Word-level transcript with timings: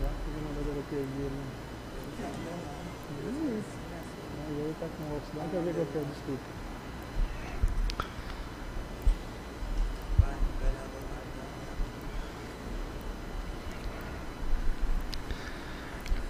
já, 0.00 0.08
ele. 0.94 1.30
Com 5.34 5.48
quer 5.50 5.62
ver 5.62 5.74
que. 6.26 6.38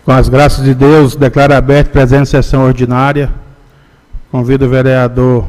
Com 0.05 0.12
as 0.12 0.29
graças 0.29 0.64
de 0.64 0.75
Deus, 0.75 1.14
declaro 1.14 1.55
aberta 1.55 1.91
a 1.91 1.93
presente 1.93 2.30
sessão 2.30 2.64
ordinária. 2.64 3.30
Convido 4.30 4.64
o 4.64 4.69
vereador 4.69 5.46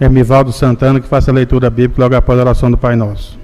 Hermivaldo 0.00 0.52
Santana 0.52 1.00
que 1.00 1.08
faça 1.08 1.30
a 1.30 1.34
leitura 1.34 1.68
bíblica 1.68 2.02
logo 2.02 2.14
após 2.14 2.38
a 2.38 2.42
oração 2.42 2.70
do 2.70 2.78
Pai 2.78 2.94
Nosso. 2.94 3.43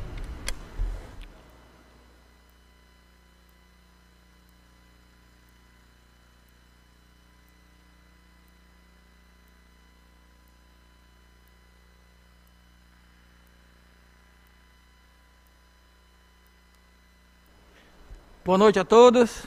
Boa 18.50 18.58
noite 18.58 18.80
a 18.80 18.84
todos. 18.84 19.44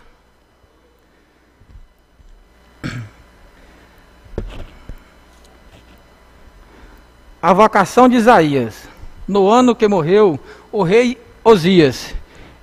A 7.41 7.51
vocação 7.51 8.07
de 8.07 8.15
Isaías. 8.15 8.87
No 9.27 9.49
ano 9.49 9.75
que 9.75 9.89
morreu 9.89 10.39
o 10.71 10.83
rei 10.83 11.19
Osias, 11.43 12.15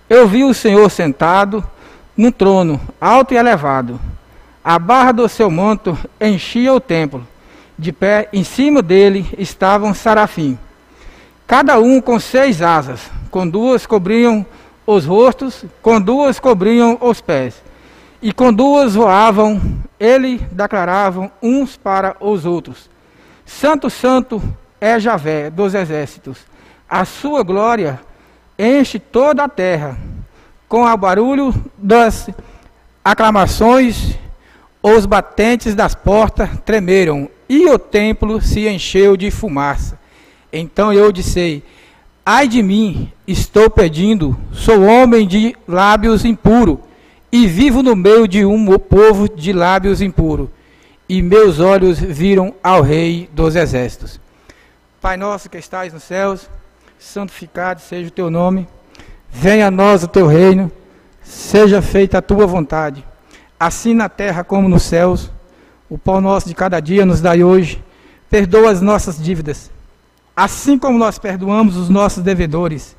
eu 0.08 0.27
vi 0.27 0.42
o 0.42 0.55
Senhor 0.55 0.91
sentado 0.91 1.62
num 2.16 2.33
trono 2.33 2.80
alto 2.98 3.34
e 3.34 3.36
elevado. 3.36 4.00
A 4.64 4.78
barra 4.78 5.12
do 5.12 5.28
seu 5.28 5.50
manto 5.50 5.94
enchia 6.18 6.72
o 6.72 6.80
templo. 6.80 7.28
De 7.78 7.92
pé 7.92 8.30
em 8.33 8.44
cima 8.44 8.80
dele 8.80 9.28
estavam 9.36 9.92
sarafim, 9.92 10.58
cada 11.46 11.78
um 11.78 12.00
com 12.00 12.18
seis 12.18 12.62
asas, 12.62 13.11
com 13.30 13.46
duas 13.46 13.84
cobriam 13.84 14.46
os 14.91 15.06
rostos, 15.06 15.64
com 15.80 16.00
duas 16.00 16.41
cobriam 16.41 16.98
os 17.00 17.20
pés, 17.20 17.62
e 18.20 18.33
com 18.33 18.52
duas 18.52 18.96
voavam, 18.96 19.60
ele 19.98 20.38
declaravam 20.50 21.30
uns 21.41 21.77
para 21.77 22.16
os 22.20 22.44
outros: 22.44 22.91
Santo, 23.46 23.88
Santo 23.88 24.42
é 24.80 24.98
Javé 24.98 25.48
dos 25.48 25.74
exércitos. 25.74 26.38
A 26.88 27.05
sua 27.05 27.44
glória 27.44 28.00
enche 28.58 28.98
toda 28.98 29.44
a 29.44 29.48
terra. 29.48 29.96
Com 30.68 30.84
o 30.84 30.96
barulho 30.96 31.55
das 31.77 32.28
aclamações, 33.05 34.16
os 34.83 35.06
batentes 35.06 35.74
das 35.74 35.94
portas 35.94 36.50
tremeram 36.64 37.28
e 37.48 37.66
o 37.68 37.78
templo 37.78 38.41
se 38.41 38.68
encheu 38.68 39.16
de 39.16 39.30
fumaça. 39.30 39.98
Então 40.52 40.92
eu 40.92 41.12
disse: 41.12 41.62
Ai 42.33 42.47
de 42.47 42.62
mim, 42.62 43.11
estou 43.27 43.69
pedindo, 43.69 44.39
sou 44.53 44.84
homem 44.84 45.27
de 45.27 45.56
lábios 45.67 46.25
impuros 46.25 46.78
e 47.33 47.45
vivo 47.48 47.83
no 47.83 47.97
meio 47.97 48.28
de 48.28 48.45
um 48.45 48.78
povo 48.78 49.28
de 49.28 49.53
lábios 49.53 50.00
impuros. 50.00 50.48
E 51.08 51.23
meus 51.23 51.58
olhos 51.58 51.98
viram 51.98 52.55
ao 52.62 52.83
Rei 52.83 53.28
dos 53.33 53.56
Exércitos. 53.56 54.20
Pai 55.01 55.17
nosso 55.17 55.51
que 55.51 55.58
estais 55.58 55.92
nos 55.92 56.05
céus, 56.05 56.48
santificado 57.01 57.81
seja 57.81 58.06
o 58.06 58.12
teu 58.12 58.31
nome. 58.31 58.69
Venha 59.29 59.67
a 59.67 59.70
nós 59.73 60.05
o 60.05 60.07
teu 60.07 60.29
reino. 60.29 60.70
Seja 61.24 61.83
feita 61.83 62.19
a 62.19 62.23
tua 62.23 62.46
vontade, 62.46 63.05
assim 63.58 63.92
na 63.92 64.08
terra 64.08 64.45
como 64.45 64.69
nos 64.69 64.85
céus. 64.85 65.33
O 65.89 65.98
pão 65.98 66.20
nosso 66.20 66.46
de 66.46 66.55
cada 66.55 66.79
dia 66.79 67.05
nos 67.05 67.20
dai 67.20 67.42
hoje. 67.42 67.83
Perdoa 68.30 68.70
as 68.70 68.80
nossas 68.80 69.20
dívidas, 69.20 69.69
assim 70.45 70.78
como 70.78 70.98
nós 70.98 71.18
perdoamos 71.18 71.77
os 71.77 71.90
nossos 71.90 72.23
devedores. 72.23 72.96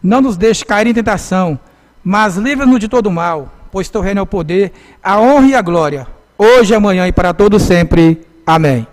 Não 0.00 0.20
nos 0.20 0.36
deixe 0.36 0.64
cair 0.64 0.86
em 0.86 0.94
tentação, 0.94 1.58
mas 2.04 2.36
livra-nos 2.36 2.78
de 2.78 2.88
todo 2.88 3.10
mal, 3.10 3.52
pois 3.72 3.88
teu 3.88 4.00
reino 4.00 4.20
é 4.20 4.22
o 4.22 4.26
poder, 4.26 4.72
a 5.02 5.20
honra 5.20 5.46
e 5.48 5.54
a 5.56 5.62
glória, 5.62 6.06
hoje, 6.38 6.72
amanhã 6.72 7.08
e 7.08 7.12
para 7.12 7.34
todo 7.34 7.58
sempre. 7.58 8.24
Amém. 8.46 8.86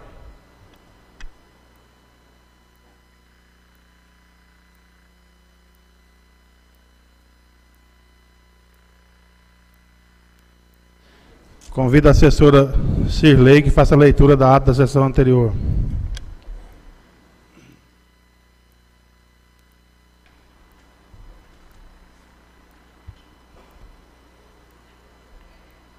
Convido 11.69 12.07
a 12.07 12.11
assessora 12.11 12.73
Cirlei 13.07 13.61
que 13.61 13.69
faça 13.69 13.93
a 13.93 13.97
leitura 13.97 14.35
da 14.35 14.55
ata 14.55 14.67
da 14.67 14.73
sessão 14.73 15.05
anterior. 15.05 15.53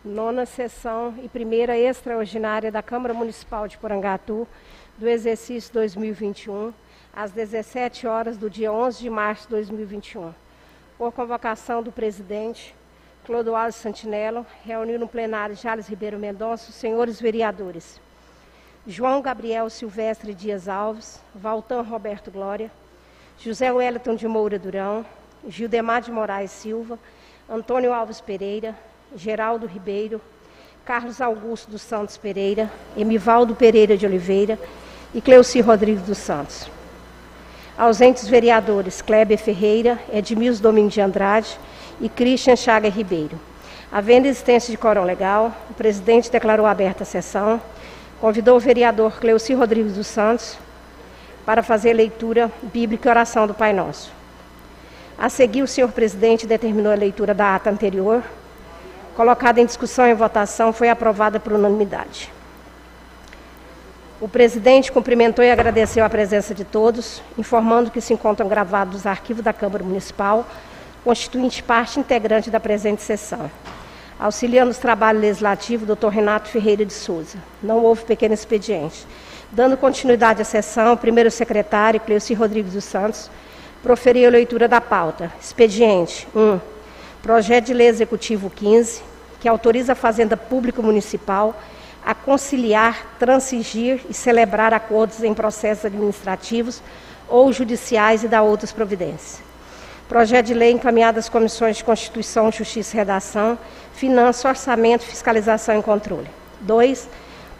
Nona 0.05 0.45
sessão 0.45 1.15
e 1.23 1.29
primeira 1.29 1.79
extraordinária 1.79 2.73
da 2.73 2.83
Câmara 2.83 3.15
Municipal 3.15 3.69
de 3.69 3.79
Porangatu 3.79 4.49
do 4.99 5.09
exercício 5.09 5.73
2021, 5.73 6.73
às 7.15 7.31
17 7.31 8.09
horas 8.09 8.37
do 8.37 8.51
dia 8.51 8.73
11 8.73 8.99
de 8.99 9.09
março 9.09 9.45
de 9.45 9.51
2021. 9.51 10.35
Por 10.99 11.13
convocação 11.13 11.85
do 11.85 11.93
presidente 11.93 12.75
Clodoaldo 13.25 13.75
Santinello, 13.75 14.45
reuniu 14.65 14.99
no 14.99 15.07
plenário 15.07 15.55
Jales 15.55 15.87
Ribeiro 15.87 16.19
Mendonça 16.19 16.71
os 16.71 16.75
senhores 16.75 17.21
vereadores 17.21 18.01
João 18.85 19.23
Gabriel 19.23 19.71
Silvestre 19.71 20.35
Dias 20.35 20.69
Alves, 20.69 21.21
Valtan 21.33 21.83
Roberto 21.83 22.33
Glória, 22.33 22.73
José 23.39 23.71
Wellington 23.71 24.17
de 24.17 24.27
Moura 24.27 24.59
Durão, 24.59 25.07
Gildemar 25.47 26.03
de 26.03 26.11
Moraes 26.11 26.51
Silva, 26.51 26.99
Antônio 27.49 27.93
Alves 27.93 28.21
Pereira, 28.21 28.77
Geraldo 29.17 29.67
Ribeiro, 29.67 30.21
Carlos 30.85 31.21
Augusto 31.21 31.71
dos 31.71 31.83
Santos 31.83 32.17
Pereira, 32.17 32.71
Emivaldo 32.97 33.55
Pereira 33.55 33.97
de 33.97 34.07
Oliveira 34.07 34.59
e 35.15 35.21
Cleuci 35.21 35.61
Rodrigues 35.61 36.03
dos 36.03 36.19
Santos. 36.19 36.71
Ausentes 37.77 38.27
vereadores 38.27 39.01
Kleber 39.01 39.39
Ferreira, 39.39 39.99
Edmilson 40.13 40.63
Domingos 40.63 40.95
de 40.95 41.01
Andrade, 41.01 41.59
e 42.01 42.09
Christian 42.09 42.57
Chaga 42.57 42.89
Ribeiro. 42.89 43.39
Havendo 43.91 44.27
existência 44.27 44.71
de 44.71 44.79
quórum 44.79 45.05
legal, 45.05 45.53
o 45.71 45.75
presidente 45.75 46.31
declarou 46.31 46.67
aberta 46.67 47.03
a 47.03 47.07
sessão, 47.07 47.61
convidou 48.21 48.57
o 48.57 48.61
vereador 48.61 49.21
Cleuci 49.21 49.55
Rodrigues 49.55 49.95
dos 49.95 50.07
Santos 50.07 50.59
para 51.45 51.63
fazer 51.63 51.93
leitura 51.93 52.51
bíblica 52.63 53.09
e 53.09 53.11
oração 53.11 53.47
do 53.47 53.55
Pai 53.55 53.73
Nosso. 53.73 54.11
A 55.19 55.29
seguir, 55.29 55.63
o 55.63 55.69
senhor 55.69 55.93
presidente 55.93 56.47
determinou 56.47 56.91
a 56.91 56.97
leitura 56.97 57.35
da 57.35 57.55
ata 57.55 57.71
anterior, 57.71 58.23
colocada 59.15 59.61
em 59.61 59.67
discussão 59.67 60.07
e 60.07 60.15
votação, 60.15 60.73
foi 60.73 60.89
aprovada 60.89 61.39
por 61.39 61.53
unanimidade. 61.53 62.33
O 64.21 64.29
presidente 64.29 64.93
cumprimentou 64.93 65.45
e 65.45 65.51
agradeceu 65.51 66.05
a 66.05 66.09
presença 66.09 66.55
de 66.55 66.65
todos, 66.65 67.21
informando 67.37 67.91
que 67.91 68.01
se 68.01 68.13
encontram 68.15 68.49
gravados 68.49 69.01
os 69.01 69.07
arquivos 69.07 69.43
da 69.43 69.53
Câmara 69.53 69.83
Municipal 69.83 70.47
constituinte 71.05 71.63
parte 71.63 71.99
integrante 71.99 72.51
da 72.51 72.61
presente 72.61 73.03
sessão. 73.03 73.51
Auxiliando 74.19 74.71
os 74.71 74.79
trabalhos 74.79 75.23
legislativos, 75.23 75.89
Dr. 75.89 76.09
Renato 76.09 76.49
Ferreira 76.49 76.85
de 76.85 76.93
Souza. 76.93 77.39
Não 77.63 77.83
houve 77.83 78.05
pequeno 78.05 78.35
expediente. 78.35 79.07
Dando 79.51 79.77
continuidade 79.77 80.41
à 80.41 80.45
sessão, 80.45 80.93
o 80.93 80.97
primeiro 80.97 81.31
secretário, 81.31 82.01
Cleuci 82.01 82.35
Rodrigues 82.35 82.73
dos 82.73 82.85
Santos, 82.85 83.31
proferiu 83.83 84.29
a 84.29 84.31
leitura 84.31 84.69
da 84.69 84.81
pauta. 84.81 85.33
Expediente 85.41 86.29
1. 86.35 86.41
Um, 86.41 86.61
projeto 87.23 87.67
de 87.67 87.75
Lei 87.75 87.87
Executivo 87.87 88.51
15, 88.51 89.01
que 89.41 89.49
autoriza 89.49 89.93
a 89.93 89.97
Fazenda 89.97 90.37
Pública 90.37 90.83
Municipal 90.83 91.59
a 92.05 92.15
conciliar, 92.15 93.15
transigir 93.17 94.01
e 94.11 94.13
celebrar 94.13 94.75
acordos 94.75 95.23
em 95.23 95.33
processos 95.33 95.85
administrativos 95.85 96.83
ou 97.29 97.53
judiciais 97.53 98.25
e 98.25 98.29
dar 98.29 98.43
outras 98.43 98.73
providências. 98.73 99.41
Projeto 100.09 100.47
de 100.47 100.55
lei 100.55 100.73
encaminhado 100.73 101.21
às 101.21 101.29
comissões 101.29 101.77
de 101.77 101.85
Constituição, 101.85 102.51
Justiça 102.51 102.97
e 102.97 102.99
Redação, 102.99 103.57
Finanças, 103.95 104.45
Orçamento, 104.45 105.05
Fiscalização 105.05 105.79
e 105.79 105.83
Controle. 105.83 106.29
2. 106.61 107.09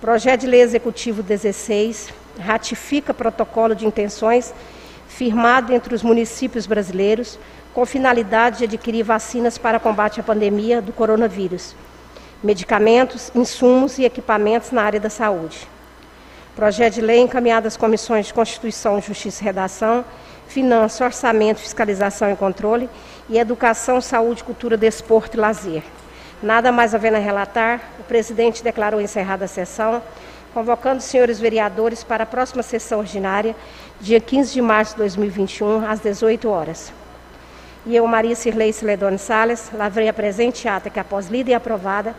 Projeto 0.01 0.41
de 0.41 0.49
lei 0.49 0.61
executivo 0.61 1.23
16, 1.23 2.13
ratifica 2.41 3.15
protocolo 3.15 3.77
de 3.77 3.87
intenções 3.87 4.53
firmado 5.07 5.73
entre 5.73 5.95
os 5.95 6.03
municípios 6.03 6.67
brasileiros 6.67 7.39
com 7.75 7.87
finalidade 7.87 8.59
de 8.59 8.65
adquirir 8.65 9.03
vacinas 9.03 9.57
para 9.57 9.81
combate 9.81 10.21
à 10.21 10.23
pandemia 10.23 10.83
do 10.83 10.93
coronavírus, 10.93 11.75
medicamentos, 12.43 13.31
insumos 13.35 13.99
e 13.99 14.05
equipamentos 14.05 14.71
na 14.71 14.83
área 14.83 15.01
da 15.01 15.09
saúde. 15.09 15.69
Projeto 16.55 16.95
de 16.95 17.01
lei 17.01 17.21
encaminhado 17.21 17.67
às 17.67 17.79
comissões 17.79 18.27
de 18.27 18.35
Constituição, 18.35 19.01
Justiça 19.01 19.43
e 19.43 19.45
Redação, 19.45 20.05
Finanças, 20.47 21.01
Orçamento, 21.01 21.61
Fiscalização 21.61 22.31
e 22.31 22.37
Controle 22.37 22.91
e 23.29 23.39
Educação, 23.39 24.03
Saúde, 24.03 24.45
Cultura, 24.45 24.77
Desporto 24.77 25.37
e 25.37 25.41
Lazer. 25.41 25.83
Nada 26.43 26.71
mais 26.71 26.95
havendo 26.95 27.17
a 27.17 27.21
relatar, 27.21 27.81
o 27.99 28.03
presidente 28.03 28.63
declarou 28.63 29.01
encerrada 29.01 29.47
a 29.47 29.49
sessão, 29.49 30.03
convocando 30.53 30.99
os 30.99 31.05
senhores 31.05 31.41
vereadores 31.41 32.05
para 32.05 32.25
a 32.25 32.27
próxima 32.27 32.63
sessão 32.63 32.99
ordinária, 32.99 33.57
dia 33.99 34.21
15 34.21 34.53
de 34.53 34.61
março 34.61 34.93
de 34.93 34.99
2021, 34.99 35.89
às 35.89 36.01
18 36.01 36.51
horas. 36.51 36.93
E 37.85 37.97
eu, 37.97 38.07
Maria 38.07 38.37
Cirlei 38.37 38.73
Celedone 38.73 39.19
Salles, 39.19 39.71
lavrei 39.75 40.09
a 40.09 40.13
presente 40.13 40.69
ata 40.69 40.89
que, 40.89 41.01
após 41.01 41.29
lida 41.29 41.51
e 41.51 41.55
aprovada, 41.55 42.15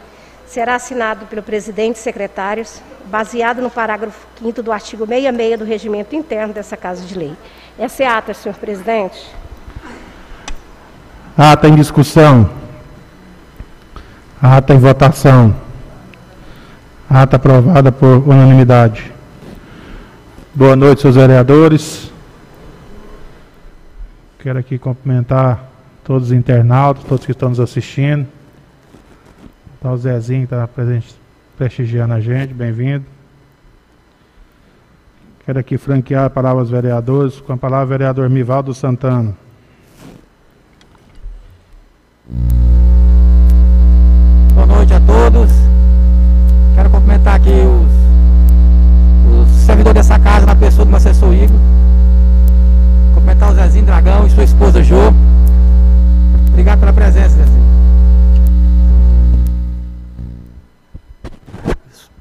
será 0.46 0.76
assinado 0.76 1.26
pelo 1.26 1.42
presidente 1.42 1.96
e 1.96 2.00
secretários, 2.00 2.82
baseado 3.06 3.62
no 3.62 3.70
parágrafo 3.70 4.28
5 4.40 4.62
do 4.62 4.72
artigo 4.74 5.08
66 5.08 5.58
do 5.58 5.66
regimento 5.66 6.16
interno 6.16 6.54
dessa 6.54 6.76
Casa 6.76 7.06
de 7.06 7.18
Lei. 7.18 7.34
Essa 7.80 8.04
é 8.04 8.08
a 8.08 8.18
ata, 8.18 8.34
senhor 8.34 8.56
presidente. 8.56 9.26
Ata 11.38 11.68
em 11.68 11.76
discussão. 11.76 12.50
Ata 14.42 14.74
em 14.74 14.78
votação. 14.78 15.56
Ata 17.10 17.38
aprovada 17.38 17.92
por 17.92 18.28
unanimidade. 18.28 19.14
Boa 20.54 20.76
noite, 20.76 21.02
seus 21.02 21.16
vereadores. 21.16 22.13
Quero 24.44 24.60
aqui 24.60 24.78
cumprimentar 24.78 25.72
todos 26.04 26.28
os 26.28 26.34
internautas, 26.34 27.06
todos 27.06 27.26
que 27.26 27.32
estão 27.32 27.48
nos 27.48 27.62
assistindo. 27.62 28.28
Tá 29.82 29.90
o 29.90 29.96
Zezinho 29.96 30.46
que 30.46 30.54
está 30.54 30.68
presente, 30.68 31.16
prestigiando 31.58 32.14
a 32.14 32.20
gente, 32.20 32.54
bem-vindo. 32.54 33.06
Quero 35.46 35.60
aqui 35.60 35.78
franquear 35.78 36.26
a 36.26 36.30
palavra 36.30 36.60
aos 36.60 36.70
vereadores, 36.70 37.40
com 37.40 37.54
a 37.54 37.58
palavra 37.58 37.86
o 37.86 37.88
vereador 37.88 38.30
Mivaldo 38.30 38.74
Santana. 38.74 39.34
Boa 44.54 44.66
noite 44.66 44.94
a 44.94 45.00
todos. 45.00 45.52
Quero 46.76 46.90
cumprimentar 46.90 47.36
aqui 47.36 47.50
os, 47.50 49.48
os 49.48 49.50
servidores 49.62 50.06
dessa 50.06 50.20
casa, 50.20 50.46
na 50.46 50.56
pessoa 50.58 50.84
do 50.84 50.90
meu 50.90 50.98
assessor 50.98 51.34
Igor. 51.34 51.83
Cumprimentar 53.34 53.52
o 53.52 53.56
Zezinho 53.56 53.86
Dragão 53.86 54.28
e 54.28 54.30
sua 54.30 54.44
esposa 54.44 54.84
Jo. 54.84 54.96
Obrigado 56.50 56.80
pela 56.80 56.94
presença, 56.94 57.30
Zezinho. 57.30 57.64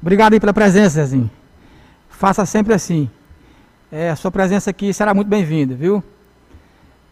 Obrigado 0.01 0.33
aí 0.33 0.39
pela 0.39 0.53
presença, 0.53 0.95
Zezinho. 0.95 1.29
Faça 2.09 2.45
sempre 2.47 2.73
assim. 2.73 3.09
É, 3.91 4.09
a 4.09 4.15
sua 4.15 4.31
presença 4.31 4.71
aqui 4.71 4.91
será 4.91 5.13
muito 5.13 5.27
bem-vinda, 5.27 5.75
viu? 5.75 6.03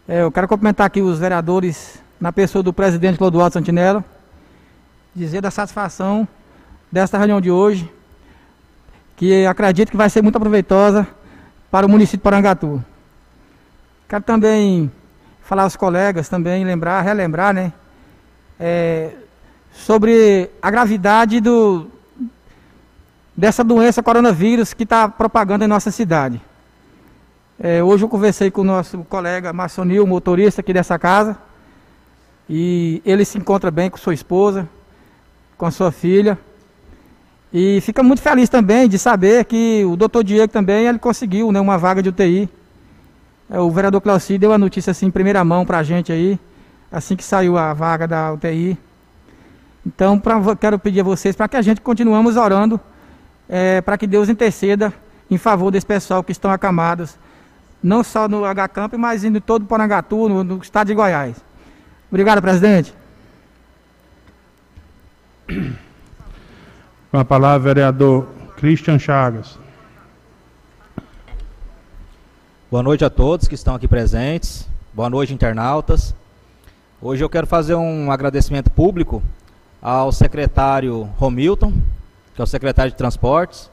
É, 0.08 0.22
eu 0.22 0.32
quero 0.32 0.48
cumprimentar 0.48 0.86
aqui 0.86 1.00
os 1.00 1.20
vereadores, 1.20 2.02
na 2.20 2.32
pessoa 2.32 2.60
do 2.62 2.72
presidente 2.72 3.18
Clodoaldo 3.18 3.52
Santinello, 3.52 4.04
dizer 5.14 5.40
da 5.40 5.50
satisfação 5.50 6.26
desta 6.90 7.18
reunião 7.18 7.40
de 7.40 7.52
hoje, 7.52 7.88
que 9.14 9.46
acredito 9.46 9.90
que 9.90 9.96
vai 9.96 10.10
ser 10.10 10.22
muito 10.22 10.36
aproveitosa 10.36 11.06
para 11.70 11.86
o 11.86 11.88
município 11.88 12.18
de 12.18 12.22
Porangatu. 12.24 12.84
Quero 14.12 14.24
também 14.24 14.92
falar 15.40 15.62
aos 15.62 15.74
colegas, 15.74 16.28
também 16.28 16.66
lembrar, 16.66 17.00
relembrar, 17.00 17.54
né, 17.54 17.72
é, 18.60 19.12
sobre 19.72 20.50
a 20.60 20.70
gravidade 20.70 21.40
do, 21.40 21.86
dessa 23.34 23.64
doença 23.64 24.02
coronavírus 24.02 24.74
que 24.74 24.82
está 24.82 25.08
propagando 25.08 25.64
em 25.64 25.66
nossa 25.66 25.90
cidade. 25.90 26.38
É, 27.58 27.82
hoje 27.82 28.04
eu 28.04 28.08
conversei 28.10 28.50
com 28.50 28.60
o 28.60 28.64
nosso 28.64 28.98
colega 29.04 29.50
Marcionil, 29.50 30.06
motorista 30.06 30.60
aqui 30.60 30.74
dessa 30.74 30.98
casa, 30.98 31.38
e 32.46 33.00
ele 33.06 33.24
se 33.24 33.38
encontra 33.38 33.70
bem 33.70 33.88
com 33.88 33.96
sua 33.96 34.12
esposa, 34.12 34.68
com 35.56 35.64
a 35.64 35.70
sua 35.70 35.90
filha, 35.90 36.38
e 37.50 37.80
fica 37.80 38.02
muito 38.02 38.20
feliz 38.20 38.50
também 38.50 38.90
de 38.90 38.98
saber 38.98 39.46
que 39.46 39.82
o 39.86 39.96
doutor 39.96 40.22
Diego 40.22 40.52
também 40.52 40.86
ele 40.86 40.98
conseguiu 40.98 41.50
né, 41.50 41.58
uma 41.58 41.78
vaga 41.78 42.02
de 42.02 42.10
UTI. 42.10 42.50
É, 43.52 43.60
o 43.60 43.70
vereador 43.70 44.00
Clauci 44.00 44.38
deu 44.38 44.50
a 44.50 44.56
notícia 44.56 44.92
assim 44.92 45.06
em 45.06 45.10
primeira 45.10 45.44
mão 45.44 45.66
para 45.66 45.76
a 45.76 45.82
gente 45.82 46.10
aí, 46.10 46.40
assim 46.90 47.14
que 47.14 47.22
saiu 47.22 47.58
a 47.58 47.74
vaga 47.74 48.08
da 48.08 48.32
UTI. 48.32 48.78
Então, 49.86 50.18
pra, 50.18 50.56
quero 50.56 50.78
pedir 50.78 51.00
a 51.00 51.04
vocês 51.04 51.36
para 51.36 51.46
que 51.46 51.56
a 51.58 51.60
gente 51.60 51.82
continuemos 51.82 52.38
orando 52.38 52.80
é, 53.46 53.82
para 53.82 53.98
que 53.98 54.06
Deus 54.06 54.30
interceda 54.30 54.90
em 55.30 55.36
favor 55.36 55.70
desse 55.70 55.84
pessoal 55.84 56.24
que 56.24 56.32
estão 56.32 56.50
acamados, 56.50 57.18
não 57.82 58.02
só 58.02 58.26
no 58.26 58.42
H-Camp, 58.46 58.94
mas 58.94 59.22
em 59.22 59.38
todo 59.38 59.64
o 59.64 59.66
Porangatu, 59.66 60.30
no, 60.30 60.42
no 60.42 60.56
estado 60.62 60.86
de 60.86 60.94
Goiás. 60.94 61.36
Obrigado, 62.10 62.40
presidente. 62.40 62.94
Com 67.10 67.18
a 67.18 67.24
palavra, 67.24 67.74
vereador 67.74 68.26
Christian 68.56 68.98
Chagas. 68.98 69.58
Boa 72.72 72.82
noite 72.82 73.04
a 73.04 73.10
todos 73.10 73.46
que 73.46 73.54
estão 73.54 73.74
aqui 73.74 73.86
presentes. 73.86 74.66
Boa 74.94 75.10
noite, 75.10 75.34
internautas. 75.34 76.14
Hoje 77.02 77.22
eu 77.22 77.28
quero 77.28 77.46
fazer 77.46 77.74
um 77.74 78.10
agradecimento 78.10 78.70
público 78.70 79.22
ao 79.82 80.10
secretário 80.10 81.02
Romilton, 81.18 81.70
que 82.34 82.40
é 82.40 82.42
o 82.42 82.46
secretário 82.46 82.90
de 82.90 82.96
Transportes. 82.96 83.70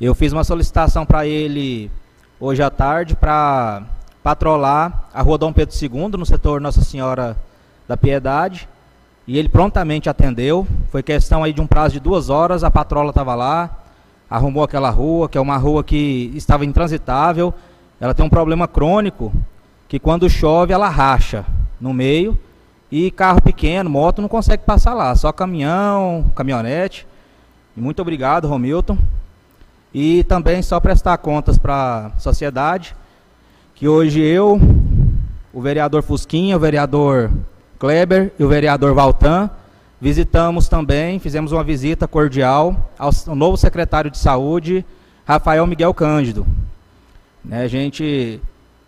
Eu 0.00 0.16
fiz 0.16 0.32
uma 0.32 0.42
solicitação 0.42 1.06
para 1.06 1.24
ele 1.24 1.88
hoje 2.40 2.60
à 2.60 2.70
tarde 2.70 3.14
para 3.14 3.84
patrolar 4.20 5.08
a 5.14 5.22
rua 5.22 5.38
Dom 5.38 5.52
Pedro 5.52 5.72
II, 5.80 6.18
no 6.18 6.26
setor 6.26 6.60
Nossa 6.60 6.82
Senhora 6.82 7.36
da 7.86 7.96
Piedade. 7.96 8.68
E 9.28 9.38
ele 9.38 9.48
prontamente 9.48 10.10
atendeu. 10.10 10.66
Foi 10.90 11.04
questão 11.04 11.44
aí 11.44 11.52
de 11.52 11.60
um 11.60 11.68
prazo 11.68 11.92
de 11.92 12.00
duas 12.00 12.30
horas, 12.30 12.64
a 12.64 12.70
patrola 12.70 13.10
estava 13.10 13.36
lá, 13.36 13.70
arrumou 14.28 14.64
aquela 14.64 14.90
rua, 14.90 15.28
que 15.28 15.38
é 15.38 15.40
uma 15.40 15.56
rua 15.56 15.84
que 15.84 16.32
estava 16.34 16.64
intransitável. 16.64 17.54
Ela 18.00 18.14
tem 18.14 18.24
um 18.24 18.30
problema 18.30 18.66
crônico, 18.66 19.32
que 19.88 19.98
quando 19.98 20.28
chove 20.28 20.72
ela 20.72 20.88
racha 20.88 21.44
no 21.80 21.92
meio. 21.92 22.38
E 22.90 23.10
carro 23.10 23.42
pequeno, 23.42 23.90
moto, 23.90 24.22
não 24.22 24.28
consegue 24.28 24.62
passar 24.62 24.94
lá, 24.94 25.14
só 25.16 25.32
caminhão, 25.32 26.30
caminhonete. 26.36 27.06
E 27.76 27.80
muito 27.80 28.00
obrigado, 28.00 28.46
Romilton. 28.46 28.96
E 29.92 30.22
também 30.24 30.62
só 30.62 30.78
prestar 30.78 31.18
contas 31.18 31.58
para 31.58 32.12
a 32.14 32.18
sociedade, 32.18 32.94
que 33.74 33.88
hoje 33.88 34.20
eu, 34.20 34.60
o 35.52 35.60
vereador 35.60 36.02
Fusquinha, 36.02 36.56
o 36.56 36.60
vereador 36.60 37.30
Kleber 37.78 38.32
e 38.38 38.44
o 38.44 38.48
vereador 38.48 38.94
Valtan 38.94 39.50
visitamos 40.00 40.68
também, 40.68 41.18
fizemos 41.18 41.50
uma 41.50 41.64
visita 41.64 42.06
cordial 42.06 42.90
ao, 42.98 43.10
novo 43.34 43.56
secretário 43.56 44.10
de 44.10 44.18
saúde, 44.18 44.84
Rafael 45.26 45.66
Miguel 45.66 45.94
Cândido. 45.94 46.46
Né, 47.44 47.62
a 47.62 47.68
gente, 47.68 48.40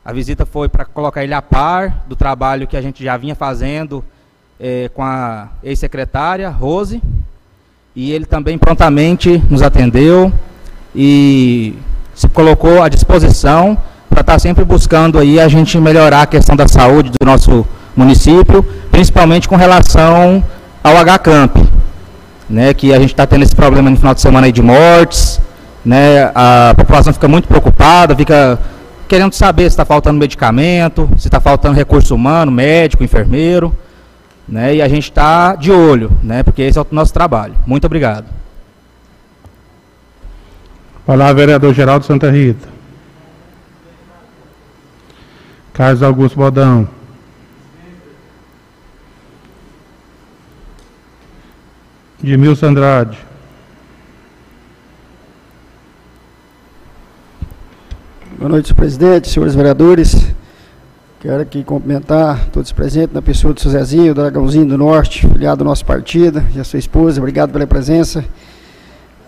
a 0.02 0.12
visita 0.12 0.46
foi 0.46 0.68
para 0.68 0.84
colocar 0.86 1.22
ele 1.22 1.34
a 1.34 1.42
par 1.42 2.04
do 2.08 2.16
trabalho 2.16 2.66
que 2.66 2.76
a 2.76 2.80
gente 2.80 3.04
já 3.04 3.16
vinha 3.18 3.34
fazendo 3.34 4.02
eh, 4.58 4.90
com 4.94 5.02
a 5.02 5.48
ex-secretária 5.62 6.48
Rose, 6.48 7.02
e 7.94 8.12
ele 8.12 8.24
também 8.24 8.56
prontamente 8.56 9.42
nos 9.50 9.60
atendeu 9.60 10.32
e 10.94 11.74
se 12.14 12.28
colocou 12.28 12.82
à 12.82 12.88
disposição 12.88 13.76
para 14.08 14.22
estar 14.22 14.32
tá 14.34 14.38
sempre 14.38 14.64
buscando 14.64 15.18
aí 15.18 15.38
a 15.38 15.48
gente 15.48 15.78
melhorar 15.78 16.22
a 16.22 16.26
questão 16.26 16.56
da 16.56 16.66
saúde 16.66 17.10
do 17.10 17.26
nosso 17.26 17.66
município, 17.94 18.62
principalmente 18.90 19.46
com 19.46 19.56
relação 19.56 20.42
ao 20.82 20.96
H-Camp, 20.96 21.56
né, 22.48 22.72
que 22.72 22.94
a 22.94 22.98
gente 22.98 23.10
está 23.10 23.26
tendo 23.26 23.42
esse 23.42 23.54
problema 23.54 23.90
no 23.90 23.96
final 23.96 24.14
de 24.14 24.22
semana 24.22 24.46
aí 24.46 24.52
de 24.52 24.62
mortes, 24.62 25.40
né, 25.86 26.32
a 26.34 26.74
população 26.76 27.12
fica 27.12 27.28
muito 27.28 27.46
preocupada, 27.46 28.16
fica 28.16 28.58
querendo 29.06 29.32
saber 29.32 29.62
se 29.62 29.68
está 29.68 29.84
faltando 29.84 30.18
medicamento, 30.18 31.08
se 31.16 31.28
está 31.28 31.38
faltando 31.38 31.76
recurso 31.76 32.12
humano, 32.12 32.50
médico, 32.50 33.04
enfermeiro, 33.04 33.72
né, 34.48 34.74
e 34.74 34.82
a 34.82 34.88
gente 34.88 35.04
está 35.04 35.54
de 35.54 35.70
olho, 35.70 36.10
né, 36.24 36.42
porque 36.42 36.62
esse 36.62 36.76
é 36.76 36.82
o 36.82 36.86
nosso 36.90 37.12
trabalho. 37.12 37.54
Muito 37.64 37.84
obrigado. 37.84 38.26
Palavra 41.06 41.34
vereador 41.34 41.72
Geraldo 41.72 42.04
Santa 42.04 42.32
Rita. 42.32 42.68
Carlos 45.72 46.02
Augusto 46.02 46.36
Bodão. 46.36 46.88
Edmilson 52.24 52.66
Andrade. 52.66 53.25
Boa 58.38 58.50
noite, 58.50 58.68
senhor 58.68 58.76
presidente, 58.76 59.30
senhores 59.30 59.54
vereadores. 59.54 60.26
Quero 61.20 61.40
aqui 61.40 61.64
cumprimentar 61.64 62.50
todos 62.50 62.70
presentes, 62.70 63.14
na 63.14 63.22
pessoa 63.22 63.54
do 63.54 63.60
seu 63.62 63.70
Zezinho, 63.70 64.12
do 64.12 64.20
Dragãozinho 64.20 64.66
do 64.66 64.76
Norte, 64.76 65.26
filiado 65.26 65.64
do 65.64 65.64
nosso 65.64 65.86
partido, 65.86 66.44
e 66.54 66.60
a 66.60 66.64
sua 66.64 66.78
esposa, 66.78 67.18
obrigado 67.18 67.50
pela 67.50 67.66
presença. 67.66 68.22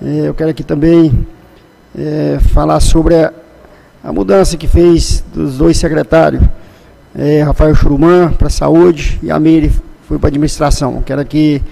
É, 0.02 0.28
eu 0.28 0.34
quero 0.34 0.50
aqui 0.50 0.62
também 0.62 1.26
é, 1.98 2.38
falar 2.52 2.80
sobre 2.80 3.14
a, 3.14 3.32
a 4.04 4.12
mudança 4.12 4.58
que 4.58 4.68
fez 4.68 5.24
dos 5.32 5.56
dois 5.56 5.78
secretários, 5.78 6.42
é, 7.16 7.40
Rafael 7.42 7.74
Churumã 7.74 8.30
para 8.30 8.48
a 8.48 8.50
saúde 8.50 9.18
e 9.22 9.30
a 9.30 9.40
Meire 9.40 9.72
foi 10.06 10.18
para 10.18 10.26
a 10.26 10.28
administração. 10.28 11.00
Quero 11.00 11.22
aqui 11.22 11.62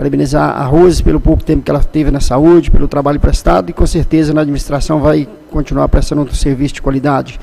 parabenizar 0.00 0.58
a 0.58 0.64
Rose 0.64 1.02
pelo 1.02 1.20
pouco 1.20 1.44
tempo 1.44 1.62
que 1.62 1.70
ela 1.70 1.84
teve 1.84 2.10
na 2.10 2.20
saúde, 2.20 2.70
pelo 2.70 2.88
trabalho 2.88 3.20
prestado 3.20 3.68
e 3.68 3.74
com 3.74 3.86
certeza 3.86 4.32
na 4.32 4.40
administração 4.40 4.98
vai 4.98 5.28
continuar 5.50 5.86
prestando 5.90 6.22
um 6.22 6.32
serviço 6.32 6.72
de 6.72 6.80
qualidade. 6.80 7.38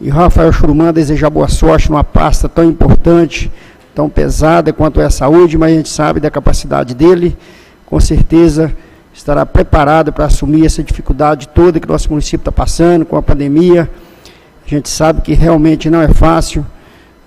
E 0.00 0.08
Rafael 0.08 0.50
Churumã 0.50 0.94
desejar 0.94 1.28
boa 1.28 1.46
sorte 1.46 1.90
numa 1.90 2.02
pasta 2.02 2.48
tão 2.48 2.64
importante, 2.64 3.52
tão 3.94 4.08
pesada 4.08 4.72
quanto 4.72 4.98
é 4.98 5.04
a 5.04 5.10
saúde, 5.10 5.58
mas 5.58 5.74
a 5.74 5.76
gente 5.76 5.90
sabe 5.90 6.20
da 6.20 6.30
capacidade 6.30 6.94
dele, 6.94 7.36
com 7.84 8.00
certeza 8.00 8.74
estará 9.12 9.44
preparado 9.44 10.10
para 10.10 10.24
assumir 10.24 10.64
essa 10.64 10.82
dificuldade 10.82 11.48
toda 11.48 11.78
que 11.78 11.86
nosso 11.86 12.08
município 12.08 12.40
está 12.40 12.52
passando 12.52 13.04
com 13.04 13.18
a 13.18 13.22
pandemia. 13.22 13.90
A 14.66 14.70
gente 14.70 14.88
sabe 14.88 15.20
que 15.20 15.34
realmente 15.34 15.90
não 15.90 16.00
é 16.00 16.08
fácil. 16.08 16.64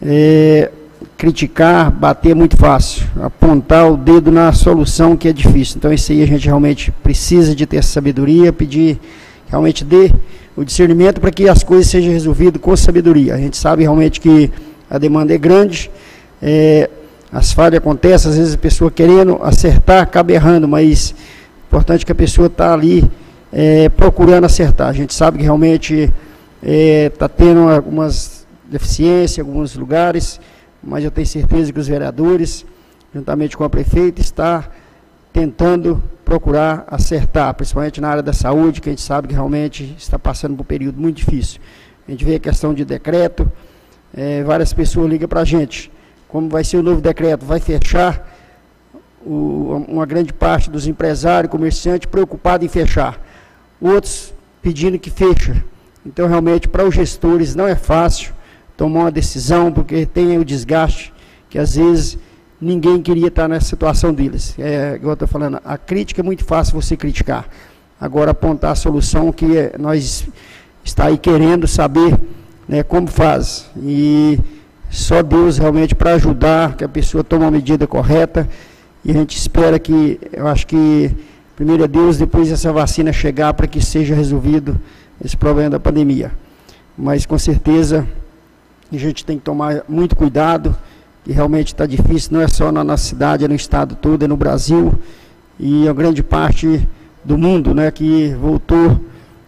É, 0.02 0.72
criticar, 1.24 1.90
bater 1.90 2.32
é 2.32 2.34
muito 2.34 2.58
fácil. 2.58 3.08
Apontar 3.22 3.90
o 3.90 3.96
dedo 3.96 4.30
na 4.30 4.52
solução 4.52 5.16
que 5.16 5.30
é 5.30 5.32
difícil. 5.32 5.78
Então 5.78 5.94
isso 5.94 6.12
aí 6.12 6.22
a 6.22 6.28
gente 6.28 6.46
realmente 6.46 6.92
precisa 6.92 7.56
de 7.56 7.66
ter 7.66 7.78
essa 7.78 7.94
sabedoria, 7.94 8.52
pedir 8.52 9.00
realmente 9.48 9.86
dê 9.86 10.12
o 10.54 10.66
discernimento 10.66 11.22
para 11.22 11.32
que 11.32 11.48
as 11.48 11.64
coisas 11.64 11.88
sejam 11.88 12.12
resolvidas 12.12 12.62
com 12.62 12.76
sabedoria. 12.76 13.36
A 13.36 13.38
gente 13.38 13.56
sabe 13.56 13.84
realmente 13.84 14.20
que 14.20 14.52
a 14.90 14.98
demanda 14.98 15.34
é 15.34 15.38
grande, 15.38 15.90
é, 16.42 16.90
as 17.32 17.54
falhas 17.54 17.78
acontecem, 17.78 18.30
às 18.30 18.38
vezes 18.38 18.56
a 18.56 18.58
pessoa 18.58 18.92
querendo 18.92 19.40
acertar 19.44 20.04
acaba 20.04 20.34
errando, 20.34 20.68
mas 20.68 21.16
é 21.18 21.68
importante 21.68 22.06
que 22.06 22.12
a 22.12 22.16
pessoa 22.16 22.48
está 22.48 22.74
ali 22.74 23.10
é, 23.50 23.88
procurando 23.88 24.44
acertar. 24.44 24.90
A 24.90 24.94
gente 24.94 25.14
sabe 25.14 25.38
que 25.38 25.46
realmente 25.46 26.12
está 26.62 27.26
é, 27.28 27.30
tendo 27.30 27.70
algumas 27.70 28.46
deficiências 28.70 29.38
em 29.38 29.42
alguns 29.50 29.74
lugares, 29.78 30.38
mas 30.84 31.04
eu 31.04 31.12
tenho 31.12 31.26
certeza 31.26 31.72
que 31.72 31.80
os 31.80 31.88
vereadores, 31.88 32.66
juntamente 33.14 33.56
com 33.56 33.64
a 33.64 33.70
prefeita, 33.70 34.20
está 34.20 34.70
tentando 35.32 36.04
procurar 36.26 36.86
acertar, 36.88 37.54
principalmente 37.54 38.02
na 38.02 38.10
área 38.10 38.24
da 38.24 38.34
saúde, 38.34 38.82
que 38.82 38.90
a 38.90 38.92
gente 38.92 39.02
sabe 39.02 39.28
que 39.28 39.34
realmente 39.34 39.96
está 39.98 40.20
passando 40.20 40.56
por 40.56 40.62
um 40.62 40.66
período 40.66 41.00
muito 41.00 41.18
difícil. 41.18 41.60
A 42.08 42.12
gente 42.12 42.26
vê 42.26 42.36
a 42.36 42.40
questão 42.40 42.74
de 42.74 42.84
decreto, 42.84 43.50
é, 44.16 44.44
várias 44.44 44.74
pessoas 44.74 45.10
ligam 45.10 45.28
para 45.28 45.42
a 45.42 45.46
gente, 45.46 45.92
como 46.28 46.50
vai 46.50 46.64
ser 46.64 46.78
o 46.78 46.84
novo 46.84 47.02
decreto, 47.02 47.46
vai 47.46 47.60
fechar 47.60 48.30
o, 49.26 49.86
uma 49.88 50.06
grande 50.06 50.34
parte 50.34 50.70
dos 50.70 50.86
empresários, 50.86 51.50
comerciantes, 51.50 52.08
preocupados 52.08 52.66
em 52.66 52.70
fechar. 52.70 53.20
Outros 53.80 54.34
pedindo 54.62 55.00
que 55.00 55.10
feche. 55.10 55.54
Então, 56.06 56.28
realmente, 56.28 56.68
para 56.68 56.86
os 56.86 56.94
gestores 56.94 57.56
não 57.56 57.68
é 57.68 57.76
fácil, 57.76 58.34
tomar 58.76 59.02
uma 59.02 59.12
decisão, 59.12 59.72
porque 59.72 60.06
tem 60.06 60.38
o 60.38 60.46
desgaste 60.46 61.14
que 61.50 61.60
às 61.60 61.76
vezes 61.76 62.18
ninguém 62.60 63.02
queria 63.02 63.28
estar 63.28 63.48
nessa 63.48 63.68
situação 63.68 64.14
deles. 64.14 64.56
É, 64.58 64.96
igual 64.96 65.12
eu 65.12 65.14
estou 65.14 65.28
falando, 65.28 65.60
a 65.64 65.78
crítica 65.78 66.22
é 66.22 66.24
muito 66.24 66.44
fácil 66.44 66.82
você 66.82 66.98
criticar. 66.98 67.48
Agora 68.00 68.32
apontar 68.32 68.72
a 68.72 68.76
solução 68.76 69.32
que 69.32 69.58
é, 69.58 69.76
nós 69.78 70.28
está 70.84 71.06
aí 71.06 71.18
querendo 71.18 71.68
saber 71.68 72.20
né, 72.68 72.84
como 72.84 73.08
faz. 73.08 73.70
E 73.78 74.40
só 74.90 75.22
Deus 75.22 75.58
realmente 75.58 75.94
para 75.94 76.14
ajudar 76.14 76.76
que 76.76 76.84
a 76.84 76.90
pessoa 76.90 77.24
tome 77.24 77.46
a 77.46 77.52
medida 77.52 77.86
correta. 77.86 78.50
E 79.06 79.12
a 79.12 79.14
gente 79.14 79.38
espera 79.38 79.78
que, 79.78 80.20
eu 80.32 80.48
acho 80.48 80.66
que 80.66 81.12
primeiro 81.56 81.84
é 81.84 81.88
Deus, 81.88 82.18
depois 82.18 82.52
essa 82.52 82.72
vacina 82.72 83.12
chegar 83.12 83.54
para 83.54 83.68
que 83.68 83.82
seja 83.82 84.16
resolvido 84.16 84.80
esse 85.24 85.38
problema 85.38 85.70
da 85.70 85.80
pandemia. 85.80 86.32
Mas 86.98 87.26
com 87.26 87.38
certeza 87.38 88.08
a 88.96 89.00
gente 89.00 89.26
tem 89.26 89.38
que 89.38 89.44
tomar 89.44 89.84
muito 89.88 90.16
cuidado, 90.16 90.76
que 91.24 91.32
realmente 91.32 91.68
está 91.68 91.86
difícil, 91.86 92.34
não 92.34 92.42
é 92.42 92.48
só 92.48 92.72
na 92.72 92.84
nossa 92.84 93.04
cidade, 93.04 93.46
é 93.46 93.48
no 93.48 93.56
estado 93.56 93.96
todo, 93.96 94.24
é 94.24 94.28
no 94.28 94.38
Brasil. 94.38 94.94
E 95.60 95.88
a 95.88 95.94
grande 95.94 96.22
parte 96.22 96.88
do 97.24 97.38
mundo, 97.38 97.74
né, 97.74 97.90
que 97.90 98.36
voltou 98.40 99.00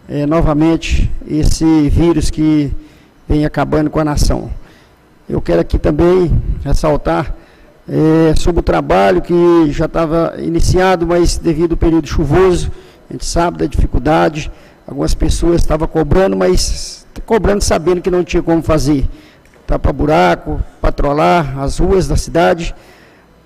é, 0.08 0.24
novamente 0.24 1.10
esse 1.28 1.88
vírus 1.88 2.30
que 2.30 2.72
vem 3.28 3.44
acabando 3.44 3.90
com 3.90 3.98
a 3.98 4.04
nação. 4.04 4.50
Eu 5.28 5.40
quero 5.42 5.60
aqui 5.60 5.78
também 5.78 6.30
ressaltar 6.64 7.34
é, 7.88 8.34
sobre 8.36 8.60
o 8.60 8.62
trabalho 8.62 9.20
que 9.20 9.34
já 9.70 9.86
estava 9.86 10.34
iniciado, 10.38 11.06
mas 11.06 11.36
devido 11.36 11.72
ao 11.72 11.76
período 11.76 12.06
chuvoso, 12.08 12.70
a 13.10 13.12
gente 13.12 13.26
sabe 13.26 13.58
da 13.58 13.66
dificuldade, 13.66 14.50
algumas 14.86 15.14
pessoas 15.14 15.60
estavam 15.60 15.86
cobrando, 15.86 16.36
mas 16.36 17.06
cobrando 17.24 17.62
sabendo 17.62 18.00
que 18.00 18.10
não 18.10 18.24
tinha 18.24 18.42
como 18.42 18.62
fazer 18.62 19.06
tapar 19.66 19.92
buraco, 19.92 20.60
patrolar 20.80 21.58
as 21.58 21.78
ruas 21.78 22.06
da 22.06 22.16
cidade, 22.16 22.74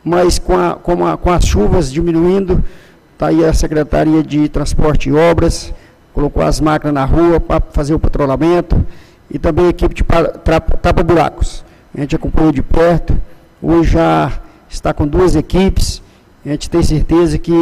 mas 0.05 0.39
com, 0.39 0.57
a, 0.57 0.75
com, 0.75 1.07
a, 1.07 1.17
com 1.17 1.31
as 1.31 1.45
chuvas 1.45 1.91
diminuindo, 1.91 2.63
está 3.13 3.29
aí 3.29 3.45
a 3.45 3.53
Secretaria 3.53 4.23
de 4.23 4.49
Transporte 4.49 5.09
e 5.09 5.13
Obras, 5.13 5.73
colocou 6.13 6.43
as 6.43 6.61
máquinas 6.61 6.95
na 6.95 7.05
rua 7.05 7.41
para 7.41 7.63
fazer 7.73 7.95
o 7.95 7.99
patrulhamento 7.99 8.85
e 9.31 9.39
também 9.39 9.67
a 9.67 9.69
equipe 9.71 9.95
de 9.95 10.05
tapa-buracos. 10.05 11.65
A 11.95 12.01
gente 12.01 12.17
acompanhou 12.17 12.53
de 12.53 12.63
perto, 12.63 13.21
hoje 13.63 13.93
já 13.93 14.33
está 14.69 14.93
com 14.93 15.07
duas 15.07 15.35
equipes, 15.35 16.03
a 16.45 16.49
gente 16.51 16.71
tem 16.71 16.83
certeza 16.83 17.39
que 17.39 17.53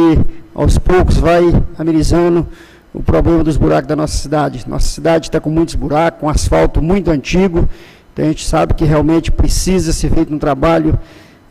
aos 0.53 0.77
poucos 0.77 1.17
vai 1.17 1.43
amenizando 1.77 2.47
o 2.93 3.03
problema 3.03 3.43
dos 3.43 3.57
buracos 3.57 3.87
da 3.87 3.95
nossa 3.95 4.17
cidade. 4.17 4.63
Nossa 4.67 4.87
cidade 4.87 5.27
está 5.27 5.39
com 5.39 5.49
muitos 5.49 5.75
buracos, 5.75 6.19
com 6.19 6.29
asfalto 6.29 6.81
muito 6.81 7.11
antigo, 7.11 7.69
então 8.13 8.25
a 8.25 8.27
gente 8.27 8.45
sabe 8.45 8.73
que 8.73 8.83
realmente 8.83 9.31
precisa 9.31 9.93
ser 9.93 10.09
feito 10.11 10.33
um 10.33 10.39
trabalho 10.39 10.97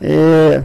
é, 0.01 0.63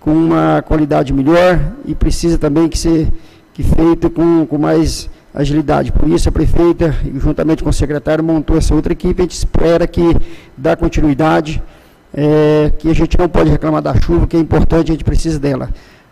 com 0.00 0.12
uma 0.12 0.62
qualidade 0.62 1.12
melhor 1.12 1.58
e 1.84 1.94
precisa 1.94 2.38
também 2.38 2.68
que 2.68 2.78
ser 2.78 3.08
que 3.52 3.62
feito 3.62 4.10
com, 4.10 4.44
com 4.46 4.58
mais 4.58 5.08
agilidade. 5.32 5.92
Por 5.92 6.08
isso 6.08 6.28
a 6.28 6.32
prefeita, 6.32 6.94
juntamente 7.14 7.62
com 7.62 7.70
o 7.70 7.72
secretário, 7.72 8.22
montou 8.22 8.56
essa 8.56 8.74
outra 8.74 8.92
equipe. 8.92 9.20
A 9.20 9.24
gente 9.24 9.36
espera 9.36 9.86
que 9.86 10.16
dá 10.56 10.76
continuidade, 10.76 11.62
é, 12.12 12.72
que 12.78 12.90
a 12.90 12.94
gente 12.94 13.18
não 13.18 13.28
pode 13.28 13.50
reclamar 13.50 13.80
da 13.80 13.94
chuva, 14.00 14.26
que 14.26 14.36
é 14.36 14.40
importante, 14.40 14.90
a 14.90 14.94
gente 14.94 15.04
precisa 15.04 15.38
dela. 15.38 15.70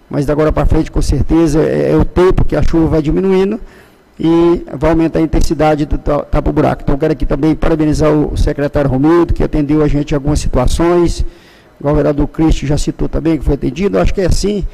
Mas 0.09 0.25
da 0.25 0.33
agora 0.33 0.53
para 0.53 0.67
frente, 0.67 0.91
com 0.91 1.03
certeza, 1.03 1.61
é, 1.63 1.91
é 1.91 1.97
o 1.97 2.05
tempo 2.05 2.45
que 2.45 2.55
a 2.55 2.63
chuva 2.63 2.87
vai 2.87 3.03
diminuindo 3.03 3.61
e 4.19 4.65
vai 4.79 4.91
aumentar 4.91 5.19
a 5.19 5.23
intensidade 5.23 5.87
do 5.87 5.99
tapa-buraco. 5.99 6.83
Então, 6.83 6.99
quero 6.99 7.13
aqui 7.13 7.25
também 7.25 7.55
parabenizar 7.55 8.13
o 8.13 8.37
secretário 8.37 8.91
Romildo, 8.91 9.33
que 9.33 9.43
atendeu 9.43 9.83
a 9.83 9.89
gente 9.89 10.13
em 10.13 10.15
algumas 10.15 10.39
situações. 10.39 11.25
O 11.81 11.85
governador 11.85 12.29
Cristo 12.29 12.67
já 12.67 12.77
citou 12.77 13.09
também 13.09 13.39
que 13.39 13.45
foi 13.45 13.55
atendido. 13.55 13.97
Eu 13.97 14.03
acho 14.03 14.15
que 14.15 14.21
é 14.21 14.27
assim, 14.27 14.65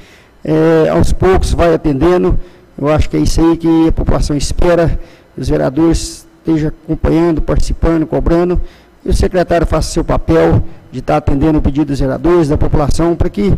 é, 0.45 0.88
aos 0.90 1.12
poucos 1.12 1.52
vai 1.52 1.73
atendendo. 1.73 2.38
Eu 2.76 2.88
acho 2.88 3.09
que 3.09 3.16
é 3.16 3.21
isso 3.21 3.40
aí 3.40 3.57
que 3.57 3.88
a 3.88 3.92
população 3.92 4.37
espera. 4.37 4.99
Os 5.37 5.49
vereadores 5.49 6.26
estejam 6.38 6.68
acompanhando, 6.68 7.40
participando, 7.40 8.07
cobrando. 8.07 8.61
E 9.04 9.09
o 9.09 9.14
secretário 9.14 9.66
faça 9.66 9.90
seu 9.90 10.04
papel 10.04 10.62
de 10.90 10.99
estar 10.99 11.18
atendendo 11.18 11.59
o 11.59 11.62
pedido 11.62 11.87
dos 11.87 12.00
vereadores, 12.00 12.49
da 12.49 12.57
população, 12.57 13.14
para 13.14 13.28
que 13.28 13.54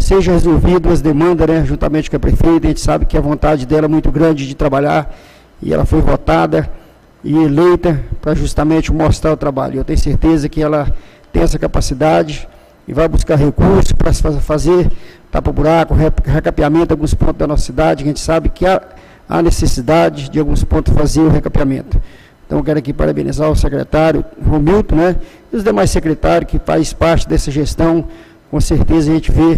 seja 0.00 0.32
resolvido 0.32 0.88
as 0.88 1.00
demandas, 1.00 1.46
né, 1.48 1.64
juntamente 1.64 2.10
com 2.10 2.16
a 2.16 2.20
prefeita. 2.20 2.66
A 2.66 2.70
gente 2.70 2.80
sabe 2.80 3.04
que 3.06 3.16
a 3.16 3.20
vontade 3.20 3.66
dela 3.66 3.84
é 3.84 3.88
muito 3.88 4.10
grande 4.10 4.46
de 4.46 4.54
trabalhar 4.54 5.14
e 5.62 5.72
ela 5.72 5.84
foi 5.84 6.00
votada 6.00 6.70
e 7.22 7.36
eleita 7.36 8.00
para 8.20 8.34
justamente 8.34 8.92
mostrar 8.92 9.32
o 9.32 9.36
trabalho. 9.36 9.78
Eu 9.78 9.84
tenho 9.84 9.98
certeza 9.98 10.48
que 10.48 10.62
ela 10.62 10.92
tem 11.32 11.42
essa 11.42 11.58
capacidade 11.58 12.48
e 12.88 12.92
vai 12.92 13.06
buscar 13.06 13.36
recursos 13.36 13.92
para 13.92 14.12
fazer 14.12 14.90
tapa-buraco, 15.30 15.94
recapeamento 15.94 16.88
de 16.88 16.92
alguns 16.92 17.14
pontos 17.14 17.36
da 17.36 17.46
nossa 17.46 17.64
cidade. 17.64 18.02
A 18.02 18.06
gente 18.06 18.20
sabe 18.20 18.48
que 18.48 18.66
há, 18.66 18.80
há 19.28 19.42
necessidade 19.42 20.28
de 20.28 20.40
alguns 20.40 20.64
pontos 20.64 20.92
fazer 20.94 21.20
o 21.20 21.28
recapeamento. 21.28 22.00
Então, 22.46 22.62
quero 22.64 22.80
aqui 22.80 22.92
parabenizar 22.92 23.48
o 23.48 23.54
secretário 23.54 24.24
Romilton, 24.44 24.96
né, 24.96 25.16
e 25.52 25.56
os 25.56 25.62
demais 25.62 25.88
secretários 25.90 26.50
que 26.50 26.58
fazem 26.58 26.96
parte 26.96 27.28
dessa 27.28 27.48
gestão. 27.48 28.08
Com 28.50 28.60
certeza 28.60 29.08
a 29.08 29.14
gente 29.14 29.30
vê 29.30 29.56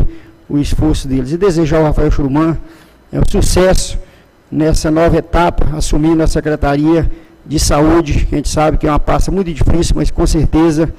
o 0.52 0.58
esforço 0.58 1.08
deles. 1.08 1.32
E 1.32 1.38
desejar 1.38 1.78
ao 1.78 1.84
Rafael 1.84 2.10
Churumã 2.10 2.58
é, 3.10 3.18
um 3.18 3.22
sucesso 3.26 3.98
nessa 4.50 4.90
nova 4.90 5.16
etapa, 5.16 5.74
assumindo 5.74 6.22
a 6.22 6.26
Secretaria 6.26 7.10
de 7.44 7.58
Saúde, 7.58 8.26
que 8.26 8.34
a 8.34 8.36
gente 8.36 8.50
sabe 8.50 8.76
que 8.76 8.86
é 8.86 8.90
uma 8.90 9.00
pasta 9.00 9.32
muito 9.32 9.50
difícil, 9.50 9.94
mas 9.96 10.10
com 10.10 10.26
certeza 10.26 10.92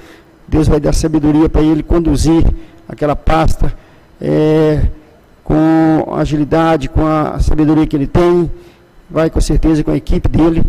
Deus 0.47 0.67
vai 0.67 0.79
dar 0.79 0.91
sabedoria 0.91 1.47
para 1.47 1.61
ele 1.61 1.83
conduzir 1.83 2.43
aquela 2.89 3.15
pasta 3.15 3.71
é, 4.19 4.87
com 5.43 6.15
agilidade, 6.15 6.89
com 6.89 7.05
a 7.05 7.39
sabedoria 7.39 7.85
que 7.85 7.95
ele 7.95 8.07
tem, 8.07 8.49
vai 9.07 9.29
com 9.29 9.39
certeza 9.39 9.83
com 9.83 9.91
a 9.91 9.95
equipe 9.95 10.27
dele, 10.27 10.63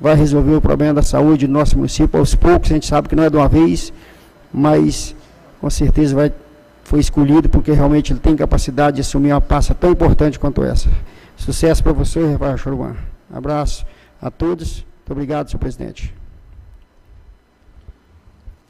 vai 0.00 0.14
resolver 0.14 0.54
o 0.54 0.62
problema 0.62 0.94
da 0.94 1.02
saúde 1.02 1.46
do 1.46 1.52
nosso 1.52 1.76
município 1.76 2.18
aos 2.18 2.34
poucos, 2.34 2.70
a 2.70 2.74
gente 2.74 2.86
sabe 2.86 3.06
que 3.06 3.14
não 3.14 3.24
é 3.24 3.28
de 3.28 3.36
uma 3.36 3.48
vez, 3.48 3.92
mas 4.50 5.14
com 5.60 5.68
certeza 5.68 6.14
vai 6.16 6.32
foi 6.90 6.98
escolhido 6.98 7.48
porque 7.48 7.70
realmente 7.70 8.12
ele 8.12 8.18
tem 8.18 8.34
capacidade 8.34 8.96
de 8.96 9.02
assumir 9.02 9.32
uma 9.32 9.40
pasta 9.40 9.72
tão 9.72 9.92
importante 9.92 10.40
quanto 10.40 10.64
essa. 10.64 10.90
Sucesso 11.36 11.84
para 11.84 11.92
você, 11.92 12.32
Rafael 12.32 12.58
Choruan. 12.58 12.96
Abraço 13.32 13.86
a 14.20 14.28
todos. 14.28 14.78
Muito 14.78 15.12
obrigado, 15.12 15.48
senhor 15.48 15.60
presidente. 15.60 16.12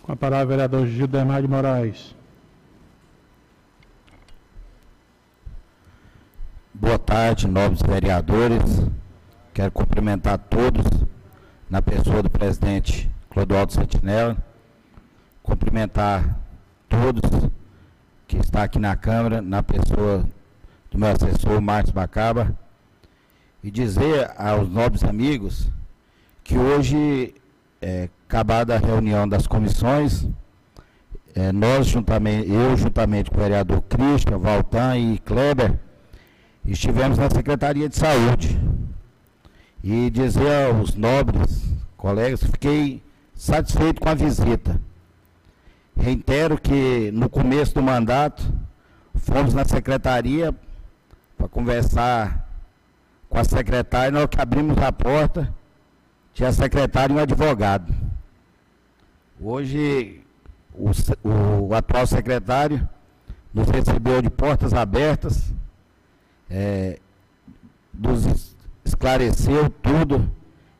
Com 0.03 0.13
a 0.13 0.17
palavra, 0.17 0.49
vereador 0.49 0.87
Gildemar 0.87 1.41
de 1.41 1.49
Moraes. 1.49 2.15
Boa 6.75 6.99
tarde, 6.99 7.49
nobres 7.49 7.81
vereadores. 7.81 8.83
Quero 9.55 9.73
cumprimentar 9.73 10.37
todos 10.37 10.85
na 11.71 11.81
pessoa 11.81 12.23
do 12.23 12.29
presidente 12.29 13.11
Clodoaldo 13.31 13.73
Sentinela. 13.73 14.37
Cumprimentar 15.43 16.39
todos 16.87 17.23
que 18.31 18.37
está 18.37 18.63
aqui 18.63 18.79
na 18.79 18.95
Câmara, 18.95 19.43
na 19.43 19.61
pessoa 19.61 20.25
do 20.89 20.97
meu 20.97 21.09
assessor 21.09 21.61
Marcos 21.61 21.91
Bacaba, 21.91 22.57
e 23.61 23.73
dizer 23.73 24.31
aos 24.39 24.71
nobres 24.71 25.03
amigos 25.03 25.69
que 26.45 26.57
hoje, 26.57 27.35
é, 27.83 28.09
acabada 28.29 28.77
a 28.77 28.79
reunião 28.79 29.29
das 29.29 29.49
comissões, 29.49 30.29
é, 31.35 31.51
nós 31.51 31.89
juntamente, 31.89 32.49
eu 32.49 32.77
juntamente 32.77 33.33
com 33.33 33.37
o 33.37 33.41
vereador 33.41 33.83
Christian, 33.83 34.39
Valtan 34.39 34.97
e 34.97 35.19
Kleber, 35.19 35.77
estivemos 36.65 37.19
na 37.19 37.29
Secretaria 37.31 37.89
de 37.89 37.97
Saúde. 37.97 38.61
E 39.83 40.09
dizer 40.09 40.69
aos 40.69 40.95
nobres 40.95 41.65
colegas 41.97 42.41
que 42.41 42.53
fiquei 42.53 43.03
satisfeito 43.35 44.01
com 44.01 44.09
a 44.09 44.15
visita. 44.15 44.81
Reitero 46.01 46.59
que 46.59 47.11
no 47.13 47.29
começo 47.29 47.75
do 47.75 47.83
mandato 47.83 48.43
fomos 49.17 49.53
na 49.53 49.67
secretaria 49.67 50.55
para 51.37 51.47
conversar 51.47 52.49
com 53.29 53.39
a 53.39 53.45
secretária, 53.45 54.11
nós 54.11 54.25
que 54.25 54.41
abrimos 54.41 54.79
a 54.79 54.91
porta, 54.91 55.55
tinha 56.33 56.49
a 56.49 56.53
secretária 56.55 57.13
e 57.13 57.17
um 57.17 57.21
advogado. 57.21 57.93
Hoje 59.39 60.23
o, 60.73 60.91
o 61.69 61.75
atual 61.75 62.07
secretário 62.07 62.89
nos 63.53 63.69
recebeu 63.69 64.23
de 64.23 64.31
portas 64.31 64.73
abertas, 64.73 65.53
é, 66.49 66.99
nos 67.93 68.57
esclareceu 68.87 69.69
tudo 69.69 70.31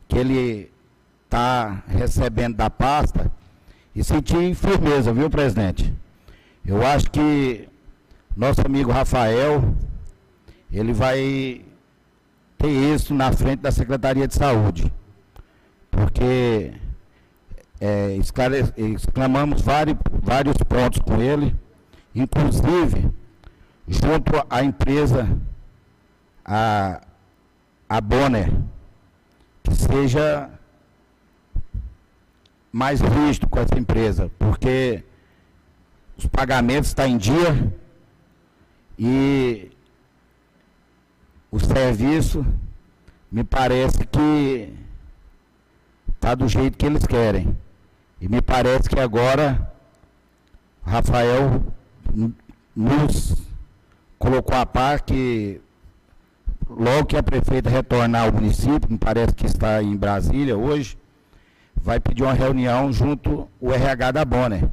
que 0.07 0.17
ele 0.17 0.71
está 1.25 1.83
recebendo 1.87 2.55
da 2.55 2.71
pasta 2.71 3.31
e 3.95 4.03
senti 4.03 4.53
firmeza, 4.55 5.13
viu, 5.13 5.29
presidente? 5.29 5.93
Eu 6.65 6.85
acho 6.85 7.09
que 7.11 7.67
nosso 8.35 8.61
amigo 8.65 8.91
Rafael, 8.91 9.73
ele 10.71 10.93
vai 10.93 11.61
ter 12.57 12.69
isso 12.93 13.13
na 13.13 13.31
frente 13.31 13.59
da 13.59 13.71
Secretaria 13.71 14.27
de 14.27 14.35
Saúde. 14.35 14.91
Porque 15.89 16.73
é, 17.79 18.15
exclamamos 18.15 19.61
vários, 19.61 19.97
vários 20.21 20.55
pontos 20.57 20.99
com 20.99 21.21
ele, 21.21 21.55
inclusive 22.15 23.11
junto 23.87 24.31
à 24.49 24.63
empresa, 24.63 25.27
a, 26.45 27.01
a 27.89 28.01
Bonner, 28.01 28.49
que 29.63 29.75
seja 29.75 30.49
mais 32.71 33.01
rígido 33.01 33.47
com 33.49 33.59
essa 33.59 33.77
empresa, 33.77 34.31
porque 34.39 35.03
os 36.17 36.25
pagamentos 36.27 36.89
estão 36.89 37.05
em 37.05 37.17
dia 37.17 37.73
e 38.97 39.71
o 41.51 41.59
serviço 41.59 42.45
me 43.31 43.43
parece 43.43 44.05
que 44.05 44.73
está 46.13 46.35
do 46.35 46.47
jeito 46.47 46.77
que 46.77 46.85
eles 46.85 47.05
querem. 47.05 47.57
E 48.19 48.29
me 48.29 48.41
parece 48.41 48.87
que 48.87 48.99
agora 48.99 49.73
Rafael 50.85 51.63
nos 52.75 53.35
colocou 54.19 54.55
a 54.55 54.65
par 54.65 55.01
que 55.01 55.59
logo 56.69 57.05
que 57.05 57.17
a 57.17 57.23
prefeita 57.23 57.69
retornar 57.69 58.25
ao 58.25 58.31
município, 58.33 58.89
me 58.89 58.97
parece 58.97 59.33
que 59.33 59.45
está 59.45 59.81
em 59.81 59.95
Brasília 59.97 60.57
hoje, 60.57 60.97
vai 61.83 61.99
pedir 61.99 62.23
uma 62.23 62.33
reunião 62.33 62.93
junto 62.93 63.49
o 63.59 63.71
RH 63.71 64.11
da 64.11 64.23
Bonner 64.23 64.69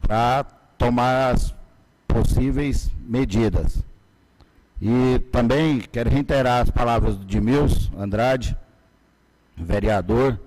para 0.00 0.44
tomar 0.76 1.32
as 1.32 1.54
possíveis 2.06 2.90
medidas. 3.00 3.82
E 4.80 5.20
também 5.30 5.80
quero 5.80 6.10
reiterar 6.10 6.62
as 6.62 6.70
palavras 6.70 7.16
do 7.16 7.24
Dimils 7.24 7.90
Andrade, 7.96 8.56
vereador, 9.56 10.38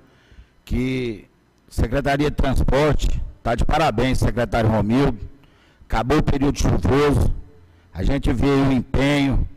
que 0.64 1.26
Secretaria 1.70 2.30
de 2.30 2.36
Transporte 2.36 3.22
está 3.38 3.56
de 3.56 3.66
parabéns, 3.66 4.20
secretário 4.20 4.70
Romildo. 4.70 5.20
Acabou 5.88 6.20
o 6.20 6.24
período 6.24 6.60
chuvoso, 6.60 7.34
a 7.94 8.04
gente 8.04 8.32
vê 8.34 8.48
o 8.48 8.72
empenho 8.72 9.48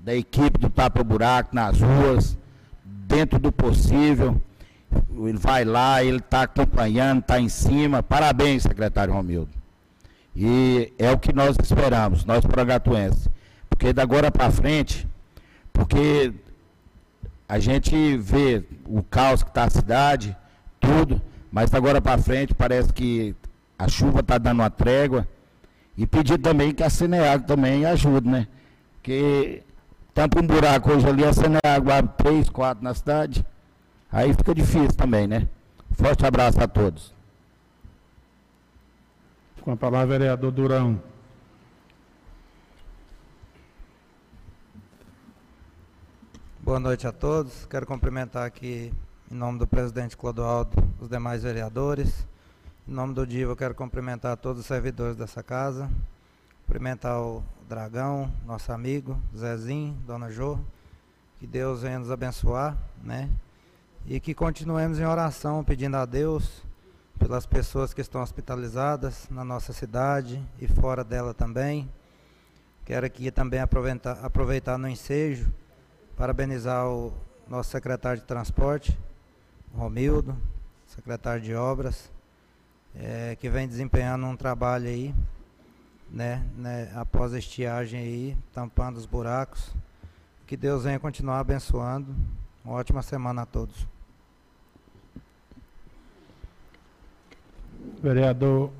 da 0.00 0.14
equipe 0.14 0.58
do 0.58 0.70
Tapa 0.70 1.02
Buraco 1.04 1.54
nas 1.54 1.80
ruas, 1.80 2.38
dentro 2.84 3.38
do 3.38 3.52
possível 3.52 4.40
ele 5.26 5.38
vai 5.38 5.64
lá, 5.64 6.02
ele 6.02 6.18
está 6.18 6.42
acompanhando, 6.42 7.20
está 7.20 7.40
em 7.40 7.48
cima. 7.48 8.02
Parabéns, 8.02 8.62
secretário 8.62 9.12
Romildo. 9.12 9.50
E 10.34 10.92
é 10.98 11.10
o 11.10 11.18
que 11.18 11.32
nós 11.32 11.56
esperamos, 11.60 12.24
nós 12.24 12.44
progatuenses. 12.44 13.28
Porque 13.68 13.92
da 13.92 14.02
agora 14.02 14.30
para 14.30 14.50
frente, 14.50 15.06
porque 15.72 16.32
a 17.48 17.58
gente 17.58 18.16
vê 18.16 18.62
o 18.84 19.02
caos 19.02 19.42
que 19.42 19.50
está 19.50 19.64
a 19.64 19.70
cidade, 19.70 20.36
tudo, 20.80 21.20
mas 21.50 21.70
da 21.70 21.78
agora 21.78 22.00
para 22.00 22.18
frente 22.18 22.54
parece 22.54 22.92
que 22.92 23.34
a 23.78 23.88
chuva 23.88 24.20
está 24.20 24.36
dando 24.36 24.60
uma 24.60 24.70
trégua. 24.70 25.26
E 25.96 26.06
pedir 26.06 26.38
também 26.38 26.74
que 26.74 26.82
a 26.82 26.90
Cineag 26.90 27.46
também 27.46 27.86
ajude, 27.86 28.28
né? 28.28 28.46
Porque 28.94 29.62
tampa 30.12 30.38
um 30.40 30.46
buraco 30.46 30.92
hoje 30.92 31.06
ali, 31.08 31.24
a 31.24 31.32
Cineag 31.32 31.90
abre 31.90 32.10
três, 32.18 32.50
quatro 32.50 32.84
na 32.84 32.92
cidade. 32.92 33.44
Aí 34.10 34.32
fica 34.32 34.54
difícil 34.54 34.96
também, 34.96 35.26
né? 35.26 35.48
Forte 35.92 36.24
abraço 36.24 36.60
a 36.60 36.68
todos. 36.68 37.14
Com 39.62 39.72
a 39.72 39.76
palavra, 39.76 40.18
vereador 40.18 40.52
Durão. 40.52 41.00
Boa 46.60 46.78
noite 46.78 47.06
a 47.06 47.12
todos. 47.12 47.66
Quero 47.66 47.86
cumprimentar 47.86 48.46
aqui, 48.46 48.92
em 49.30 49.34
nome 49.34 49.58
do 49.58 49.66
presidente 49.66 50.16
Clodoaldo, 50.16 50.70
os 51.00 51.08
demais 51.08 51.42
vereadores. 51.42 52.26
Em 52.88 52.92
nome 52.92 53.12
do 53.14 53.26
DIVA, 53.26 53.52
eu 53.52 53.56
quero 53.56 53.74
cumprimentar 53.74 54.36
todos 54.36 54.60
os 54.60 54.66
servidores 54.66 55.16
dessa 55.16 55.42
casa. 55.42 55.90
Cumprimentar 56.64 57.20
o 57.20 57.42
Dragão, 57.68 58.30
nosso 58.44 58.70
amigo, 58.70 59.18
Zezinho, 59.36 59.94
Dona 60.06 60.30
Jô. 60.30 60.58
Que 61.38 61.46
Deus 61.46 61.82
venha 61.82 61.98
nos 61.98 62.10
abençoar, 62.10 62.76
né? 63.02 63.28
E 64.08 64.20
que 64.20 64.34
continuemos 64.34 65.00
em 65.00 65.04
oração 65.04 65.64
pedindo 65.64 65.96
a 65.96 66.06
Deus 66.06 66.62
pelas 67.18 67.44
pessoas 67.44 67.92
que 67.92 68.00
estão 68.00 68.22
hospitalizadas 68.22 69.26
na 69.30 69.44
nossa 69.44 69.72
cidade 69.72 70.40
e 70.60 70.68
fora 70.68 71.02
dela 71.02 71.34
também. 71.34 71.90
Quero 72.84 73.04
aqui 73.04 73.32
também 73.32 73.58
aproveitar, 73.58 74.24
aproveitar 74.24 74.78
no 74.78 74.88
ensejo, 74.88 75.52
parabenizar 76.16 76.86
o 76.86 77.12
nosso 77.48 77.70
secretário 77.70 78.20
de 78.20 78.26
transporte, 78.26 78.96
Romildo, 79.74 80.36
secretário 80.86 81.42
de 81.42 81.54
obras, 81.54 82.10
é, 82.94 83.36
que 83.40 83.48
vem 83.50 83.66
desempenhando 83.66 84.24
um 84.26 84.36
trabalho 84.36 84.86
aí, 84.86 85.12
né, 86.08 86.46
né, 86.56 86.92
após 86.94 87.34
a 87.34 87.38
estiagem 87.38 88.00
aí, 88.00 88.36
tampando 88.54 88.98
os 88.98 89.06
buracos. 89.06 89.74
Que 90.46 90.56
Deus 90.56 90.84
venha 90.84 91.00
continuar 91.00 91.40
abençoando. 91.40 92.14
Uma 92.64 92.74
ótima 92.74 93.02
semana 93.02 93.42
a 93.42 93.46
todos. 93.46 93.95
Vereador 98.02 98.72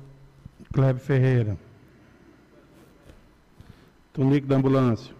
Clebe 0.71 0.99
Ferreira. 0.99 1.57
Tunico 4.13 4.47
da 4.47 4.55
Ambulância. 4.55 5.13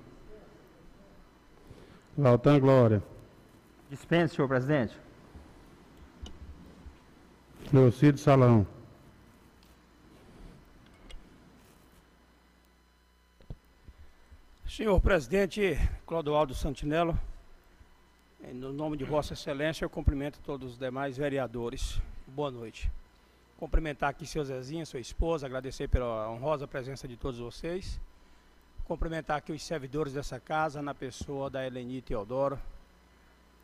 Valtan 2.18 2.60
Glória. 2.60 3.04
Dispense, 3.90 4.36
senhor 4.36 4.48
presidente. 4.48 4.98
Leocídio 7.72 8.18
Salão. 8.18 8.66
Senhor 14.68 15.02
presidente 15.02 15.76
Clodoaldo 16.06 16.54
Santinello, 16.54 17.18
no 18.54 18.72
nome 18.72 18.96
de 18.96 19.04
Vossa 19.04 19.34
Excelência, 19.34 19.84
eu 19.84 19.90
cumprimento 19.90 20.40
todos 20.44 20.74
os 20.74 20.78
demais 20.78 21.18
vereadores. 21.18 22.00
Boa 22.28 22.52
noite. 22.52 22.92
Cumprimentar 23.58 24.10
aqui 24.10 24.26
seu 24.26 24.44
Zezinho, 24.44 24.86
sua 24.86 25.00
esposa, 25.00 25.46
agradecer 25.46 25.88
pela 25.88 26.30
honrosa 26.30 26.68
presença 26.68 27.08
de 27.08 27.18
todos 27.18 27.40
vocês. 27.40 28.00
Cumprimentar 28.86 29.38
aqui 29.38 29.52
os 29.52 29.64
servidores 29.64 30.14
dessa 30.14 30.40
casa, 30.40 30.82
na 30.82 30.94
pessoa 30.94 31.50
da 31.50 31.66
Eleni 31.66 32.02
Teodoro, 32.02 32.60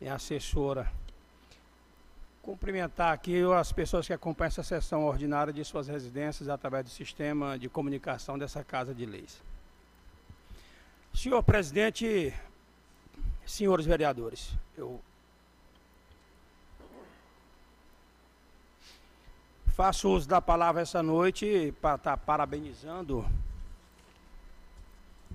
minha 0.00 0.14
assessora 0.14 0.90
Cumprimentar 2.44 3.14
aqui 3.14 3.42
as 3.58 3.72
pessoas 3.72 4.06
que 4.06 4.12
acompanham 4.12 4.48
essa 4.48 4.62
sessão 4.62 5.06
ordinária 5.06 5.50
de 5.50 5.64
suas 5.64 5.88
residências 5.88 6.46
através 6.46 6.84
do 6.84 6.90
sistema 6.90 7.58
de 7.58 7.70
comunicação 7.70 8.36
dessa 8.36 8.62
Casa 8.62 8.94
de 8.94 9.06
Leis. 9.06 9.40
Senhor 11.14 11.42
presidente, 11.42 12.34
senhores 13.46 13.86
vereadores, 13.86 14.50
eu 14.76 15.00
faço 19.74 20.08
uso 20.08 20.28
da 20.28 20.40
palavra 20.40 20.82
essa 20.82 21.02
noite 21.02 21.74
para 21.80 21.96
estar 21.96 22.16
parabenizando 22.16 23.26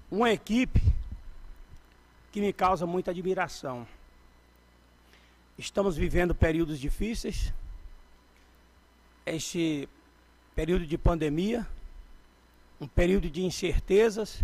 uma 0.10 0.32
equipe 0.32 0.82
que 2.32 2.39
me 2.39 2.54
causa 2.54 2.86
muita 2.86 3.12
admiração. 3.12 3.86
Estamos 5.58 5.97
vivendo 5.97 6.34
períodos 6.34 6.80
difíceis, 6.80 7.54
este 9.25 9.89
período 10.56 10.86
de 10.86 10.97
pandemia, 10.97 11.67
um 12.80 12.88
período 12.88 13.30
de 13.30 13.43
incertezas, 13.43 14.41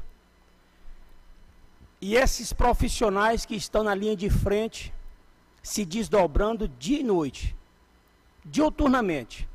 e 2.02 2.18
esses 2.18 2.52
profissionais 2.52 3.46
que 3.46 3.56
estão 3.56 3.82
na 3.82 3.96
linha 3.96 4.16
de 4.16 4.30
frente, 4.30 4.94
se 5.64 5.86
desdobrando 5.86 6.68
dia 6.68 7.00
e 7.00 7.04
noite, 7.04 7.56
diuturnamente, 8.44 9.48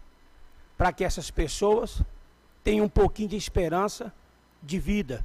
para 0.80 0.94
que 0.94 1.04
essas 1.04 1.30
pessoas 1.30 2.00
tenham 2.64 2.86
um 2.86 2.88
pouquinho 2.88 3.28
de 3.28 3.36
esperança 3.36 4.10
de 4.62 4.78
vida. 4.78 5.22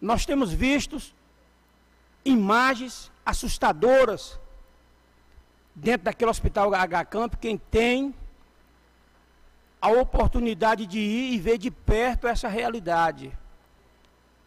Nós 0.00 0.24
temos 0.24 0.52
visto 0.52 1.02
imagens 2.24 3.10
assustadoras 3.26 4.38
dentro 5.74 6.04
daquele 6.04 6.30
hospital 6.30 6.72
H 6.72 7.04
Camp, 7.06 7.34
quem 7.40 7.58
tem 7.58 8.14
a 9.82 9.88
oportunidade 9.88 10.86
de 10.86 11.00
ir 11.00 11.32
e 11.32 11.38
ver 11.40 11.58
de 11.58 11.68
perto 11.68 12.28
essa 12.28 12.46
realidade. 12.46 13.36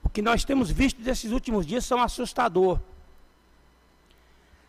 O 0.02 0.08
que 0.08 0.22
nós 0.22 0.46
temos 0.46 0.72
visto 0.72 1.02
desses 1.02 1.34
últimos 1.34 1.66
dias 1.66 1.84
são 1.84 2.02
assustador. 2.02 2.80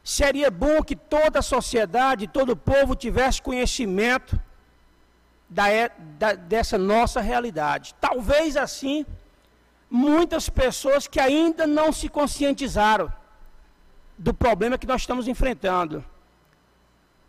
Seria 0.03 0.51
bom 0.51 0.83
que 0.83 0.97
toda 0.97 1.39
a 1.39 1.43
sociedade, 1.57 2.27
todo 2.27 2.51
o 2.55 2.57
povo 2.57 2.97
tivesse 2.97 3.41
conhecimento 3.41 4.37
da, 5.53 5.89
da, 6.19 6.33
dessa 6.35 6.79
nossa 6.79 7.21
realidade. 7.21 7.95
Talvez 8.01 8.57
assim, 8.57 9.05
muitas 9.91 10.49
pessoas 10.49 11.07
que 11.07 11.21
ainda 11.21 11.67
não 11.67 11.93
se 11.93 12.09
conscientizaram 12.09 13.13
do 14.17 14.33
problema 14.33 14.79
que 14.79 14.87
nós 14.87 15.03
estamos 15.03 15.29
enfrentando, 15.29 16.05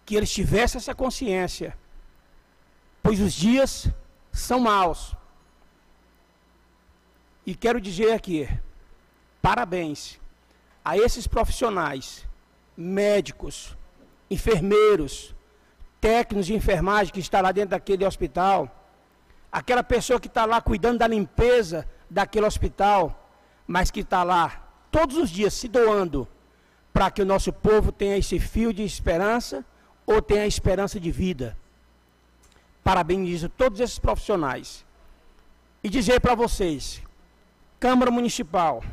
que 0.06 0.16
eles 0.16 0.32
tivessem 0.32 0.80
essa 0.80 0.96
consciência, 0.96 1.78
pois 3.02 3.20
os 3.20 3.34
dias 3.34 3.88
são 4.32 4.60
maus. 4.60 5.16
E 7.46 7.54
quero 7.54 7.82
dizer 7.82 8.14
aqui, 8.14 8.48
parabéns 9.42 10.20
a 10.86 10.98
esses 10.98 11.28
profissionais, 11.28 12.26
médicos, 12.76 13.76
enfermeiros, 14.30 15.36
técnicos 16.04 16.48
de 16.48 16.54
enfermagem 16.54 17.13
que 17.13 17.22
está 17.22 17.39
lá 17.39 17.54
dentro 17.54 17.70
daquele 17.70 18.06
hospital, 18.06 18.58
aquela 19.50 19.82
pessoa 19.82 20.20
que 20.20 20.28
está 20.28 20.44
lá 20.44 20.60
cuidando 20.60 20.98
da 21.00 21.08
limpeza 21.08 21.88
daquele 22.10 22.46
hospital, 22.46 23.02
mas 23.66 23.89
que 23.89 24.02
está 24.02 24.22
lá 24.22 24.68
todos 24.92 25.16
os 25.16 25.30
dias 25.30 25.54
se 25.54 25.70
doando 25.70 26.28
para 26.92 27.10
que 27.10 27.22
o 27.22 27.26
nosso 27.26 27.54
povo 27.54 27.89
tenha 27.89 28.18
esse 28.18 28.38
fio 28.38 28.74
de 28.74 28.84
esperança 28.84 29.63
ou 30.06 30.22
tenha 30.22 30.46
esperança 30.46 31.00
de 31.00 31.10
vida. 31.10 31.58
Parabenizo 32.84 33.48
todos 33.48 33.80
esses 33.80 33.98
profissionais. 33.98 34.86
E 35.82 35.88
dizer 35.88 36.20
para 36.20 36.36
vocês, 36.36 37.02
Câmara 37.80 38.12
Municipal, 38.12 38.84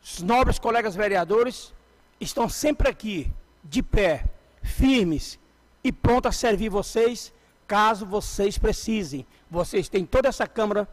os 0.00 0.22
nobres 0.22 0.60
colegas 0.60 0.94
vereadores 0.94 1.74
estão 2.20 2.48
sempre 2.48 2.88
aqui, 2.88 3.32
de 3.64 3.82
pé, 3.82 4.26
firmes, 4.62 5.40
e 5.82 5.90
pronto 5.90 6.28
a 6.28 6.32
servir 6.32 6.68
vocês, 6.68 7.32
caso 7.66 8.04
vocês 8.04 8.58
precisem. 8.58 9.26
Vocês 9.50 9.88
têm 9.88 10.04
toda 10.04 10.28
essa 10.28 10.46
Câmara 10.46 10.88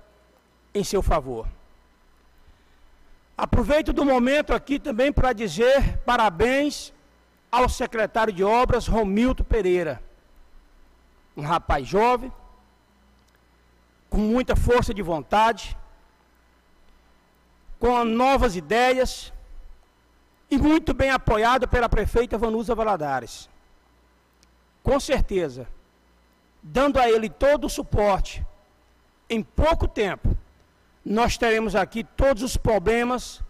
em 0.73 0.83
seu 0.83 1.01
favor. 1.01 1.47
Aproveito 3.37 3.93
do 3.93 4.03
momento 4.03 4.53
aqui 4.53 4.79
também 4.79 5.11
para 5.11 5.33
dizer 5.33 5.97
parabéns 5.99 6.93
ao 7.51 7.69
secretário 7.69 8.33
de 8.33 8.43
Obras, 8.43 8.87
Romilto 8.87 9.43
Pereira. 9.43 10.01
Um 11.35 11.41
rapaz 11.41 11.87
jovem, 11.87 12.31
com 14.09 14.17
muita 14.17 14.55
força 14.55 14.93
de 14.93 15.03
vontade, 15.03 15.77
com 17.79 18.03
novas 18.03 18.55
ideias 18.55 19.31
e 20.49 20.57
muito 20.57 20.93
bem 20.93 21.11
apoiado 21.11 21.67
pela 21.67 21.87
prefeita 21.87 22.37
Vanusa 22.37 22.73
Valadares 22.73 23.47
com 24.87 25.01
certeza, 25.01 25.67
dando 26.63 26.97
a 26.97 27.09
ele 27.09 27.29
todo 27.29 27.65
o 27.65 27.69
suporte, 27.69 28.41
em 29.29 29.43
pouco 29.43 29.85
tempo, 29.85 30.29
nós 31.03 31.37
teremos 31.37 31.75
aqui 31.75 32.05
todos 32.05 32.41
os 32.41 32.55
problemas 32.55 33.41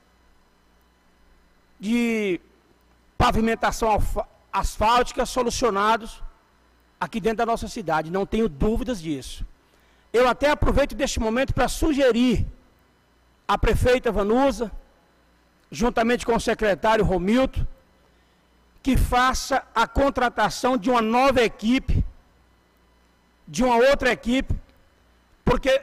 de 1.80 2.42
pavimentação 3.20 3.88
asfáltica 4.52 5.28
solucionados 5.28 6.24
aqui 7.00 7.20
dentro 7.20 7.38
da 7.38 7.46
nossa 7.46 7.68
cidade, 7.68 8.10
não 8.10 8.26
tenho 8.26 8.50
dúvidas 8.50 9.00
disso. 9.00 9.46
Eu 10.12 10.28
até 10.28 10.50
aproveito 10.50 10.96
deste 10.96 11.20
momento 11.20 11.54
para 11.54 11.68
sugerir 11.68 12.48
à 13.48 13.60
prefeita 13.60 14.12
Vanusa, 14.12 14.72
juntamente 15.72 16.26
com 16.26 16.36
o 16.36 16.40
secretário 16.40 17.06
Romilton, 17.06 17.64
que 18.88 18.96
faça 18.96 19.62
a 19.76 19.86
contratação 19.86 20.78
de 20.78 20.90
uma 20.90 21.02
nova 21.02 21.42
equipe, 21.42 22.06
de 23.46 23.62
uma 23.62 23.76
outra 23.76 24.14
equipe, 24.14 24.56
porque 25.44 25.82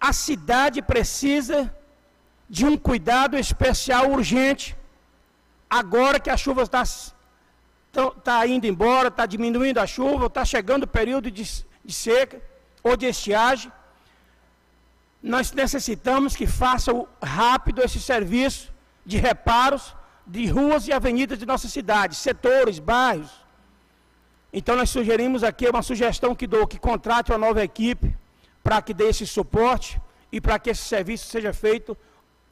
a 0.00 0.12
cidade 0.12 0.80
precisa 0.80 1.58
de 2.48 2.64
um 2.64 2.76
cuidado 2.76 3.36
especial 3.36 4.12
urgente, 4.12 4.76
agora 5.68 6.20
que 6.20 6.30
a 6.30 6.36
chuva 6.36 6.62
está 6.62 6.84
tá 8.22 8.46
indo 8.46 8.68
embora, 8.68 9.08
está 9.08 9.26
diminuindo 9.26 9.78
a 9.78 9.86
chuva, 9.96 10.26
está 10.26 10.44
chegando 10.44 10.84
o 10.84 10.94
período 11.00 11.32
de, 11.32 11.42
de 11.84 11.92
seca 11.92 12.40
ou 12.84 12.96
de 12.96 13.06
estiagem, 13.06 13.72
nós 15.20 15.50
necessitamos 15.50 16.36
que 16.36 16.46
faça 16.46 16.92
rápido 17.20 17.82
esse 17.82 18.00
serviço 18.00 18.72
de 19.04 19.16
reparos 19.16 19.97
de 20.28 20.46
ruas 20.46 20.86
e 20.86 20.92
avenidas 20.92 21.38
de 21.38 21.46
nossa 21.46 21.68
cidade, 21.68 22.14
setores, 22.14 22.78
bairros. 22.78 23.30
Então 24.52 24.76
nós 24.76 24.90
sugerimos 24.90 25.42
aqui 25.42 25.66
uma 25.66 25.82
sugestão 25.82 26.34
que 26.34 26.46
dou, 26.46 26.66
que 26.66 26.78
contrate 26.78 27.32
uma 27.32 27.38
nova 27.38 27.64
equipe 27.64 28.14
para 28.62 28.82
que 28.82 28.92
dê 28.92 29.08
esse 29.08 29.26
suporte 29.26 30.00
e 30.30 30.40
para 30.40 30.58
que 30.58 30.68
esse 30.68 30.82
serviço 30.82 31.26
seja 31.26 31.52
feito 31.52 31.96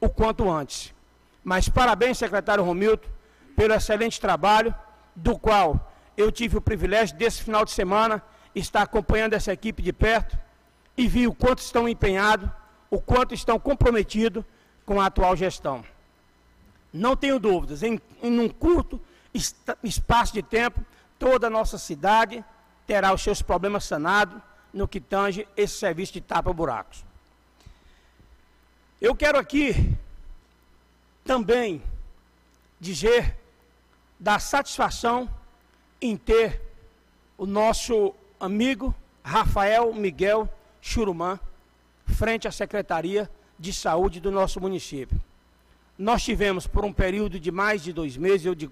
o 0.01 0.09
quanto 0.09 0.49
antes. 0.49 0.93
Mas 1.43 1.69
parabéns, 1.69 2.17
secretário 2.17 2.63
Romildo, 2.63 3.07
pelo 3.55 3.73
excelente 3.73 4.19
trabalho, 4.19 4.73
do 5.15 5.37
qual 5.37 5.91
eu 6.15 6.31
tive 6.31 6.57
o 6.57 6.61
privilégio 6.61 7.15
desse 7.15 7.43
final 7.43 7.63
de 7.63 7.71
semana 7.71 8.23
estar 8.55 8.81
acompanhando 8.81 9.33
essa 9.33 9.53
equipe 9.53 9.83
de 9.83 9.93
perto 9.93 10.37
e 10.97 11.07
vi 11.07 11.27
o 11.27 11.33
quanto 11.33 11.59
estão 11.59 11.87
empenhados, 11.87 12.49
o 12.89 12.99
quanto 12.99 13.35
estão 13.35 13.59
comprometidos 13.59 14.43
com 14.83 14.99
a 14.99 15.05
atual 15.05 15.35
gestão. 15.35 15.83
Não 16.91 17.15
tenho 17.15 17.39
dúvidas, 17.39 17.83
em, 17.83 17.99
em 18.21 18.39
um 18.39 18.49
curto 18.49 18.99
espaço 19.83 20.33
de 20.33 20.41
tempo, 20.41 20.83
toda 21.19 21.47
a 21.47 21.49
nossa 21.49 21.77
cidade 21.77 22.43
terá 22.85 23.13
os 23.13 23.21
seus 23.21 23.41
problemas 23.41 23.83
sanados 23.83 24.41
no 24.73 24.87
que 24.87 24.99
tange 24.99 25.47
esse 25.55 25.77
serviço 25.77 26.13
de 26.13 26.21
tapa-buracos. 26.21 27.03
Eu 28.99 29.15
quero 29.15 29.37
aqui 29.37 29.95
também 31.23 31.81
dizer 32.79 33.37
da 34.19 34.39
satisfação 34.39 35.29
em 36.01 36.15
ter 36.15 36.61
o 37.37 37.45
nosso 37.45 38.15
amigo 38.39 38.95
Rafael 39.23 39.93
Miguel 39.93 40.49
Churumã 40.81 41.39
frente 42.05 42.47
à 42.47 42.51
Secretaria 42.51 43.29
de 43.59 43.73
Saúde 43.73 44.19
do 44.19 44.31
nosso 44.31 44.59
município. 44.61 45.19
Nós 45.97 46.23
tivemos 46.23 46.67
por 46.67 46.85
um 46.85 46.93
período 46.93 47.39
de 47.39 47.51
mais 47.51 47.83
de 47.83 47.91
dois 47.91 48.15
meses, 48.15 48.45
ou 48.45 48.55
de 48.55 48.69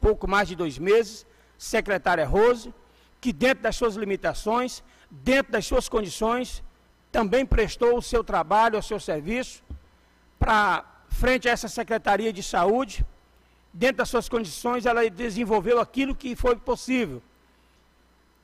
pouco 0.00 0.28
mais 0.28 0.46
de 0.48 0.54
dois 0.54 0.78
meses, 0.78 1.26
secretária 1.56 2.24
Rose, 2.24 2.72
que 3.20 3.32
dentro 3.32 3.64
das 3.64 3.74
suas 3.74 3.96
limitações, 3.96 4.82
dentro 5.10 5.52
das 5.52 5.66
suas 5.66 5.88
condições, 5.88 6.62
também 7.10 7.44
prestou 7.44 7.98
o 7.98 8.02
seu 8.02 8.22
trabalho, 8.22 8.78
o 8.78 8.82
seu 8.82 9.00
serviço, 9.00 9.62
para 10.38 10.84
frente 11.08 11.48
a 11.48 11.52
essa 11.52 11.68
Secretaria 11.68 12.32
de 12.32 12.42
Saúde, 12.42 13.04
dentro 13.72 13.98
das 13.98 14.08
suas 14.08 14.28
condições, 14.28 14.86
ela 14.86 15.08
desenvolveu 15.10 15.80
aquilo 15.80 16.14
que 16.14 16.36
foi 16.36 16.56
possível, 16.56 17.22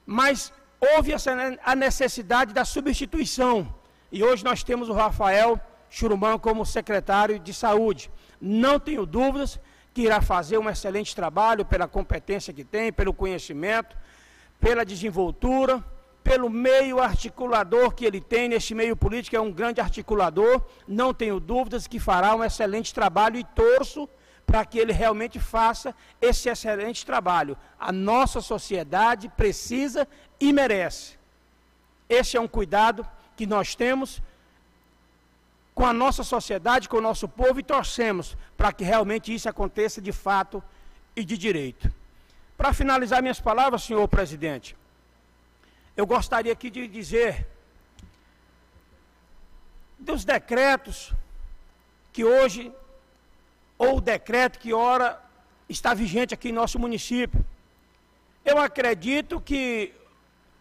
Mas 0.06 0.52
houve 0.80 1.12
essa, 1.12 1.32
a 1.64 1.74
necessidade 1.74 2.52
da 2.52 2.64
substituição. 2.64 3.74
E 4.12 4.22
hoje 4.22 4.44
nós 4.44 4.62
temos 4.62 4.88
o 4.88 4.92
Rafael 4.92 5.58
Churumão 5.96 6.40
como 6.40 6.66
secretário 6.66 7.38
de 7.38 7.54
saúde. 7.54 8.10
Não 8.40 8.80
tenho 8.80 9.06
dúvidas 9.06 9.60
que 9.94 10.02
irá 10.02 10.20
fazer 10.20 10.58
um 10.58 10.68
excelente 10.68 11.14
trabalho 11.14 11.64
pela 11.64 11.86
competência 11.86 12.52
que 12.52 12.64
tem, 12.64 12.92
pelo 12.92 13.14
conhecimento, 13.14 13.96
pela 14.58 14.84
desenvoltura, 14.84 15.84
pelo 16.24 16.50
meio 16.50 16.98
articulador 17.00 17.94
que 17.94 18.04
ele 18.04 18.20
tem 18.20 18.48
nesse 18.48 18.74
meio 18.74 18.96
político, 18.96 19.36
é 19.36 19.40
um 19.40 19.52
grande 19.52 19.80
articulador. 19.80 20.60
Não 20.88 21.14
tenho 21.14 21.38
dúvidas 21.38 21.86
que 21.86 22.00
fará 22.00 22.34
um 22.34 22.42
excelente 22.42 22.92
trabalho 22.92 23.38
e 23.38 23.44
torço 23.44 24.08
para 24.44 24.64
que 24.64 24.80
ele 24.80 24.92
realmente 24.92 25.38
faça 25.38 25.94
esse 26.20 26.48
excelente 26.48 27.06
trabalho. 27.06 27.56
A 27.78 27.92
nossa 27.92 28.40
sociedade 28.40 29.28
precisa 29.28 30.08
e 30.40 30.52
merece. 30.52 31.16
Esse 32.08 32.36
é 32.36 32.40
um 32.40 32.48
cuidado 32.48 33.06
que 33.36 33.46
nós 33.46 33.76
temos 33.76 34.20
com 35.74 35.84
a 35.84 35.92
nossa 35.92 36.22
sociedade, 36.22 36.88
com 36.88 36.98
o 36.98 37.00
nosso 37.00 37.28
povo 37.28 37.58
e 37.58 37.62
torcemos 37.62 38.36
para 38.56 38.72
que 38.72 38.84
realmente 38.84 39.34
isso 39.34 39.48
aconteça 39.48 40.00
de 40.00 40.12
fato 40.12 40.62
e 41.16 41.24
de 41.24 41.36
direito. 41.36 41.92
Para 42.56 42.72
finalizar 42.72 43.20
minhas 43.20 43.40
palavras, 43.40 43.82
senhor 43.82 44.06
presidente, 44.06 44.76
eu 45.96 46.06
gostaria 46.06 46.52
aqui 46.52 46.70
de 46.70 46.86
dizer 46.86 47.46
dos 49.98 50.24
decretos 50.24 51.12
que 52.12 52.24
hoje, 52.24 52.72
ou 53.76 53.96
o 53.96 54.00
decreto 54.00 54.58
que 54.58 54.72
ora 54.72 55.20
está 55.68 55.94
vigente 55.94 56.34
aqui 56.34 56.50
em 56.50 56.52
nosso 56.52 56.78
município. 56.78 57.44
Eu 58.44 58.58
acredito 58.58 59.40
que 59.40 59.92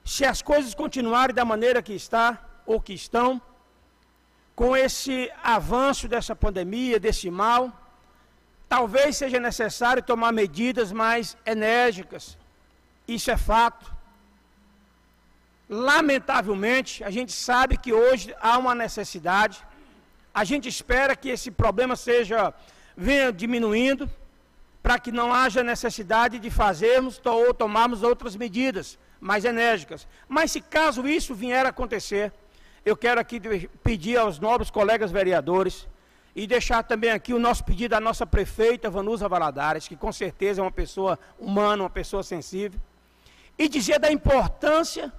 se 0.03 0.25
as 0.25 0.41
coisas 0.41 0.73
continuarem 0.73 1.35
da 1.35 1.45
maneira 1.45 1.81
que 1.81 1.93
está 1.93 2.41
ou 2.65 2.81
que 2.81 2.93
estão, 2.93 3.41
com 4.55 4.75
esse 4.77 5.31
avanço 5.43 6.07
dessa 6.07 6.35
pandemia, 6.35 6.99
desse 6.99 7.29
mal, 7.29 7.71
talvez 8.69 9.17
seja 9.17 9.39
necessário 9.39 10.03
tomar 10.03 10.31
medidas 10.31 10.91
mais 10.91 11.35
enérgicas. 11.45 12.37
Isso 13.07 13.31
é 13.31 13.37
fato. 13.37 13.91
Lamentavelmente, 15.69 17.03
a 17.03 17.09
gente 17.09 17.31
sabe 17.31 17.77
que 17.77 17.91
hoje 17.91 18.35
há 18.39 18.57
uma 18.57 18.75
necessidade. 18.75 19.63
A 20.33 20.43
gente 20.43 20.67
espera 20.67 21.15
que 21.15 21.29
esse 21.29 21.49
problema 21.49 21.95
seja 21.95 22.53
venha 22.95 23.31
diminuindo 23.31 24.09
para 24.83 24.99
que 24.99 25.11
não 25.11 25.33
haja 25.33 25.63
necessidade 25.63 26.37
de 26.37 26.49
fazermos 26.51 27.19
ou 27.23 27.53
tomarmos 27.53 28.03
outras 28.03 28.35
medidas 28.35 28.99
mais 29.19 29.45
enérgicas. 29.45 30.05
Mas 30.27 30.51
se 30.51 30.61
caso 30.61 31.07
isso 31.07 31.33
vier 31.33 31.65
a 31.65 31.69
acontecer, 31.69 32.31
eu 32.85 32.97
quero 32.97 33.19
aqui 33.19 33.39
pedir 33.83 34.17
aos 34.17 34.39
nobres 34.39 34.69
colegas 34.69 35.11
vereadores 35.11 35.87
e 36.35 36.45
deixar 36.47 36.83
também 36.83 37.11
aqui 37.11 37.33
o 37.33 37.39
nosso 37.39 37.63
pedido 37.63 37.93
à 37.93 37.99
nossa 37.99 38.25
prefeita 38.25 38.89
Vanusa 38.89 39.29
Valadares, 39.29 39.87
que 39.87 39.95
com 39.95 40.11
certeza 40.11 40.61
é 40.61 40.63
uma 40.63 40.71
pessoa 40.71 41.17
humana, 41.39 41.83
uma 41.83 41.89
pessoa 41.89 42.23
sensível, 42.23 42.79
e 43.57 43.69
dizer 43.69 43.99
da 43.99 44.11
importância 44.11 45.13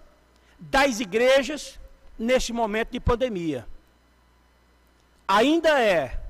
das 0.59 1.01
igrejas 1.01 1.79
neste 2.19 2.53
momento 2.53 2.91
de 2.91 3.01
pandemia. 3.01 3.67
Ainda 5.27 5.81
é 5.81 6.21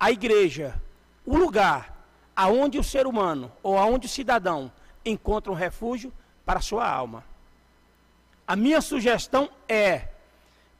a 0.00 0.10
igreja 0.10 0.80
o 1.24 1.36
lugar 1.36 1.94
aonde 2.34 2.78
o 2.78 2.84
ser 2.84 3.06
humano 3.06 3.52
ou 3.62 3.78
aonde 3.78 4.06
o 4.06 4.10
cidadão 4.10 4.72
encontra 5.04 5.52
um 5.52 5.54
refúgio 5.54 6.12
para 6.44 6.58
a 6.58 6.62
sua 6.62 6.88
alma. 6.88 7.24
A 8.46 8.56
minha 8.56 8.80
sugestão 8.80 9.48
é 9.68 10.08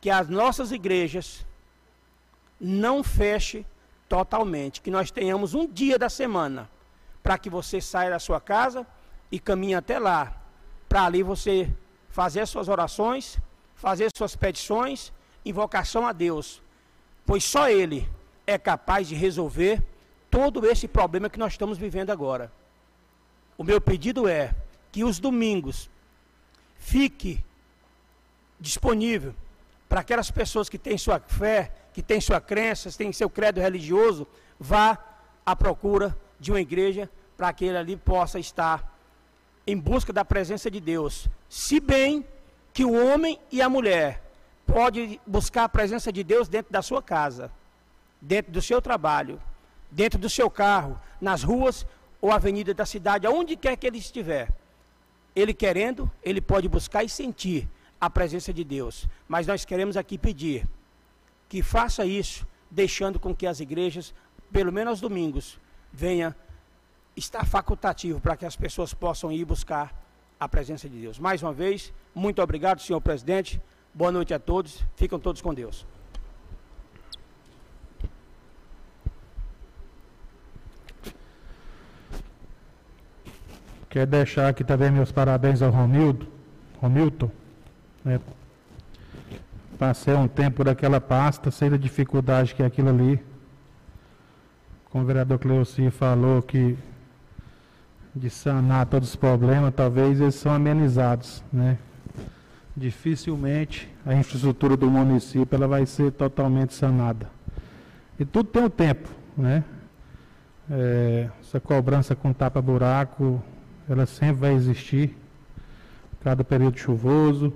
que 0.04 0.10
as 0.10 0.28
nossas 0.28 0.70
igrejas 0.70 1.46
não 2.60 3.02
fechem 3.02 3.64
totalmente, 4.06 4.82
que 4.82 4.90
nós 4.90 5.10
tenhamos 5.10 5.54
um 5.54 5.66
dia 5.66 5.98
da 5.98 6.10
semana 6.10 6.70
para 7.22 7.38
que 7.38 7.48
você 7.48 7.80
saia 7.80 8.10
da 8.10 8.18
sua 8.18 8.38
casa 8.38 8.86
e 9.32 9.40
caminhe 9.40 9.74
até 9.74 9.98
lá, 9.98 10.36
para 10.90 11.06
ali 11.06 11.22
você 11.22 11.74
fazer 12.10 12.46
suas 12.46 12.68
orações, 12.68 13.38
fazer 13.76 14.10
suas 14.14 14.36
petições, 14.36 15.10
invocação 15.42 16.06
a 16.06 16.12
Deus, 16.12 16.60
pois 17.24 17.42
só 17.42 17.70
Ele 17.70 18.06
é 18.46 18.58
capaz 18.58 19.08
de 19.08 19.14
resolver 19.14 19.82
todo 20.30 20.66
esse 20.66 20.86
problema 20.86 21.30
que 21.30 21.38
nós 21.38 21.54
estamos 21.54 21.78
vivendo 21.78 22.10
agora. 22.10 22.52
O 23.56 23.64
meu 23.64 23.80
pedido 23.80 24.28
é 24.28 24.54
que 24.92 25.02
os 25.02 25.18
domingos 25.18 25.88
fique 26.76 27.42
disponível 28.60 29.34
para 29.94 30.00
aquelas 30.00 30.28
pessoas 30.28 30.68
que 30.68 30.76
têm 30.76 30.98
sua 30.98 31.20
fé, 31.20 31.70
que 31.92 32.02
têm 32.02 32.20
sua 32.20 32.40
crença, 32.40 32.90
têm 32.90 33.12
seu 33.12 33.30
credo 33.30 33.60
religioso, 33.60 34.26
vá 34.58 34.98
à 35.46 35.54
procura 35.54 36.18
de 36.40 36.50
uma 36.50 36.60
igreja 36.60 37.08
para 37.36 37.52
que 37.52 37.64
ele 37.64 37.78
ali 37.78 37.96
possa 37.96 38.40
estar 38.40 38.92
em 39.64 39.78
busca 39.78 40.12
da 40.12 40.24
presença 40.24 40.68
de 40.68 40.80
Deus. 40.80 41.28
Se 41.48 41.78
bem 41.78 42.26
que 42.72 42.84
o 42.84 42.92
homem 42.92 43.38
e 43.52 43.62
a 43.62 43.68
mulher 43.68 44.20
pode 44.66 45.20
buscar 45.24 45.62
a 45.62 45.68
presença 45.68 46.10
de 46.10 46.24
Deus 46.24 46.48
dentro 46.48 46.72
da 46.72 46.82
sua 46.82 47.00
casa, 47.00 47.48
dentro 48.20 48.50
do 48.50 48.60
seu 48.60 48.82
trabalho, 48.82 49.40
dentro 49.92 50.18
do 50.18 50.28
seu 50.28 50.50
carro, 50.50 51.00
nas 51.20 51.44
ruas 51.44 51.86
ou 52.20 52.32
avenidas 52.32 52.74
da 52.74 52.84
cidade, 52.84 53.28
aonde 53.28 53.54
quer 53.54 53.76
que 53.76 53.86
ele 53.86 53.98
estiver. 53.98 54.48
Ele 55.36 55.54
querendo, 55.54 56.10
ele 56.20 56.40
pode 56.40 56.68
buscar 56.68 57.04
e 57.04 57.08
sentir 57.08 57.68
a 58.04 58.10
presença 58.10 58.52
de 58.52 58.62
Deus. 58.62 59.08
Mas 59.26 59.46
nós 59.46 59.64
queremos 59.64 59.96
aqui 59.96 60.18
pedir 60.18 60.66
que 61.48 61.62
faça 61.62 62.04
isso, 62.04 62.46
deixando 62.70 63.18
com 63.18 63.34
que 63.34 63.46
as 63.46 63.60
igrejas, 63.60 64.14
pelo 64.52 64.72
menos 64.72 64.90
aos 64.90 65.00
domingos, 65.00 65.58
venha 65.92 66.36
estar 67.16 67.46
facultativo 67.46 68.20
para 68.20 68.36
que 68.36 68.44
as 68.44 68.56
pessoas 68.56 68.92
possam 68.92 69.32
ir 69.32 69.44
buscar 69.44 69.94
a 70.38 70.48
presença 70.48 70.88
de 70.88 70.98
Deus. 71.00 71.18
Mais 71.18 71.42
uma 71.42 71.52
vez, 71.52 71.92
muito 72.14 72.42
obrigado, 72.42 72.82
senhor 72.82 73.00
presidente. 73.00 73.60
Boa 73.94 74.12
noite 74.12 74.34
a 74.34 74.38
todos. 74.38 74.84
Ficam 74.96 75.18
todos 75.18 75.40
com 75.40 75.54
Deus. 75.54 75.86
Quero 83.88 84.10
deixar 84.10 84.48
aqui 84.48 84.64
também 84.64 84.90
meus 84.90 85.12
parabéns 85.12 85.62
ao 85.62 85.70
Romildo, 85.70 86.26
Romilton 86.80 87.30
né? 88.04 88.20
Passei 89.78 90.14
um 90.14 90.28
tempo 90.28 90.58
por 90.58 90.68
aquela 90.68 91.00
pasta, 91.00 91.50
sei 91.50 91.70
da 91.70 91.76
dificuldade 91.76 92.54
que 92.54 92.62
é 92.62 92.66
aquilo 92.66 92.90
ali. 92.90 93.20
Como 94.90 95.02
o 95.02 95.06
vereador 95.06 95.38
Cleuci 95.38 95.90
falou 95.90 96.40
que 96.40 96.76
de 98.14 98.30
sanar 98.30 98.86
todos 98.86 99.08
os 99.08 99.16
problemas, 99.16 99.74
talvez 99.74 100.20
eles 100.20 100.36
são 100.36 100.52
amenizados, 100.52 101.42
né? 101.52 101.78
Dificilmente 102.76 103.92
a 104.06 104.14
infraestrutura 104.14 104.76
do 104.76 104.88
município 104.88 105.56
ela 105.56 105.66
vai 105.66 105.84
ser 105.86 106.12
totalmente 106.12 106.74
sanada. 106.74 107.28
E 108.18 108.24
tudo 108.24 108.50
tem 108.50 108.62
o 108.62 108.66
um 108.66 108.70
tempo, 108.70 109.08
né? 109.36 109.64
É, 110.70 111.28
essa 111.40 111.58
cobrança 111.58 112.14
com 112.14 112.32
tapa-buraco, 112.32 113.42
ela 113.88 114.06
sempre 114.06 114.36
vai 114.36 114.52
existir, 114.54 115.16
cada 116.22 116.44
período 116.44 116.78
chuvoso. 116.78 117.52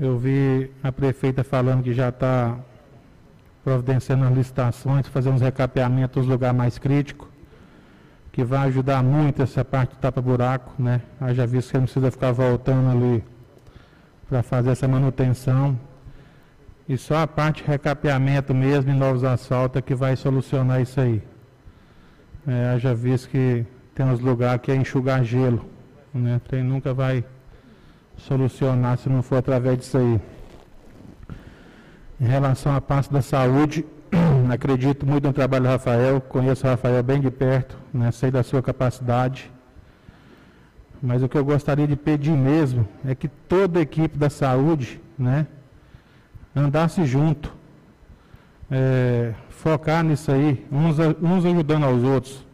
Eu 0.00 0.16
vi 0.16 0.70
a 0.80 0.92
prefeita 0.92 1.42
falando 1.42 1.82
que 1.82 1.92
já 1.92 2.10
está 2.10 2.56
providenciando 3.64 4.24
as 4.26 4.32
licitações, 4.32 5.08
fazer 5.08 5.28
uns 5.28 5.40
recapeamentos 5.40 6.18
nos 6.18 6.28
lugares 6.28 6.56
mais 6.56 6.78
críticos, 6.78 7.26
que 8.30 8.44
vai 8.44 8.68
ajudar 8.68 9.02
muito 9.02 9.42
essa 9.42 9.64
parte 9.64 9.96
do 9.96 9.98
tapa-buraco, 9.98 10.72
né? 10.80 11.02
Haja 11.20 11.44
visto 11.44 11.72
que 11.72 11.78
não 11.78 11.84
precisa 11.84 12.12
ficar 12.12 12.30
voltando 12.30 12.90
ali 12.90 13.24
para 14.28 14.40
fazer 14.40 14.70
essa 14.70 14.86
manutenção. 14.86 15.76
E 16.88 16.96
só 16.96 17.16
a 17.16 17.26
parte 17.26 17.64
de 17.64 17.68
recapeamento 17.68 18.54
mesmo 18.54 18.92
e 18.92 18.94
novos 18.94 19.24
asfaltos 19.24 19.80
é 19.80 19.82
que 19.82 19.96
vai 19.96 20.14
solucionar 20.14 20.80
isso 20.80 21.00
aí. 21.00 21.20
É, 22.46 22.68
haja 22.68 22.94
visto 22.94 23.28
que 23.30 23.66
tem 23.96 24.06
uns 24.06 24.20
lugares 24.20 24.62
que 24.62 24.70
é 24.70 24.76
enxugar 24.76 25.24
gelo, 25.24 25.68
né? 26.14 26.40
Tem, 26.48 26.62
nunca 26.62 26.94
vai 26.94 27.24
solucionar 28.18 28.98
se 28.98 29.08
não 29.08 29.22
for 29.22 29.36
através 29.36 29.78
disso 29.78 29.98
aí. 29.98 30.20
Em 32.20 32.26
relação 32.26 32.74
à 32.74 32.80
parte 32.80 33.12
da 33.12 33.22
saúde, 33.22 33.84
acredito 34.52 35.06
muito 35.06 35.26
no 35.26 35.32
trabalho 35.32 35.64
do 35.64 35.70
Rafael, 35.70 36.20
conheço 36.20 36.66
o 36.66 36.70
Rafael 36.70 37.02
bem 37.02 37.20
de 37.20 37.30
perto, 37.30 37.78
né, 37.92 38.10
sei 38.10 38.30
da 38.30 38.42
sua 38.42 38.60
capacidade. 38.60 39.50
Mas 41.00 41.22
o 41.22 41.28
que 41.28 41.38
eu 41.38 41.44
gostaria 41.44 41.86
de 41.86 41.94
pedir 41.94 42.32
mesmo 42.32 42.88
é 43.04 43.14
que 43.14 43.28
toda 43.28 43.78
a 43.78 43.82
equipe 43.82 44.18
da 44.18 44.28
saúde 44.28 45.00
né, 45.16 45.46
andasse 46.54 47.04
junto, 47.04 47.54
é, 48.68 49.32
focar 49.48 50.02
nisso 50.02 50.32
aí, 50.32 50.66
uns, 50.72 50.98
uns 51.22 51.44
ajudando 51.44 51.84
aos 51.84 52.02
outros. 52.02 52.44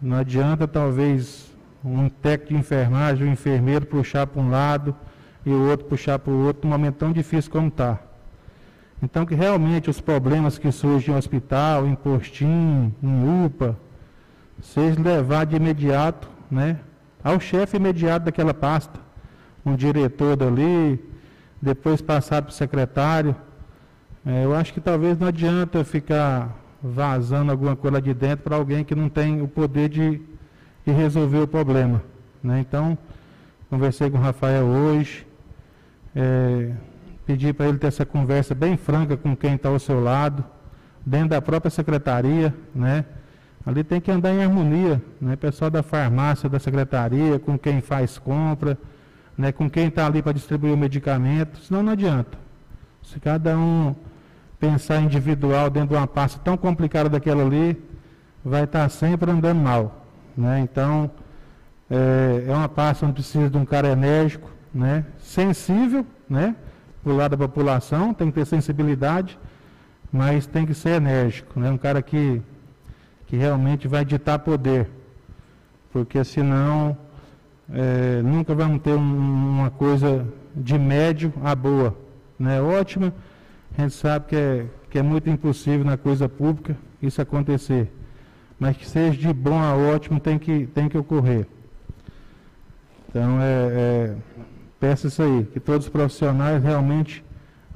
Não 0.00 0.16
adianta 0.16 0.66
talvez 0.66 1.53
um 1.84 2.08
técnico 2.08 2.54
de 2.54 2.60
enfermagem, 2.60 3.28
um 3.28 3.32
enfermeiro 3.32 3.84
puxar 3.84 4.26
para 4.26 4.40
um 4.40 4.48
lado 4.48 4.94
e 5.44 5.50
o 5.50 5.68
outro 5.68 5.86
puxar 5.86 6.18
para 6.18 6.32
o 6.32 6.46
outro, 6.46 6.62
num 6.64 6.70
momento 6.70 6.96
tão 6.96 7.12
difícil 7.12 7.50
como 7.50 7.68
está. 7.68 7.98
Então, 9.02 9.26
que 9.26 9.34
realmente 9.34 9.90
os 9.90 10.00
problemas 10.00 10.56
que 10.56 10.72
surgem 10.72 11.14
em 11.14 11.18
hospital, 11.18 11.86
em 11.86 11.94
postinho, 11.94 12.94
em 13.02 13.44
UPA, 13.44 13.76
seja 14.62 14.98
levar 15.00 15.44
de 15.44 15.56
imediato 15.56 16.28
né, 16.50 16.78
ao 17.22 17.38
chefe 17.38 17.76
imediato 17.76 18.24
daquela 18.24 18.54
pasta, 18.54 18.98
um 19.64 19.76
diretor 19.76 20.36
dali, 20.36 21.02
depois 21.60 22.00
passar 22.00 22.40
para 22.40 22.50
o 22.50 22.54
secretário. 22.54 23.36
É, 24.24 24.44
eu 24.44 24.54
acho 24.54 24.72
que 24.72 24.80
talvez 24.80 25.18
não 25.18 25.28
adianta 25.28 25.84
ficar 25.84 26.56
vazando 26.82 27.50
alguma 27.50 27.76
coisa 27.76 28.00
de 28.00 28.14
dentro 28.14 28.44
para 28.44 28.56
alguém 28.56 28.84
que 28.84 28.94
não 28.94 29.08
tem 29.08 29.42
o 29.42 29.48
poder 29.48 29.88
de, 29.88 30.20
de 30.84 30.92
resolver 30.92 31.38
o 31.38 31.48
problema. 31.48 32.02
Né? 32.42 32.60
Então, 32.60 32.96
conversei 33.70 34.10
com 34.10 34.18
o 34.18 34.20
Rafael 34.20 34.64
hoje, 34.64 35.26
é, 36.14 36.72
pedi 37.26 37.52
para 37.52 37.66
ele 37.66 37.78
ter 37.78 37.86
essa 37.86 38.04
conversa 38.04 38.54
bem 38.54 38.76
franca 38.76 39.16
com 39.16 39.34
quem 39.34 39.54
está 39.54 39.68
ao 39.68 39.78
seu 39.78 40.02
lado, 40.02 40.44
dentro 41.04 41.30
da 41.30 41.42
própria 41.42 41.70
secretaria, 41.70 42.54
né? 42.74 43.04
Ali 43.66 43.82
tem 43.82 44.00
que 44.00 44.10
andar 44.10 44.32
em 44.32 44.42
harmonia, 44.42 45.02
né? 45.20 45.36
Pessoal 45.36 45.70
da 45.70 45.82
farmácia, 45.82 46.48
da 46.48 46.58
secretaria, 46.58 47.38
com 47.38 47.58
quem 47.58 47.80
faz 47.80 48.18
compra, 48.18 48.76
né? 49.36 49.52
Com 49.52 49.68
quem 49.68 49.88
está 49.88 50.06
ali 50.06 50.22
para 50.22 50.32
distribuir 50.32 50.72
o 50.72 50.76
medicamento, 50.76 51.58
senão 51.60 51.82
não 51.82 51.92
adianta. 51.92 52.38
Se 53.02 53.18
cada 53.18 53.56
um 53.56 53.94
pensar 54.58 55.00
individual 55.00 55.68
dentro 55.68 55.90
de 55.90 55.94
uma 55.94 56.06
pasta 56.06 56.40
tão 56.42 56.56
complicada 56.56 57.08
daquela 57.08 57.42
ali, 57.42 57.82
vai 58.44 58.64
estar 58.64 58.82
tá 58.82 58.88
sempre 58.88 59.30
andando 59.30 59.60
mal, 59.60 60.03
né? 60.36 60.60
Então, 60.60 61.10
é, 61.90 62.44
é 62.48 62.52
uma 62.52 62.68
pasta 62.68 63.04
onde 63.04 63.14
precisa 63.14 63.50
de 63.50 63.56
um 63.56 63.64
cara 63.64 63.88
enérgico, 63.88 64.50
né? 64.72 65.04
Sensível, 65.18 66.06
né? 66.28 66.56
Pro 67.02 67.14
lado 67.14 67.36
da 67.36 67.48
população, 67.48 68.14
tem 68.14 68.28
que 68.30 68.34
ter 68.34 68.46
sensibilidade, 68.46 69.38
mas 70.10 70.46
tem 70.46 70.64
que 70.64 70.74
ser 70.74 70.90
enérgico, 70.90 71.58
né? 71.58 71.70
Um 71.70 71.78
cara 71.78 72.00
que 72.02 72.42
que 73.26 73.36
realmente 73.36 73.88
vai 73.88 74.04
ditar 74.04 74.38
poder, 74.38 74.88
porque 75.92 76.22
senão 76.22 76.96
é, 77.72 78.22
nunca 78.22 78.54
vamos 78.54 78.82
ter 78.82 78.92
um, 78.92 79.58
uma 79.58 79.70
coisa 79.70 80.26
de 80.54 80.78
médio 80.78 81.32
a 81.42 81.54
boa, 81.54 81.96
né? 82.38 82.60
Ótima, 82.60 83.12
a 83.76 83.82
gente 83.82 83.94
sabe 83.94 84.26
que 84.26 84.36
é, 84.36 84.66
que 84.90 84.98
é 84.98 85.02
muito 85.02 85.28
impossível 85.28 85.84
na 85.84 85.96
coisa 85.96 86.28
pública 86.28 86.76
isso 87.02 87.20
acontecer, 87.20 87.92
mas 88.64 88.78
que 88.78 88.88
seja 88.88 89.18
de 89.18 89.30
bom 89.30 89.60
a 89.62 89.74
ótimo 89.76 90.18
tem 90.18 90.38
que, 90.38 90.66
tem 90.68 90.88
que 90.88 90.96
ocorrer. 90.96 91.46
Então, 93.06 93.38
é, 93.38 93.44
é, 93.44 94.14
peço 94.80 95.08
isso 95.08 95.22
aí, 95.22 95.46
que 95.52 95.60
todos 95.60 95.86
os 95.86 95.92
profissionais 95.92 96.64
realmente 96.64 97.22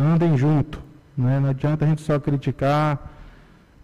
andem 0.00 0.34
junto, 0.38 0.82
né? 1.14 1.40
não 1.40 1.50
adianta 1.50 1.84
a 1.84 1.88
gente 1.88 2.00
só 2.00 2.18
criticar, 2.18 3.12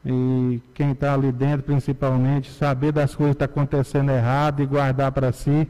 e 0.03 0.63
quem 0.73 0.93
está 0.93 1.13
ali 1.13 1.31
dentro, 1.31 1.65
principalmente, 1.65 2.51
saber 2.51 2.91
das 2.91 3.15
coisas 3.15 3.37
que 3.37 3.45
estão 3.45 3.55
tá 3.55 3.61
acontecendo 3.61 4.11
errado 4.11 4.63
e 4.63 4.67
guardar 4.67 5.13
para 5.13 5.31
si. 5.31 5.69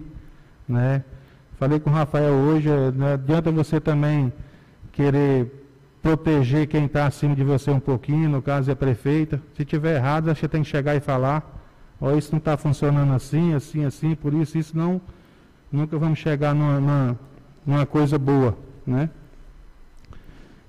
Né? 0.68 1.02
Falei 1.58 1.80
com 1.80 1.90
o 1.90 1.92
Rafael 1.92 2.32
hoje, 2.32 2.68
é, 2.68 2.92
não 2.92 3.08
adianta 3.08 3.50
você 3.50 3.80
também 3.80 4.32
querer 4.92 5.63
proteger 6.04 6.66
quem 6.66 6.84
está 6.84 7.06
acima 7.06 7.34
de 7.34 7.42
você 7.42 7.70
um 7.70 7.80
pouquinho, 7.80 8.28
no 8.28 8.42
caso 8.42 8.70
é 8.70 8.74
a 8.74 8.76
prefeita. 8.76 9.40
Se 9.56 9.64
tiver 9.64 9.96
errado, 9.96 10.26
você 10.26 10.46
tem 10.46 10.62
que 10.62 10.68
chegar 10.68 10.94
e 10.94 11.00
falar, 11.00 11.42
ó, 11.98 12.12
isso 12.12 12.30
não 12.30 12.38
está 12.38 12.58
funcionando 12.58 13.14
assim, 13.14 13.54
assim, 13.54 13.86
assim, 13.86 14.14
por 14.14 14.34
isso, 14.34 14.58
isso 14.58 14.76
não, 14.76 15.00
nunca 15.72 15.96
vamos 15.96 16.18
chegar 16.18 16.54
numa, 16.54 16.78
numa, 16.78 17.18
numa 17.64 17.86
coisa 17.86 18.18
boa, 18.18 18.54
né? 18.86 19.08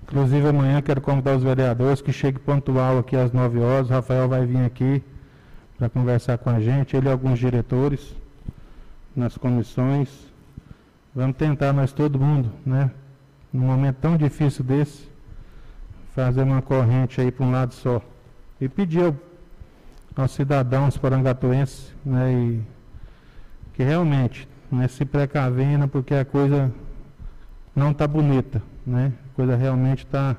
Inclusive 0.03 0.47
amanhã 0.47 0.81
quero 0.81 1.01
convidar 1.01 1.35
os 1.35 1.43
vereadores 1.43 2.01
que 2.01 2.13
cheguem 2.13 2.41
pontual 2.41 2.99
aqui 2.99 3.17
às 3.17 3.33
9 3.33 3.59
horas. 3.59 3.89
O 3.89 3.91
Rafael 3.91 4.29
vai 4.29 4.45
vir 4.45 4.63
aqui 4.63 5.03
para 5.77 5.89
conversar 5.89 6.37
com 6.37 6.49
a 6.49 6.61
gente, 6.61 6.95
ele 6.95 7.09
e 7.09 7.11
alguns 7.11 7.39
diretores 7.39 8.15
nas 9.13 9.37
comissões. 9.37 10.07
Vamos 11.13 11.35
tentar 11.35 11.73
nós 11.73 11.91
todo 11.91 12.17
mundo, 12.17 12.49
né? 12.65 12.89
Num 13.51 13.65
momento 13.65 13.97
tão 13.97 14.15
difícil 14.15 14.63
desse, 14.63 15.13
fazer 16.15 16.43
uma 16.43 16.61
corrente 16.61 17.19
aí 17.19 17.29
para 17.29 17.45
um 17.45 17.51
lado 17.51 17.73
só. 17.73 18.01
E 18.59 18.69
pedir 18.69 19.03
ao, 19.03 19.15
aos 20.15 20.31
cidadãos 20.31 20.97
porangatuenses, 20.97 21.93
né? 22.05 22.33
E, 22.33 22.61
que 23.73 23.83
realmente 23.83 24.47
né, 24.71 24.87
se 24.87 25.03
precavendo 25.03 25.85
porque 25.89 26.13
a 26.13 26.23
coisa 26.23 26.71
não 27.75 27.91
está 27.91 28.07
bonita, 28.07 28.63
né? 28.87 29.11
A 29.31 29.35
coisa 29.35 29.55
realmente 29.57 30.05
está 30.05 30.37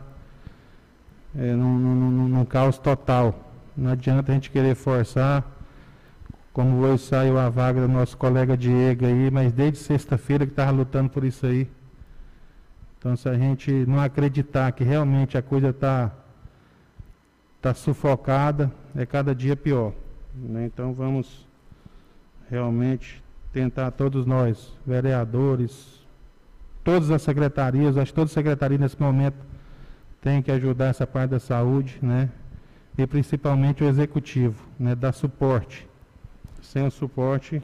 é, 1.36 1.52
num, 1.52 1.78
num, 1.78 2.28
num, 2.28 2.44
caos 2.46 2.78
total. 2.78 3.52
Não 3.76 3.90
adianta 3.92 4.32
a 4.32 4.34
gente 4.34 4.50
querer 4.50 4.74
forçar, 4.74 5.44
como 6.54 6.78
hoje 6.78 7.02
saiu 7.04 7.38
a 7.38 7.50
vaga 7.50 7.82
do 7.82 7.88
nosso 7.88 8.16
colega 8.16 8.56
Diego 8.56 9.04
aí, 9.04 9.30
mas 9.30 9.52
desde 9.52 9.78
sexta-feira 9.78 10.46
que 10.46 10.52
estava 10.52 10.70
lutando 10.70 11.10
por 11.10 11.22
isso 11.22 11.44
aí. 11.44 11.68
Então 13.06 13.14
se 13.14 13.28
a 13.28 13.34
gente 13.34 13.70
não 13.86 14.00
acreditar 14.00 14.72
que 14.72 14.82
realmente 14.82 15.38
a 15.38 15.42
coisa 15.42 15.68
está 15.68 16.10
tá 17.62 17.72
sufocada, 17.72 18.72
é 18.96 19.06
cada 19.06 19.32
dia 19.32 19.54
pior. 19.54 19.92
Né? 20.34 20.66
Então 20.66 20.92
vamos 20.92 21.46
realmente 22.50 23.22
tentar 23.52 23.92
todos 23.92 24.26
nós, 24.26 24.76
vereadores, 24.84 26.04
todas 26.82 27.08
as 27.12 27.22
secretarias, 27.22 27.96
acho 27.96 28.10
que 28.10 28.16
toda 28.16 28.26
secretaria 28.26 28.76
nesse 28.76 29.00
momento 29.00 29.36
tem 30.20 30.42
que 30.42 30.50
ajudar 30.50 30.86
essa 30.86 31.06
parte 31.06 31.30
da 31.30 31.38
saúde, 31.38 32.00
né? 32.02 32.28
E 32.98 33.06
principalmente 33.06 33.84
o 33.84 33.88
executivo, 33.88 34.66
né? 34.76 34.96
Dar 34.96 35.12
suporte. 35.12 35.86
Sem 36.60 36.84
o 36.84 36.90
suporte, 36.90 37.62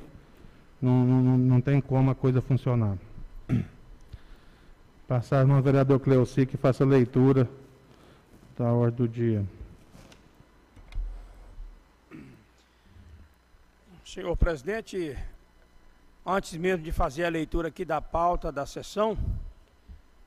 não, 0.80 1.04
não, 1.04 1.36
não 1.36 1.60
tem 1.60 1.80
como 1.80 2.12
a 2.12 2.14
coisa 2.14 2.40
funcionar. 2.40 2.96
Passar 5.12 5.46
no 5.46 5.60
vereador 5.60 6.00
Cleuci 6.00 6.46
que 6.46 6.56
faça 6.56 6.84
a 6.84 6.86
leitura 6.86 7.46
da 8.56 8.72
ordem 8.72 8.96
do 8.96 9.06
dia. 9.06 9.44
Senhor 14.06 14.34
presidente, 14.34 15.14
Antes 16.24 16.56
mesmo 16.56 16.82
de 16.82 16.90
fazer 16.92 17.26
a 17.26 17.28
leitura 17.28 17.68
aqui 17.68 17.84
da 17.84 18.00
pauta 18.00 18.50
da 18.50 18.64
sessão, 18.64 19.18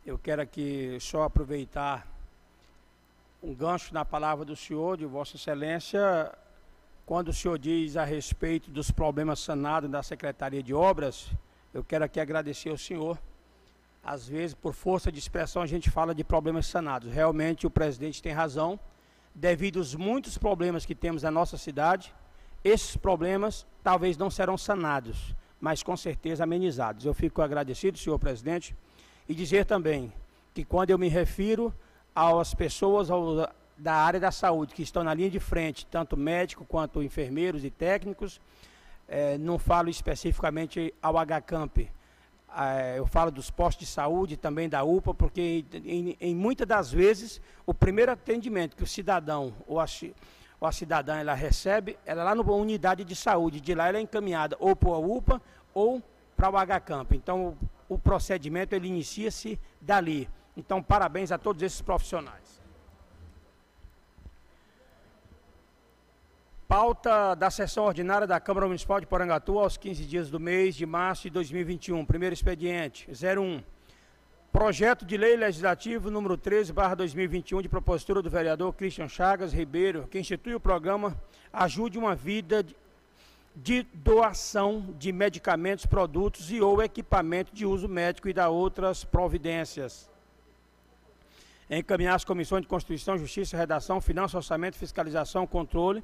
eu 0.05 0.19
quero 0.19 0.43
aqui 0.43 0.99
só 1.01 1.23
aproveitar 1.23 2.05
um 3.41 3.55
gancho 3.55 3.91
na 3.91 4.05
palavra 4.05 4.45
do 4.45 4.55
senhor, 4.55 4.97
de 4.97 5.05
Vossa 5.07 5.35
Excelência, 5.35 6.31
quando 7.07 7.29
o 7.29 7.33
senhor 7.33 7.57
diz 7.57 7.97
a 7.97 8.03
respeito 8.03 8.69
dos 8.69 8.91
problemas 8.91 9.39
sanados 9.39 9.89
da 9.89 10.03
Secretaria 10.03 10.61
de 10.61 10.75
Obras, 10.75 11.27
eu 11.73 11.83
quero 11.83 12.05
aqui 12.05 12.19
agradecer 12.19 12.69
ao 12.69 12.77
senhor. 12.77 13.17
Às 14.05 14.27
vezes, 14.27 14.53
por 14.53 14.73
força 14.73 15.11
de 15.11 15.17
expressão, 15.19 15.61
a 15.61 15.65
gente 15.65 15.89
fala 15.89 16.13
de 16.13 16.23
problemas 16.23 16.67
sanados. 16.67 17.11
Realmente, 17.11 17.65
o 17.65 17.71
presidente 17.71 18.21
tem 18.21 18.31
razão. 18.31 18.79
Devido 19.33 19.79
aos 19.79 19.95
muitos 19.95 20.37
problemas 20.37 20.85
que 20.85 20.93
temos 20.93 21.23
na 21.23 21.31
nossa 21.31 21.57
cidade, 21.57 22.13
esses 22.63 22.95
problemas 22.95 23.65
talvez 23.83 24.17
não 24.17 24.29
serão 24.29 24.57
sanados 24.57 25.35
mas 25.59 25.81
com 25.81 25.95
certeza 25.95 26.43
amenizados. 26.43 27.05
Eu 27.05 27.13
fico 27.13 27.41
agradecido, 27.41 27.97
senhor 27.97 28.19
presidente, 28.19 28.75
e 29.27 29.33
dizer 29.33 29.65
também 29.65 30.13
que 30.53 30.63
quando 30.63 30.91
eu 30.91 30.97
me 30.99 31.07
refiro 31.07 31.73
às 32.15 32.53
pessoas 32.53 33.09
ao, 33.09 33.49
da 33.77 33.93
área 33.93 34.19
da 34.19 34.32
saúde 34.32 34.73
que 34.73 34.84
estão 34.84 35.03
na 35.03 35.13
linha 35.13 35.30
de 35.30 35.39
frente, 35.39 35.86
tanto 35.86 36.15
médico 36.15 36.65
quanto 36.65 37.01
enfermeiros 37.01 37.63
e 37.63 37.71
técnicos, 37.71 38.39
é, 39.07 39.38
não 39.38 39.57
falo 39.57 39.89
especificamente 39.89 40.93
ao 41.01 41.15
HCamp, 41.15 41.89
eu 42.97 43.06
falo 43.06 43.32
dos 43.32 43.51
postos 43.51 43.86
de 43.86 43.91
saúde, 43.91 44.38
também 44.38 44.70
da 44.70 44.84
UPA, 44.84 45.14
porque 45.14 45.66
em, 45.74 46.16
em 46.20 46.36
muitas 46.36 46.66
das 46.66 46.91
vezes 46.91 47.41
o 47.66 47.74
primeiro 47.74 48.12
atendimento 48.12 48.76
que 48.76 48.84
o 48.84 48.88
cidadão 48.88 49.53
ou 49.68 49.80
a, 49.80 49.86
ou 50.60 50.68
a 50.68 50.72
cidadã 50.72 51.18
ela 51.18 51.34
recebe, 51.34 51.97
ela 52.06 52.24
lá 52.24 52.36
na 52.36 52.41
unidade 52.43 53.03
de 53.03 53.16
saúde, 53.16 53.60
de 53.60 53.74
lá 53.74 53.88
ela 53.88 53.97
é 53.97 54.01
encaminhada 54.01 54.56
ou 54.60 54.76
para 54.76 54.89
a 54.89 54.97
UPA 54.97 55.41
ou 55.74 56.01
para 56.38 56.49
o 56.49 56.58
HCamp. 56.58 57.12
Então 57.14 57.58
o, 57.89 57.95
o 57.95 57.99
procedimento 57.99 58.74
ele 58.74 58.88
inicia-se 58.88 59.60
dali. 59.82 60.30
Então 60.56 60.82
parabéns 60.82 61.32
a 61.32 61.38
todos 61.38 61.62
esses 61.62 61.82
profissionais. 61.82 62.44
Pauta 66.68 67.36
da 67.36 67.51
sessão 67.51 67.86
ordinária 67.86 68.26
da 68.26 68.39
Câmara 68.39 68.66
Municipal 68.66 68.99
de 68.99 69.05
Porangatu 69.05 69.59
aos 69.59 69.78
15 69.78 70.03
dias 70.03 70.32
do 70.32 70.39
mês 70.39 70.74
de 70.74 70.84
março 70.84 71.22
de 71.24 71.30
2021. 71.30 72.03
Primeiro 72.03 72.34
expediente, 72.34 73.07
01. 73.07 73.61
Projeto 74.51 75.05
de 75.05 75.16
Lei 75.16 75.36
Legislativo 75.36 76.09
número 76.09 76.36
13, 76.36 76.74
barra 76.74 76.95
2021, 76.95 77.61
de 77.61 77.70
propositura 77.70 78.20
do 78.20 78.32
vereador 78.32 78.74
Christian 78.74 79.07
Chagas 79.07 79.53
Ribeiro, 79.53 80.07
que 80.09 80.18
institui 80.18 80.55
o 80.55 80.59
programa 80.59 81.16
Ajude 81.53 81.99
uma 81.99 82.16
Vida 82.16 82.66
de 83.55 83.84
doação 83.93 84.88
de 84.97 85.11
medicamentos, 85.11 85.86
produtos 85.86 86.51
e 86.51 86.61
ou 86.61 86.82
equipamento 86.82 87.53
de 87.53 87.63
uso 87.63 87.88
médico 87.88 88.28
e 88.28 88.34
da 88.34 88.49
outras 88.49 89.03
providências. 89.03 90.09
Encaminhar 91.70 92.16
as 92.16 92.26
comissões 92.26 92.63
de 92.63 92.68
Constituição, 92.68 93.20
Justiça, 93.20 93.55
Redação, 93.55 94.01
Finanças, 94.01 94.34
Orçamento, 94.34 94.78
Fiscalização, 94.78 95.45
Controle, 95.45 96.03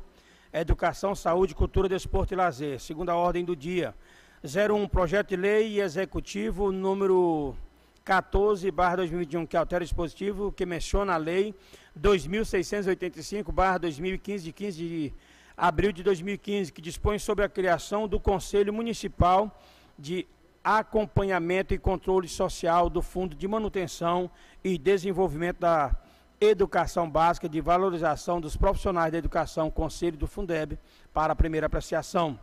Educação, 0.53 1.15
Saúde, 1.15 1.55
Cultura, 1.55 1.87
Desporto 1.87 2.33
e 2.33 2.37
Lazer. 2.37 2.77
Segunda 2.77 3.15
ordem 3.15 3.45
do 3.45 3.55
dia. 3.55 3.95
01, 4.43 4.85
projeto 4.89 5.29
de 5.29 5.37
lei 5.37 5.79
executivo 5.79 6.73
número 6.73 7.55
14, 8.03 8.69
barra 8.69 8.97
2021, 8.97 9.45
que 9.45 9.55
altera 9.55 9.81
o 9.81 9.85
dispositivo 9.85 10.51
que 10.51 10.65
menciona 10.65 11.13
a 11.13 11.17
lei 11.17 11.55
2685, 11.95 13.49
barra 13.49 13.77
2015, 13.77 14.43
de 14.43 14.51
15 14.51 14.77
de 14.77 15.13
abril 15.55 15.93
de 15.93 16.03
2015, 16.03 16.73
que 16.73 16.81
dispõe 16.81 17.17
sobre 17.17 17.45
a 17.45 17.49
criação 17.49 18.05
do 18.05 18.19
Conselho 18.19 18.73
Municipal 18.73 19.57
de 19.97 20.27
Acompanhamento 20.61 21.73
e 21.73 21.77
Controle 21.77 22.27
Social 22.27 22.89
do 22.89 23.01
Fundo 23.01 23.35
de 23.35 23.47
Manutenção 23.47 24.29
e 24.61 24.77
Desenvolvimento 24.77 25.59
da 25.59 25.95
Educação 26.43 27.07
Básica 27.07 27.47
de 27.47 27.61
Valorização 27.61 28.41
dos 28.41 28.57
Profissionais 28.57 29.11
da 29.11 29.17
Educação, 29.19 29.69
Conselho 29.69 30.17
do 30.17 30.25
Fundeb, 30.25 30.75
para 31.13 31.33
a 31.33 31.35
primeira 31.35 31.67
apreciação. 31.67 32.39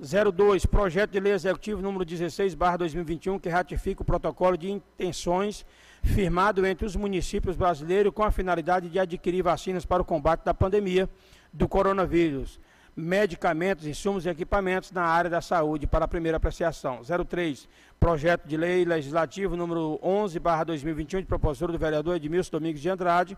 02, 0.00 0.64
projeto 0.64 1.10
de 1.10 1.20
lei 1.20 1.34
executivo 1.34 1.82
número 1.82 2.02
16, 2.02 2.54
barra 2.54 2.78
2021, 2.78 3.38
que 3.38 3.50
ratifica 3.50 4.00
o 4.00 4.06
protocolo 4.06 4.56
de 4.56 4.70
intenções 4.70 5.66
firmado 6.02 6.64
entre 6.64 6.86
os 6.86 6.96
municípios 6.96 7.56
brasileiros 7.56 8.14
com 8.14 8.22
a 8.22 8.30
finalidade 8.30 8.88
de 8.88 8.98
adquirir 8.98 9.42
vacinas 9.42 9.84
para 9.84 10.00
o 10.00 10.04
combate 10.04 10.42
da 10.42 10.54
pandemia 10.54 11.06
do 11.52 11.68
coronavírus, 11.68 12.58
medicamentos, 12.96 13.86
insumos 13.86 14.24
e 14.24 14.30
equipamentos 14.30 14.90
na 14.90 15.02
área 15.02 15.28
da 15.28 15.42
saúde 15.42 15.86
para 15.86 16.06
a 16.06 16.08
primeira 16.08 16.38
apreciação. 16.38 17.00
03, 17.28 17.68
projeto 18.00 18.48
de 18.48 18.56
lei 18.56 18.84
legislativo 18.86 19.54
número 19.54 20.00
11, 20.02 20.38
barra 20.40 20.64
2021, 20.64 21.20
de 21.20 21.26
propositura 21.26 21.72
do 21.72 21.78
vereador 21.78 22.16
Edmilson 22.16 22.52
Domingos 22.52 22.80
de 22.80 22.88
Andrade, 22.88 23.36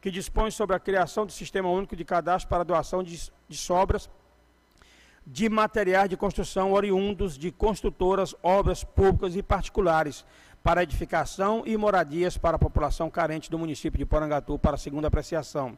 que 0.00 0.10
dispõe 0.10 0.50
sobre 0.50 0.76
a 0.76 0.78
criação 0.78 1.24
do 1.24 1.32
Sistema 1.32 1.70
Único 1.70 1.96
de 1.96 2.04
Cadastro 2.04 2.50
para 2.50 2.64
doação 2.64 3.02
de, 3.02 3.18
de 3.48 3.56
sobras 3.56 4.10
de 5.30 5.46
materiais 5.48 6.08
de 6.08 6.16
construção 6.16 6.72
oriundos 6.72 7.36
de 7.36 7.50
construtoras, 7.52 8.34
obras 8.42 8.82
públicas 8.82 9.36
e 9.36 9.42
particulares 9.42 10.24
para 10.62 10.82
edificação 10.82 11.62
e 11.66 11.76
moradias 11.76 12.38
para 12.38 12.56
a 12.56 12.58
população 12.58 13.10
carente 13.10 13.50
do 13.50 13.58
município 13.58 13.98
de 13.98 14.06
Porangatu 14.06 14.58
para 14.58 14.76
a 14.76 14.78
segunda 14.78 15.08
apreciação. 15.08 15.76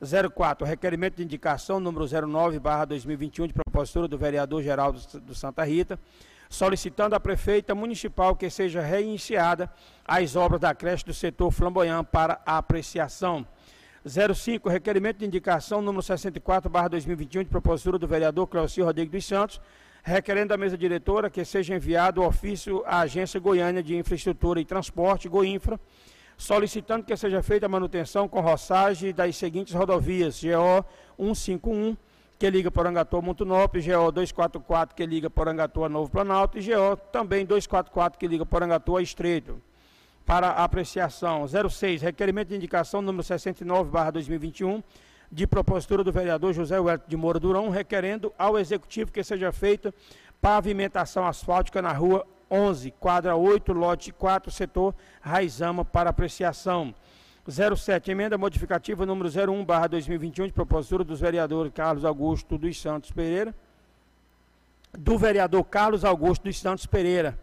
04, 0.00 0.66
requerimento 0.66 1.16
de 1.16 1.22
indicação 1.22 1.78
número 1.78 2.06
09/2021 2.06 3.46
de 3.46 3.52
propositura 3.52 4.08
do 4.08 4.16
vereador 4.16 4.62
Geraldo 4.62 5.00
do 5.20 5.34
Santa 5.34 5.62
Rita, 5.64 5.98
solicitando 6.48 7.14
à 7.14 7.20
prefeita 7.20 7.74
municipal 7.74 8.34
que 8.34 8.48
seja 8.48 8.80
reiniciada 8.80 9.70
as 10.04 10.36
obras 10.36 10.60
da 10.60 10.74
creche 10.74 11.04
do 11.04 11.12
setor 11.12 11.50
Flamboyant 11.50 12.04
para 12.04 12.40
apreciação. 12.46 13.46
05, 14.04 14.68
requerimento 14.70 15.18
de 15.18 15.26
indicação 15.26 15.82
número 15.82 16.02
64, 16.02 16.70
barra 16.70 16.88
2021, 16.88 17.42
de 17.42 17.50
propositura 17.50 17.98
do 17.98 18.08
vereador 18.08 18.46
Cleocir 18.46 18.82
Rodrigues 18.82 19.12
dos 19.12 19.26
Santos, 19.26 19.60
requerendo 20.02 20.48
da 20.48 20.56
mesa 20.56 20.78
diretora 20.78 21.28
que 21.28 21.44
seja 21.44 21.74
enviado 21.74 22.22
o 22.22 22.26
ofício 22.26 22.82
à 22.86 23.00
Agência 23.00 23.38
Goiânia 23.38 23.82
de 23.82 23.94
Infraestrutura 23.94 24.58
e 24.58 24.64
Transporte, 24.64 25.28
Goinfra, 25.28 25.78
solicitando 26.40 27.04
que 27.04 27.14
seja 27.18 27.42
feita 27.42 27.66
a 27.66 27.68
manutenção 27.68 28.26
com 28.26 28.40
roçagem 28.40 29.12
das 29.12 29.36
seguintes 29.36 29.74
rodovias, 29.74 30.40
GO 30.42 30.84
151, 31.18 31.94
que 32.38 32.48
liga 32.48 32.70
Porangatu 32.70 33.18
a 33.18 33.20
Montunópolis, 33.20 33.84
GO 33.84 34.10
244, 34.10 34.96
que 34.96 35.04
liga 35.04 35.28
Porangatu 35.28 35.84
a 35.84 35.88
Novo 35.90 36.10
Planalto, 36.10 36.58
e 36.58 36.62
GO 36.62 36.96
também 37.12 37.44
244, 37.44 38.18
que 38.18 38.26
liga 38.26 38.46
Porangatu 38.46 38.96
a 38.96 39.02
Estreito 39.02 39.60
para 40.24 40.48
apreciação. 40.52 41.46
06, 41.46 42.00
requerimento 42.00 42.48
de 42.48 42.56
indicação 42.56 43.02
número 43.02 43.22
69, 43.22 43.90
barra 43.90 44.10
2021, 44.12 44.82
de 45.30 45.46
propositura 45.46 46.02
do 46.02 46.10
vereador 46.10 46.54
José 46.54 46.80
Huerto 46.80 47.04
de 47.06 47.18
Moura 47.18 47.38
Durão, 47.38 47.68
requerendo 47.68 48.32
ao 48.38 48.58
Executivo 48.58 49.12
que 49.12 49.22
seja 49.22 49.52
feita 49.52 49.92
pavimentação 50.40 51.26
asfáltica 51.26 51.82
na 51.82 51.92
rua 51.92 52.26
11, 52.50 52.90
quadra 52.92 53.36
8, 53.36 53.72
lote 53.72 54.12
4, 54.12 54.50
setor 54.50 54.94
Raizama, 55.20 55.84
para 55.84 56.10
apreciação. 56.10 56.94
07, 57.48 58.10
emenda 58.10 58.36
modificativa 58.36 59.06
número 59.06 59.28
01, 59.28 59.64
barra 59.64 59.86
2021, 59.88 60.46
de 60.46 60.52
propositura 60.52 61.04
dos 61.04 61.20
vereadores 61.20 61.72
Carlos 61.72 62.04
Augusto 62.04 62.58
dos 62.58 62.80
Santos 62.80 63.10
Pereira, 63.10 63.54
do 64.92 65.16
vereador 65.16 65.64
Carlos 65.64 66.04
Augusto 66.04 66.44
dos 66.44 66.58
Santos 66.58 66.86
Pereira, 66.86 67.38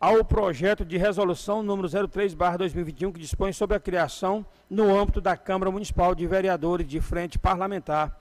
ao 0.00 0.24
projeto 0.24 0.84
de 0.84 0.96
resolução 0.96 1.62
número 1.62 1.88
03/2021 1.88 3.12
que 3.12 3.20
dispõe 3.20 3.52
sobre 3.52 3.76
a 3.76 3.80
criação 3.80 4.46
no 4.68 4.96
âmbito 4.96 5.20
da 5.20 5.36
Câmara 5.36 5.70
Municipal 5.70 6.14
de 6.14 6.26
Vereadores 6.26 6.86
de 6.88 7.00
Frente 7.00 7.38
Parlamentar 7.38 8.18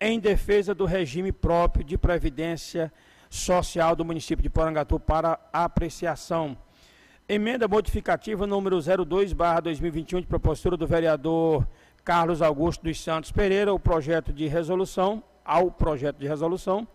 em 0.00 0.18
defesa 0.18 0.74
do 0.74 0.84
regime 0.84 1.30
próprio 1.30 1.84
de 1.84 1.98
previdência 1.98 2.92
social 3.30 3.94
do 3.94 4.04
município 4.04 4.42
de 4.42 4.50
Porangatu 4.50 4.98
para 4.98 5.38
apreciação. 5.52 6.56
Emenda 7.28 7.68
modificativa 7.68 8.46
número 8.46 8.78
02/2021 8.78 10.20
de 10.20 10.26
propositura 10.26 10.76
do 10.76 10.86
vereador 10.86 11.66
Carlos 12.04 12.40
Augusto 12.40 12.84
dos 12.84 13.00
Santos 13.02 13.30
Pereira, 13.30 13.72
o 13.72 13.78
projeto 13.78 14.32
de 14.32 14.46
resolução 14.46 15.22
ao 15.44 15.70
projeto 15.70 16.18
de 16.18 16.26
resolução 16.26 16.86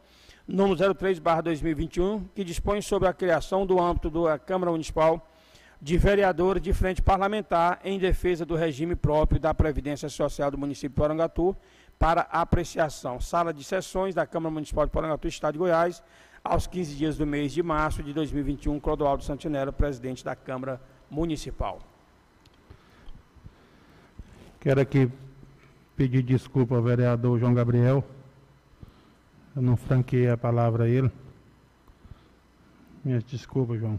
número 0.48 0.96
03, 0.96 1.20
barra 1.20 1.42
2021, 1.42 2.26
que 2.36 2.44
dispõe 2.44 2.82
sobre 2.82 3.08
a 3.08 3.14
criação 3.14 3.66
do 3.66 3.80
âmbito 3.80 4.10
da 4.10 4.38
Câmara 4.38 4.72
Municipal 4.72 5.26
de 5.82 5.98
vereadores 5.98 6.62
de 6.62 6.72
frente 6.72 7.02
parlamentar 7.02 7.80
em 7.84 8.00
defesa 8.00 8.46
do 8.46 8.56
regime 8.56 8.96
próprio 8.96 9.40
da 9.40 9.54
Previdência 9.54 10.08
Social 10.08 10.50
do 10.50 10.58
município 10.58 10.90
de 10.90 10.96
Porangatu 10.96 11.56
para 12.04 12.28
apreciação. 12.30 13.22
Sala 13.22 13.54
de 13.54 13.64
sessões 13.64 14.14
da 14.14 14.28
Câmara 14.28 14.52
Municipal 14.52 14.86
de 14.86 14.92
Porangatu, 14.92 15.26
Estado 15.26 15.54
de 15.54 15.60
Goiás, 15.60 16.04
aos 16.44 16.68
15 16.68 16.96
dias 16.98 17.18
do 17.18 17.26
mês 17.26 17.54
de 17.54 17.64
março 17.64 18.04
de 18.04 18.12
2021, 18.12 18.78
Clodoaldo 18.78 19.24
Santinello, 19.24 19.72
presidente 19.72 20.22
da 20.22 20.36
Câmara 20.36 20.82
Municipal. 21.10 21.80
Quero 24.60 24.82
aqui 24.82 25.10
pedir 25.96 26.24
desculpa 26.24 26.76
ao 26.76 26.84
vereador 26.84 27.40
João 27.40 27.54
Gabriel 27.54 28.04
eu 29.56 29.62
não 29.62 29.78
franqueei 29.78 30.30
a 30.30 30.36
palavra 30.36 30.84
a 30.84 30.90
ele. 30.90 31.10
Minhas 33.06 33.24
desculpas, 33.24 33.80
João. 33.80 33.98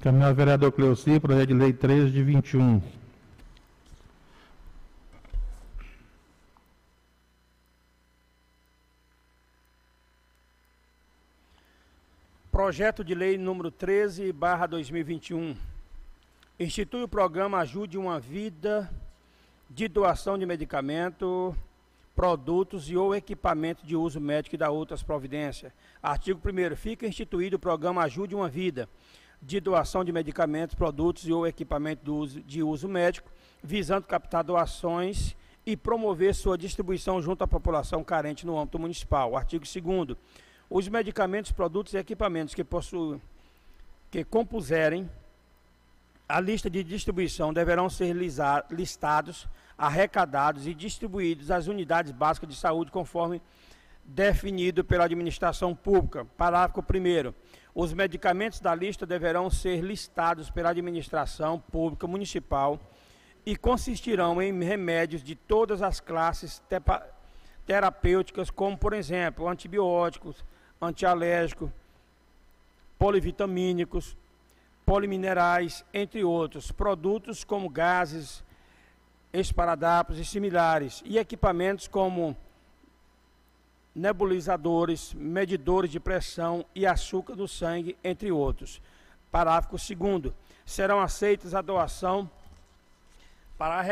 Caminhar 0.00 0.34
vereador 0.34 0.70
Cleuci, 0.70 1.18
projeto 1.18 1.48
de 1.48 1.54
lei 1.54 1.72
13 1.72 2.10
de 2.10 2.22
21. 2.22 2.82
Projeto 12.54 13.02
de 13.02 13.16
lei 13.16 13.36
número 13.36 13.68
13, 13.68 14.32
barra 14.32 14.68
2021. 14.68 15.56
Institui 16.60 17.02
o 17.02 17.08
programa 17.08 17.58
Ajude 17.58 17.98
uma 17.98 18.20
Vida 18.20 18.88
de 19.68 19.88
doação 19.88 20.38
de 20.38 20.46
medicamento 20.46 21.52
produtos 22.14 22.88
e 22.88 22.96
ou 22.96 23.12
equipamentos 23.12 23.84
de 23.84 23.96
uso 23.96 24.20
médico 24.20 24.54
e 24.54 24.58
da 24.58 24.70
outras 24.70 25.02
providências. 25.02 25.72
Artigo 26.00 26.40
1 26.48 26.76
Fica 26.76 27.08
instituído 27.08 27.56
o 27.56 27.58
programa 27.58 28.04
Ajude 28.04 28.36
uma 28.36 28.48
Vida, 28.48 28.88
de 29.42 29.58
doação 29.58 30.04
de 30.04 30.12
medicamentos, 30.12 30.76
produtos 30.76 31.26
e 31.26 31.32
ou 31.32 31.44
uso, 32.06 32.40
de 32.40 32.62
uso 32.62 32.88
médico, 32.88 33.32
visando 33.64 34.06
captar 34.06 34.44
doações 34.44 35.34
e 35.66 35.76
promover 35.76 36.32
sua 36.32 36.56
distribuição 36.56 37.20
junto 37.20 37.42
à 37.42 37.48
população 37.48 38.04
carente 38.04 38.46
no 38.46 38.56
âmbito 38.56 38.78
municipal. 38.78 39.36
Artigo 39.36 39.64
2 39.64 40.16
Os 40.76 40.88
medicamentos, 40.88 41.52
produtos 41.52 41.94
e 41.94 41.98
equipamentos 41.98 42.52
que 42.52 42.64
possuem 42.64 43.22
que 44.10 44.24
compuserem 44.24 45.08
a 46.28 46.40
lista 46.40 46.68
de 46.68 46.82
distribuição 46.82 47.54
deverão 47.54 47.88
ser 47.88 48.12
listados 48.72 49.46
arrecadados 49.78 50.66
e 50.66 50.74
distribuídos 50.74 51.52
às 51.52 51.68
unidades 51.68 52.10
básicas 52.10 52.48
de 52.48 52.56
saúde 52.56 52.90
conforme 52.90 53.40
definido 54.04 54.82
pela 54.82 55.04
administração 55.04 55.76
pública. 55.76 56.24
Parágrafo 56.36 56.80
1 56.80 57.32
Os 57.72 57.92
medicamentos 57.92 58.58
da 58.58 58.74
lista 58.74 59.06
deverão 59.06 59.48
ser 59.50 59.80
listados 59.80 60.50
pela 60.50 60.70
administração 60.70 61.60
pública 61.70 62.08
municipal 62.08 62.80
e 63.46 63.54
consistirão 63.54 64.42
em 64.42 64.60
remédios 64.60 65.22
de 65.22 65.36
todas 65.36 65.82
as 65.82 66.00
classes 66.00 66.60
terapêuticas, 67.64 68.50
como 68.50 68.76
por 68.76 68.92
exemplo, 68.92 69.46
antibióticos, 69.46 70.44
antialérgicos, 70.80 71.70
polivitamínicos, 72.98 74.16
poliminerais, 74.84 75.84
entre 75.92 76.24
outros, 76.24 76.70
produtos 76.70 77.42
como 77.44 77.68
gases, 77.68 78.44
esparadrapos 79.32 80.18
e 80.18 80.24
similares, 80.24 81.02
e 81.04 81.18
equipamentos 81.18 81.88
como 81.88 82.36
nebulizadores, 83.94 85.14
medidores 85.14 85.90
de 85.90 86.00
pressão 86.00 86.64
e 86.74 86.86
açúcar 86.86 87.34
do 87.34 87.46
sangue, 87.46 87.96
entre 88.02 88.30
outros. 88.32 88.80
Parágrafo 89.30 89.76
2 89.76 90.32
Serão 90.66 91.00
aceitas 91.00 91.54
a 91.54 91.60
doação 91.60 92.28
para 93.58 93.84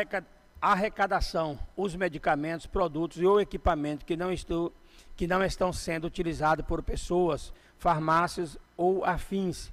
arrecadação 0.61 1.59
os 1.77 1.95
medicamentos, 1.95 2.65
produtos 2.65 3.17
e 3.17 3.25
ou 3.25 3.39
equipamentos 3.39 4.05
que 4.05 4.17
não, 4.17 4.31
estou, 4.31 4.73
que 5.15 5.27
não 5.27 5.43
estão 5.43 5.71
sendo 5.71 6.05
utilizados 6.05 6.65
por 6.65 6.81
pessoas, 6.81 7.53
farmácias 7.77 8.57
ou 8.75 9.05
afins, 9.05 9.71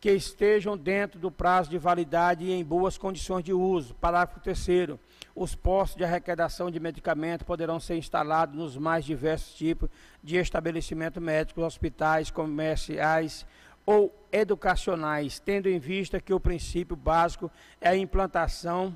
que 0.00 0.10
estejam 0.10 0.76
dentro 0.76 1.18
do 1.18 1.30
prazo 1.30 1.70
de 1.70 1.78
validade 1.78 2.44
e 2.44 2.52
em 2.52 2.62
boas 2.62 2.98
condições 2.98 3.42
de 3.42 3.54
uso. 3.54 3.94
Parágrafo 3.94 4.38
3 4.40 4.98
Os 5.34 5.54
postos 5.54 5.96
de 5.96 6.04
arrecadação 6.04 6.70
de 6.70 6.78
medicamentos 6.78 7.46
poderão 7.46 7.80
ser 7.80 7.96
instalados 7.96 8.54
nos 8.54 8.76
mais 8.76 9.04
diversos 9.04 9.54
tipos 9.54 9.88
de 10.22 10.36
estabelecimentos 10.36 11.22
médicos, 11.22 11.64
hospitais, 11.64 12.30
comerciais 12.30 13.46
ou 13.86 14.14
educacionais, 14.30 15.38
tendo 15.38 15.68
em 15.68 15.78
vista 15.78 16.20
que 16.20 16.34
o 16.34 16.40
princípio 16.40 16.96
básico 16.96 17.50
é 17.80 17.88
a 17.88 17.96
implantação 17.96 18.94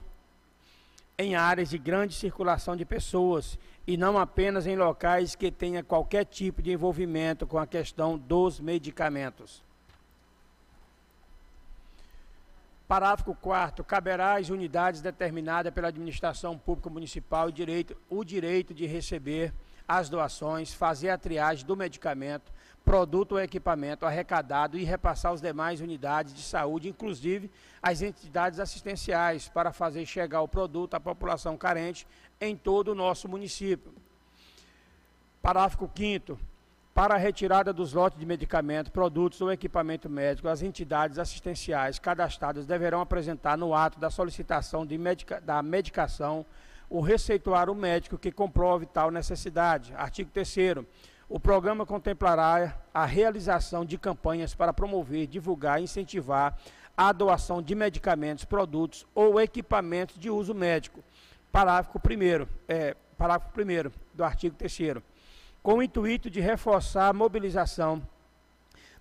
em 1.17 1.35
áreas 1.35 1.71
de 1.71 1.79
grande 1.79 2.15
circulação 2.15 2.77
de 2.77 2.85
pessoas 2.85 3.59
e 3.89 3.97
não 3.97 4.19
apenas 4.19 4.67
em 4.67 4.77
locais 4.77 5.35
que 5.35 5.51
tenha 5.51 5.83
qualquer 5.83 6.27
tipo 6.27 6.61
de 6.61 6.71
envolvimento 6.71 7.47
com 7.47 7.57
a 7.57 7.67
questão 7.67 8.19
dos 8.19 8.61
medicamentos. 8.61 9.65
Parágrafo 12.87 13.35
4 13.35 13.83
caberá 13.83 14.37
às 14.37 14.51
unidades 14.51 15.01
determinadas 15.01 15.73
pela 15.73 15.89
administração 15.89 16.59
pública 16.59 16.91
municipal 16.91 17.47
o 17.47 17.53
direito, 17.53 17.97
o 18.11 18.23
direito 18.23 18.75
de 18.75 18.85
receber 18.85 19.55
as 19.89 20.11
doações, 20.11 20.75
fazer 20.75 21.09
a 21.09 21.17
triagem 21.17 21.65
do 21.65 21.75
medicamento, 21.75 22.53
produto 22.85 23.33
ou 23.33 23.41
equipamento 23.41 24.05
arrecadado 24.05 24.79
e 24.79 24.85
repassar 24.85 25.33
às 25.33 25.41
demais 25.41 25.81
unidades 25.81 26.35
de 26.35 26.43
saúde, 26.43 26.91
inclusive 26.91 27.51
as 27.83 28.03
entidades 28.03 28.61
assistenciais, 28.61 29.49
para 29.49 29.73
fazer 29.73 30.05
chegar 30.05 30.43
o 30.43 30.49
produto 30.49 30.93
à 30.95 31.01
população 31.01 31.57
carente 31.57 32.07
em 32.41 32.57
todo 32.57 32.93
o 32.93 32.95
nosso 32.95 33.29
município. 33.29 33.93
Parágrafo 35.43 35.91
5 35.95 36.39
para 36.99 37.15
a 37.15 37.17
retirada 37.17 37.73
dos 37.73 37.93
lotes 37.93 38.19
de 38.19 38.27
medicamentos, 38.27 38.91
produtos 38.91 39.41
ou 39.41 39.53
equipamento 39.53 40.11
médico, 40.11 40.49
as 40.49 40.63
entidades 40.63 41.17
assistenciais 41.17 41.97
cadastradas 42.01 42.67
deverão 42.67 43.01
apresentar 43.01 43.57
no 43.57 43.73
ato 43.73 44.01
da 44.01 44.11
solicitação 44.11 44.85
medica, 44.85 45.41
da 45.41 45.63
medicação 45.63 46.45
o 46.91 47.01
receituário 47.01 47.73
médico 47.73 48.19
que 48.19 48.33
comprove 48.33 48.85
tal 48.85 49.13
necessidade. 49.13 49.95
Artigo 49.95 50.29
3 50.33 50.85
o 51.29 51.39
programa 51.39 51.87
contemplará 51.87 52.77
a 52.93 53.05
realização 53.05 53.85
de 53.85 53.97
campanhas 53.97 54.55
para 54.55 54.73
promover, 54.73 55.29
divulgar 55.29 55.79
e 55.79 55.85
incentivar 55.85 56.59
a 56.97 57.13
doação 57.13 57.63
de 57.63 57.77
medicamentos, 57.77 58.45
produtos 58.45 59.07
ou 59.15 59.41
equipamentos 59.41 60.19
de 60.19 60.31
uso 60.31 60.53
médico. 60.53 61.05
Parágrafo 61.51 61.99
1 61.99 62.47
é, 62.69 62.97
parágrafo 63.17 63.51
1 63.61 63.91
do 64.15 64.25
artigo 64.25 64.55
3 64.57 65.03
com 65.63 65.75
o 65.75 65.83
intuito 65.83 66.31
de 66.31 66.41
reforçar 66.41 67.09
a 67.09 67.13
mobilização 67.13 68.03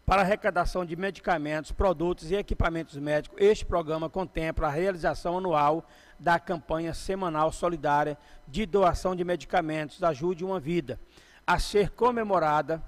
para 0.08 0.22
arrecadação 0.22 0.86
de 0.86 0.96
medicamentos, 0.96 1.74
produtos 1.74 2.32
e 2.32 2.36
equipamentos 2.36 2.96
médicos, 2.96 3.38
este 3.42 3.66
programa 3.66 4.10
contempla 4.10 4.68
a 4.68 4.72
realização 4.72 5.38
anual 5.38 5.86
da 6.18 6.40
campanha 6.40 6.94
semanal 6.94 7.52
solidária 7.52 8.18
de 8.48 8.66
doação 8.66 9.14
de 9.14 9.26
medicamentos 9.26 10.02
Ajude 10.02 10.46
uma 10.46 10.62
Vida, 10.62 10.98
a 11.46 11.60
ser 11.60 11.90
comemorada 11.90 12.82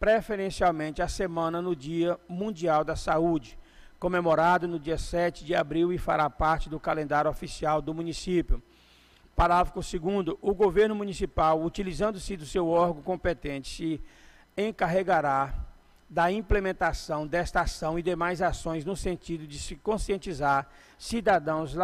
preferencialmente 0.00 1.00
a 1.00 1.06
semana 1.06 1.62
no 1.62 1.74
Dia 1.74 2.18
Mundial 2.28 2.84
da 2.84 2.96
Saúde, 2.96 3.56
comemorado 3.98 4.66
no 4.66 4.78
dia 4.78 4.98
7 4.98 5.44
de 5.44 5.54
abril 5.54 5.92
e 5.92 5.98
fará 5.98 6.28
parte 6.28 6.68
do 6.68 6.80
calendário 6.80 7.30
oficial 7.30 7.80
do 7.80 7.94
município. 7.94 8.60
Parágrafo 9.36 9.74
2 9.74 9.92
o 10.40 10.54
governo 10.54 10.94
municipal, 10.94 11.62
utilizando-se 11.62 12.38
do 12.38 12.46
seu 12.46 12.68
órgão 12.68 13.02
competente, 13.02 13.68
se 13.68 14.02
encarregará 14.56 15.52
da 16.08 16.32
implementação 16.32 17.26
desta 17.26 17.60
ação 17.60 17.98
e 17.98 18.02
demais 18.02 18.40
ações 18.40 18.82
no 18.82 18.96
sentido 18.96 19.46
de 19.46 19.58
se 19.58 19.76
conscientizar 19.76 20.66
cidadãos, 20.96 21.76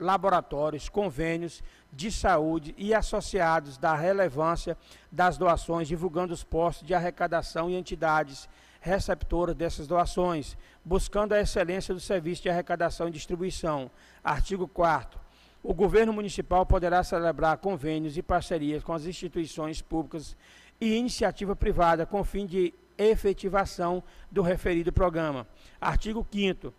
laboratórios, 0.00 0.88
convênios 0.88 1.62
de 1.92 2.10
saúde 2.10 2.74
e 2.76 2.92
associados 2.92 3.78
da 3.78 3.94
relevância 3.94 4.76
das 5.12 5.38
doações, 5.38 5.86
divulgando 5.86 6.34
os 6.34 6.42
postos 6.42 6.84
de 6.84 6.92
arrecadação 6.92 7.70
e 7.70 7.76
entidades 7.76 8.48
receptoras 8.80 9.54
dessas 9.54 9.86
doações, 9.86 10.56
buscando 10.84 11.34
a 11.34 11.40
excelência 11.40 11.94
do 11.94 12.00
serviço 12.00 12.42
de 12.42 12.50
arrecadação 12.50 13.06
e 13.06 13.12
distribuição. 13.12 13.88
Artigo 14.24 14.66
4 14.66 15.29
o 15.62 15.74
governo 15.74 16.12
municipal 16.12 16.64
poderá 16.64 17.02
celebrar 17.02 17.58
convênios 17.58 18.16
e 18.16 18.22
parcerias 18.22 18.82
com 18.82 18.92
as 18.92 19.04
instituições 19.04 19.82
públicas 19.82 20.36
e 20.80 20.94
iniciativa 20.94 21.54
privada 21.54 22.06
com 22.06 22.24
fim 22.24 22.46
de 22.46 22.72
efetivação 22.96 24.02
do 24.30 24.42
referido 24.42 24.92
programa. 24.92 25.46
Artigo 25.80 26.26
5 26.30 26.72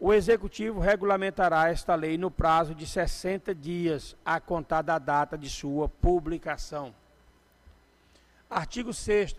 o 0.00 0.12
Executivo 0.12 0.78
regulamentará 0.78 1.70
esta 1.70 1.96
lei 1.96 2.16
no 2.16 2.30
prazo 2.30 2.72
de 2.72 2.86
60 2.86 3.52
dias 3.52 4.14
a 4.24 4.38
contar 4.38 4.82
da 4.82 4.96
data 4.96 5.36
de 5.36 5.50
sua 5.50 5.88
publicação. 5.88 6.94
Artigo 8.48 8.94
6 8.94 9.34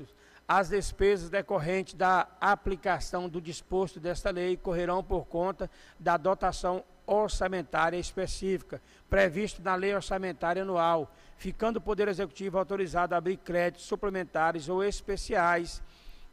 as 0.45 0.69
despesas 0.69 1.29
decorrentes 1.29 1.93
da 1.93 2.27
aplicação 2.41 3.29
do 3.29 3.39
disposto 3.39 3.99
desta 3.99 4.31
lei 4.31 4.57
correrão 4.57 5.03
por 5.03 5.27
conta 5.27 5.69
da 5.99 6.17
dotação 6.17 6.83
orçamentária 7.09 7.97
específica, 7.97 8.81
previsto 9.09 9.61
na 9.61 9.75
Lei 9.75 9.93
Orçamentária 9.93 10.61
Anual, 10.61 11.11
ficando 11.37 11.77
o 11.77 11.81
Poder 11.81 12.07
Executivo 12.07 12.57
autorizado 12.57 13.15
a 13.15 13.17
abrir 13.17 13.37
créditos 13.37 13.85
suplementares 13.85 14.69
ou 14.69 14.83
especiais 14.83 15.81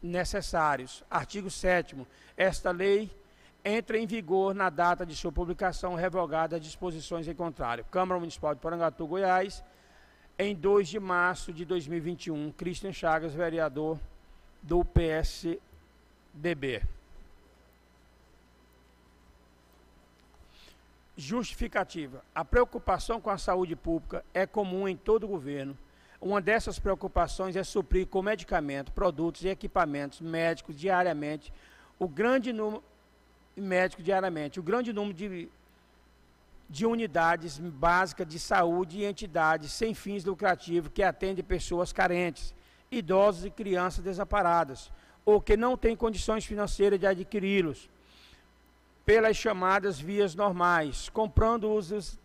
necessários. 0.01 1.03
Artigo 1.09 1.49
7 1.49 1.95
Esta 2.35 2.71
lei 2.71 3.09
entra 3.65 3.97
em 3.97 4.05
vigor 4.05 4.53
na 4.53 4.69
data 4.69 5.05
de 5.05 5.15
sua 5.15 5.31
publicação, 5.31 5.95
revogada 5.95 6.55
as 6.55 6.61
disposições 6.61 7.27
em 7.27 7.33
contrário. 7.33 7.83
Câmara 7.91 8.19
Municipal 8.19 8.53
de 8.53 8.61
Porangatu, 8.61 9.05
Goiás, 9.07 9.63
em 10.37 10.55
2 10.55 10.87
de 10.87 10.99
março 10.99 11.51
de 11.51 11.65
2021. 11.65 12.51
Christian 12.51 12.93
Chagas, 12.93 13.33
vereador 13.33 13.99
do 14.61 14.85
PSDB. 14.85 15.61
Justificativa. 21.17 22.23
A 22.33 22.45
preocupação 22.45 23.19
com 23.19 23.29
a 23.29 23.37
saúde 23.37 23.75
pública 23.75 24.23
é 24.33 24.45
comum 24.45 24.87
em 24.87 24.95
todo 24.95 25.23
o 25.23 25.27
governo. 25.27 25.77
Uma 26.21 26.39
dessas 26.39 26.79
preocupações 26.79 27.55
é 27.55 27.63
suprir 27.63 28.07
com 28.07 28.21
medicamentos, 28.21 28.93
produtos 28.93 29.43
e 29.43 29.49
equipamentos 29.49 30.21
médicos 30.21 30.75
diariamente 30.75 31.51
o 31.99 32.07
grande 32.07 32.53
número 32.53 32.83
médico 33.55 34.03
diariamente, 34.03 34.59
o 34.59 34.63
grande 34.63 34.93
número 34.93 35.15
de, 35.15 35.49
de 36.69 36.85
unidades 36.85 37.57
básicas 37.57 38.27
de 38.27 38.39
saúde 38.39 38.99
e 38.99 39.05
entidades 39.05 39.71
sem 39.71 39.93
fins 39.93 40.23
lucrativos 40.23 40.91
que 40.93 41.01
atendem 41.01 41.43
pessoas 41.43 41.91
carentes, 41.91 42.53
idosos 42.91 43.45
e 43.45 43.49
crianças 43.49 44.03
desamparadas, 44.03 44.91
ou 45.25 45.41
que 45.41 45.57
não 45.57 45.75
têm 45.75 45.95
condições 45.95 46.45
financeiras 46.45 46.99
de 46.99 47.07
adquiri-los 47.07 47.89
pelas 49.07 49.37
chamadas 49.37 49.97
vias 49.97 50.35
normais, 50.35 51.07
comprando-os 51.07 52.19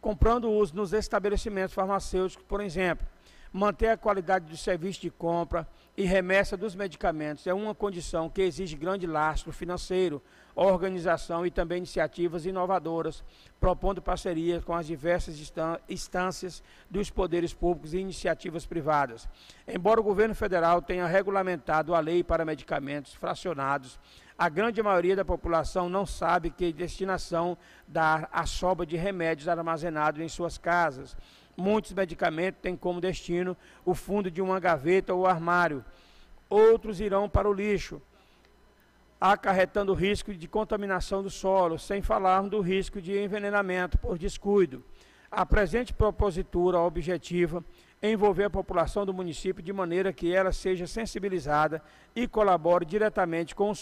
comprando-os 0.00 0.70
nos 0.70 0.92
estabelecimentos 0.92 1.74
farmacêuticos, 1.74 2.46
por 2.48 2.60
exemplo. 2.60 3.04
Manter 3.52 3.88
a 3.88 3.96
qualidade 3.96 4.46
do 4.46 4.56
serviço 4.56 5.00
de 5.00 5.10
compra 5.10 5.66
e 5.96 6.04
remessa 6.04 6.56
dos 6.56 6.76
medicamentos 6.76 7.48
é 7.48 7.52
uma 7.52 7.74
condição 7.74 8.30
que 8.30 8.42
exige 8.42 8.76
grande 8.76 9.08
lastro 9.08 9.52
financeiro, 9.52 10.22
organização 10.54 11.44
e 11.44 11.50
também 11.50 11.78
iniciativas 11.78 12.46
inovadoras, 12.46 13.24
propondo 13.58 14.00
parcerias 14.00 14.62
com 14.62 14.72
as 14.72 14.86
diversas 14.86 15.36
instâncias 15.88 16.62
dos 16.88 17.10
poderes 17.10 17.52
públicos 17.52 17.92
e 17.92 17.98
iniciativas 17.98 18.64
privadas. 18.64 19.28
Embora 19.66 20.00
o 20.00 20.04
governo 20.04 20.34
federal 20.34 20.80
tenha 20.80 21.06
regulamentado 21.06 21.92
a 21.92 21.98
lei 21.98 22.22
para 22.22 22.44
medicamentos 22.44 23.14
fracionados, 23.14 23.98
a 24.40 24.48
grande 24.48 24.82
maioria 24.82 25.14
da 25.14 25.22
população 25.22 25.90
não 25.90 26.06
sabe 26.06 26.48
que 26.48 26.72
destinação 26.72 27.58
dá 27.86 28.26
a 28.32 28.46
sobra 28.46 28.86
de 28.86 28.96
remédios 28.96 29.46
armazenados 29.48 30.18
em 30.18 30.30
suas 30.30 30.56
casas. 30.56 31.14
Muitos 31.54 31.92
medicamentos 31.92 32.62
têm 32.62 32.74
como 32.74 33.02
destino 33.02 33.54
o 33.84 33.94
fundo 33.94 34.30
de 34.30 34.40
uma 34.40 34.58
gaveta 34.58 35.12
ou 35.12 35.26
armário. 35.26 35.84
Outros 36.48 37.02
irão 37.02 37.28
para 37.28 37.50
o 37.50 37.52
lixo, 37.52 38.00
acarretando 39.20 39.92
risco 39.92 40.32
de 40.32 40.48
contaminação 40.48 41.22
do 41.22 41.28
solo, 41.28 41.78
sem 41.78 42.00
falar 42.00 42.40
do 42.44 42.62
risco 42.62 42.98
de 42.98 43.22
envenenamento 43.22 43.98
por 43.98 44.16
descuido. 44.16 44.82
A 45.30 45.44
presente 45.44 45.92
propositura 45.92 46.78
objetiva 46.78 47.62
envolver 48.02 48.44
a 48.44 48.50
população 48.50 49.04
do 49.04 49.12
município 49.12 49.62
de 49.62 49.70
maneira 49.70 50.14
que 50.14 50.34
ela 50.34 50.50
seja 50.50 50.86
sensibilizada 50.86 51.82
e 52.16 52.26
colabore 52.26 52.86
diretamente 52.86 53.54
com 53.54 53.70
o 53.70 53.74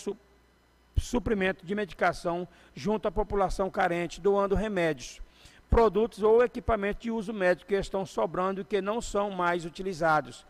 suprimento 0.99 1.65
de 1.65 1.75
medicação 1.75 2.47
junto 2.75 3.09
à 3.09 3.11
população 3.11 3.71
carente, 3.71 4.21
doando 4.21 4.55
remédios, 4.55 5.21
produtos 5.69 6.23
ou 6.23 6.43
equipamentos 6.43 7.03
de 7.03 7.11
uso 7.11 7.33
médico 7.33 7.69
que 7.69 7.75
estão 7.75 8.07
sobrando 8.07 8.61
e 8.61 8.65
que 8.65 8.81
não 8.81 9.01
são 9.01 9.31
mais 9.31 9.65
utilizados, 9.65 10.47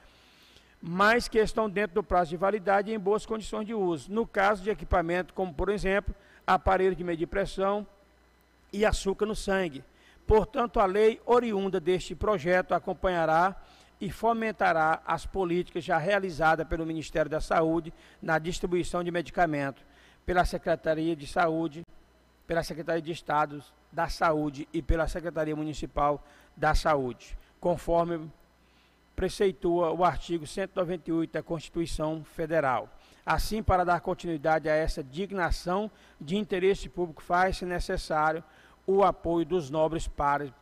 mas 0.80 1.26
que 1.28 1.38
estão 1.38 1.68
dentro 1.68 1.96
do 1.96 2.02
prazo 2.02 2.30
de 2.30 2.36
validade 2.36 2.90
e 2.90 2.94
em 2.94 2.98
boas 2.98 3.26
condições 3.26 3.66
de 3.66 3.74
uso. 3.74 4.12
No 4.12 4.26
caso 4.26 4.62
de 4.62 4.70
equipamento, 4.70 5.34
como 5.34 5.52
por 5.52 5.68
exemplo, 5.68 6.14
aparelho 6.46 6.94
de 6.94 7.04
medir 7.04 7.26
pressão 7.26 7.86
e 8.72 8.84
açúcar 8.84 9.26
no 9.26 9.34
sangue. 9.34 9.84
Portanto, 10.26 10.78
a 10.78 10.86
lei 10.86 11.20
oriunda 11.24 11.80
deste 11.80 12.14
projeto 12.14 12.74
acompanhará 12.74 13.56
e 14.00 14.10
fomentará 14.10 15.02
as 15.04 15.26
políticas 15.26 15.82
já 15.82 15.98
realizadas 15.98 16.66
pelo 16.66 16.86
Ministério 16.86 17.30
da 17.30 17.40
Saúde 17.40 17.92
na 18.22 18.38
distribuição 18.38 19.02
de 19.02 19.10
medicamentos, 19.10 19.82
pela 20.28 20.44
Secretaria 20.44 21.16
de 21.16 21.26
Saúde, 21.26 21.82
pela 22.46 22.62
Secretaria 22.62 23.00
de 23.00 23.10
Estado 23.10 23.64
da 23.90 24.10
Saúde 24.10 24.68
e 24.74 24.82
pela 24.82 25.08
Secretaria 25.08 25.56
Municipal 25.56 26.22
da 26.54 26.74
Saúde, 26.74 27.34
conforme 27.58 28.30
preceitua 29.16 29.90
o 29.90 30.04
artigo 30.04 30.46
198 30.46 31.32
da 31.32 31.42
Constituição 31.42 32.22
Federal. 32.24 32.90
Assim, 33.24 33.62
para 33.62 33.86
dar 33.86 34.02
continuidade 34.02 34.68
a 34.68 34.74
essa 34.74 35.02
dignação 35.02 35.90
de 36.20 36.36
interesse 36.36 36.90
público, 36.90 37.22
faz-se 37.22 37.64
necessário 37.64 38.44
o 38.86 39.02
apoio 39.02 39.46
dos 39.46 39.70
nobres 39.70 40.06
pares, 40.06 40.52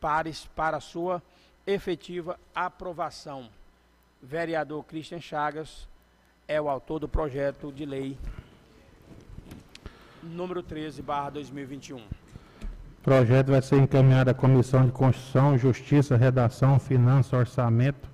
pares 0.00 0.46
para 0.54 0.78
sua 0.78 1.20
efetiva 1.66 2.38
aprovação. 2.54 3.50
Vereador 4.22 4.84
Christian 4.84 5.20
Chagas 5.20 5.88
é 6.46 6.60
o 6.60 6.68
autor 6.68 7.00
do 7.00 7.08
projeto 7.08 7.72
de 7.72 7.84
lei 7.84 8.16
número 10.24 10.62
13, 10.62 11.02
barra 11.02 11.30
2021. 11.30 11.98
O 11.98 12.00
projeto 13.02 13.52
vai 13.52 13.60
ser 13.60 13.76
encaminhado 13.76 14.30
à 14.30 14.34
Comissão 14.34 14.86
de 14.86 14.92
Constituição, 14.92 15.58
Justiça, 15.58 16.16
Redação, 16.16 16.78
Finanças, 16.78 17.32
Orçamento, 17.32 18.08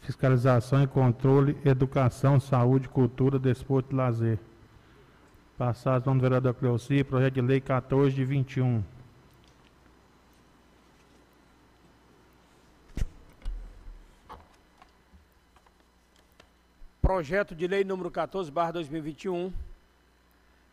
Fiscalização 0.00 0.82
e 0.82 0.86
Controle, 0.86 1.56
Educação, 1.64 2.40
Saúde, 2.40 2.88
Cultura, 2.88 3.38
Desporto 3.38 3.94
e 3.94 3.96
Lazer. 3.96 4.38
Passado 5.58 6.12
no 6.12 6.20
vereador 6.20 6.54
Cleuci, 6.54 7.04
projeto 7.04 7.34
de 7.34 7.40
lei 7.42 7.60
14 7.60 8.14
de 8.14 8.24
21. 8.24 8.82
Projeto 17.02 17.54
de 17.54 17.66
lei 17.66 17.84
número 17.84 18.10
14, 18.10 18.50
barra 18.50 18.70
2021, 18.72 19.52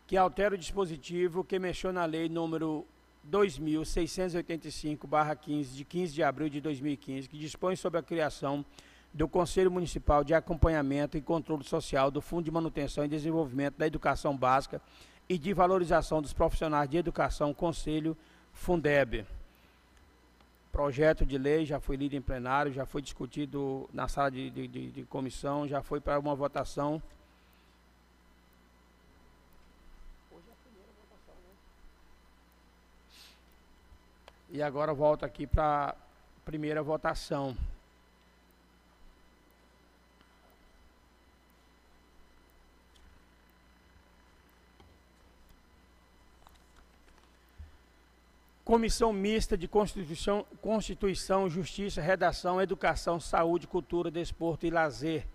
que 0.08 0.16
altera 0.16 0.54
o 0.54 0.58
dispositivo 0.58 1.44
que 1.44 1.58
mexeu 1.58 1.92
na 1.92 2.06
lei 2.06 2.30
número 2.30 2.86
2685-15 3.30 5.74
de 5.74 5.84
15 5.84 6.14
de 6.14 6.22
abril 6.22 6.48
de 6.48 6.62
2015, 6.62 7.28
que 7.28 7.36
dispõe 7.36 7.76
sobre 7.76 8.00
a 8.00 8.02
criação 8.02 8.64
do 9.12 9.28
Conselho 9.28 9.70
Municipal 9.70 10.24
de 10.24 10.32
Acompanhamento 10.32 11.18
e 11.18 11.20
Controle 11.20 11.62
Social 11.62 12.10
do 12.10 12.22
Fundo 12.22 12.46
de 12.46 12.50
Manutenção 12.50 13.04
e 13.04 13.08
Desenvolvimento 13.08 13.76
da 13.76 13.86
Educação 13.86 14.34
Básica 14.34 14.80
e 15.28 15.36
de 15.36 15.52
Valorização 15.52 16.22
dos 16.22 16.32
Profissionais 16.32 16.88
de 16.88 16.96
Educação, 16.96 17.52
Conselho 17.52 18.16
Fundeb. 18.50 19.26
Projeto 20.72 21.26
de 21.26 21.36
lei 21.36 21.66
já 21.66 21.80
foi 21.80 21.96
lido 21.96 22.16
em 22.16 22.22
plenário, 22.22 22.72
já 22.72 22.86
foi 22.86 23.02
discutido 23.02 23.86
na 23.92 24.08
sala 24.08 24.30
de, 24.30 24.48
de, 24.48 24.66
de, 24.68 24.90
de 24.90 25.04
comissão, 25.04 25.68
já 25.68 25.82
foi 25.82 26.00
para 26.00 26.18
uma 26.18 26.34
votação. 26.34 27.02
E 34.50 34.62
agora 34.62 34.94
volta 34.94 35.26
aqui 35.26 35.46
para 35.46 35.90
a 35.90 35.94
primeira 36.44 36.82
votação. 36.82 37.54
Comissão 48.68 49.14
Mista 49.14 49.56
de 49.56 49.66
Constituição, 49.66 50.44
Constituição, 50.60 51.48
Justiça, 51.48 52.02
Redação, 52.02 52.60
Educação, 52.60 53.18
Saúde, 53.18 53.66
Cultura, 53.66 54.10
Desporto 54.10 54.66
e 54.66 54.70
Lazer. 54.70 55.26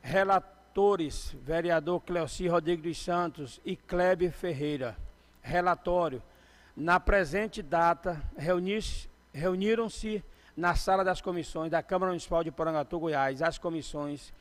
Relatores, 0.00 1.36
vereador 1.44 2.00
Cleoci 2.00 2.48
Rodrigues 2.48 2.82
dos 2.82 3.04
Santos 3.04 3.60
e 3.64 3.76
Kleber 3.76 4.32
Ferreira. 4.32 4.96
Relatório. 5.40 6.20
Na 6.80 7.00
presente 7.00 7.60
data, 7.60 8.22
reuniram-se 9.34 10.22
na 10.56 10.76
sala 10.76 11.02
das 11.02 11.20
comissões 11.20 11.72
da 11.72 11.82
Câmara 11.82 12.12
Municipal 12.12 12.44
de 12.44 12.52
Porangatu, 12.52 13.00
Goiás, 13.00 13.42
as 13.42 13.58
comissões, 13.58 14.32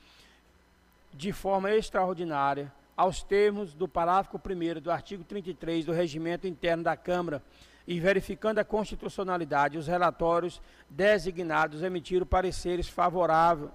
de 1.12 1.34
forma 1.34 1.72
extraordinária, 1.72 2.72
aos 2.96 3.24
termos 3.24 3.74
do 3.74 3.88
parágrafo 3.88 4.38
1 4.38 4.80
do 4.80 4.92
artigo 4.92 5.24
33 5.24 5.84
do 5.84 5.92
Regimento 5.92 6.46
Interno 6.46 6.84
da 6.84 6.96
Câmara, 6.96 7.42
e 7.88 8.00
verificando 8.00 8.60
a 8.60 8.64
constitucionalidade, 8.64 9.80
os 9.80 9.88
relatórios 9.88 10.62
designados 10.88 11.82
emitiram 11.82 12.28
pareceres 12.28 12.88
favoráveis 12.88 13.72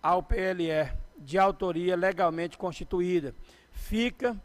ao 0.00 0.22
PLE 0.22 0.92
de 1.18 1.36
autoria 1.36 1.96
legalmente 1.96 2.56
constituída. 2.56 3.34
Fica 3.72 4.40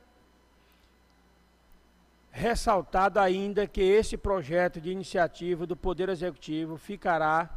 ressaltado 2.32 3.20
ainda 3.20 3.68
que 3.68 3.82
esse 3.82 4.18
projeto 4.18 4.80
de 4.80 4.90
iniciativa 4.90 5.68
do 5.68 5.76
Poder 5.76 6.10
Executivo 6.10 6.78
ficará 6.78 7.50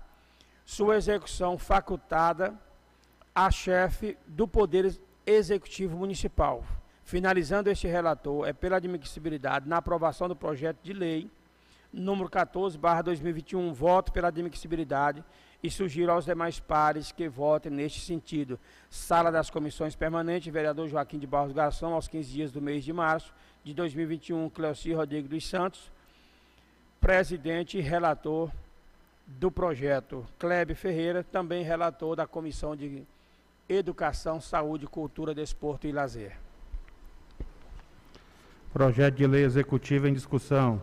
sua 0.64 0.96
execução 0.96 1.56
facultada 1.56 2.52
a 3.34 3.50
chefe 3.50 4.16
do 4.26 4.48
Poder 4.48 4.98
Executivo 5.24 5.96
Municipal. 5.96 6.64
Finalizando 7.04 7.70
este 7.70 7.86
relator, 7.86 8.48
é 8.48 8.52
pela 8.52 8.76
admissibilidade 8.76 9.68
na 9.68 9.76
aprovação 9.76 10.26
do 10.26 10.34
projeto 10.34 10.78
de 10.82 10.92
lei 10.92 11.30
número 11.92 12.28
14, 12.28 12.76
barra 12.76 13.02
2021, 13.02 13.72
voto 13.72 14.12
pela 14.12 14.28
admissibilidade 14.28 15.22
e 15.62 15.70
sugiro 15.70 16.10
aos 16.10 16.24
demais 16.24 16.58
pares 16.58 17.12
que 17.12 17.28
votem 17.28 17.70
neste 17.70 18.00
sentido. 18.00 18.58
Sala 18.90 19.30
das 19.30 19.48
Comissões 19.48 19.94
Permanentes, 19.94 20.52
vereador 20.52 20.88
Joaquim 20.88 21.18
de 21.18 21.26
Barros 21.26 21.52
Garção, 21.52 21.94
aos 21.94 22.08
15 22.08 22.32
dias 22.32 22.52
do 22.52 22.60
mês 22.60 22.84
de 22.84 22.92
março 22.92 23.32
de 23.64 23.72
2021, 23.72 24.50
Cleoci 24.50 24.92
Rodrigues 24.92 25.30
dos 25.30 25.48
Santos, 25.48 25.90
presidente 27.00 27.78
e 27.78 27.80
relator 27.80 28.50
do 29.26 29.50
projeto. 29.50 30.24
Klebe 30.38 30.74
Ferreira, 30.74 31.24
também 31.24 31.64
relator 31.64 32.14
da 32.14 32.26
Comissão 32.26 32.76
de 32.76 33.02
Educação, 33.66 34.40
Saúde, 34.40 34.86
Cultura, 34.86 35.34
Desporto 35.34 35.86
e 35.86 35.92
Lazer. 35.92 36.36
Projeto 38.72 39.14
de 39.14 39.26
lei 39.26 39.44
executivo 39.44 40.06
em 40.06 40.12
discussão. 40.12 40.82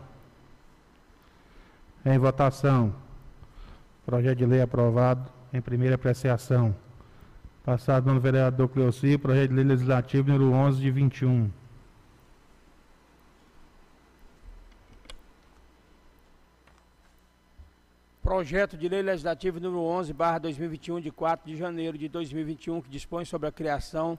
Em 2.04 2.18
votação. 2.18 2.92
Projeto 4.04 4.38
de 4.38 4.46
lei 4.46 4.60
aprovado 4.60 5.30
em 5.52 5.60
primeira 5.60 5.94
apreciação. 5.94 6.74
Passado 7.64 8.12
no 8.12 8.18
vereador 8.18 8.68
Cleoci, 8.68 9.16
projeto 9.16 9.50
de 9.50 9.54
lei 9.54 9.64
legislativo 9.64 10.28
número 10.30 10.50
11 10.50 10.80
de 10.80 10.90
21. 10.90 11.61
Projeto 18.22 18.76
de 18.76 18.88
Lei 18.88 19.02
Legislativo 19.02 19.58
número 19.58 19.82
11, 19.82 20.12
barra 20.12 20.38
2021, 20.38 21.00
de 21.00 21.10
4 21.10 21.44
de 21.44 21.56
janeiro 21.56 21.98
de 21.98 22.08
2021, 22.08 22.80
que 22.80 22.88
dispõe 22.88 23.24
sobre 23.24 23.48
a 23.48 23.52
criação 23.52 24.16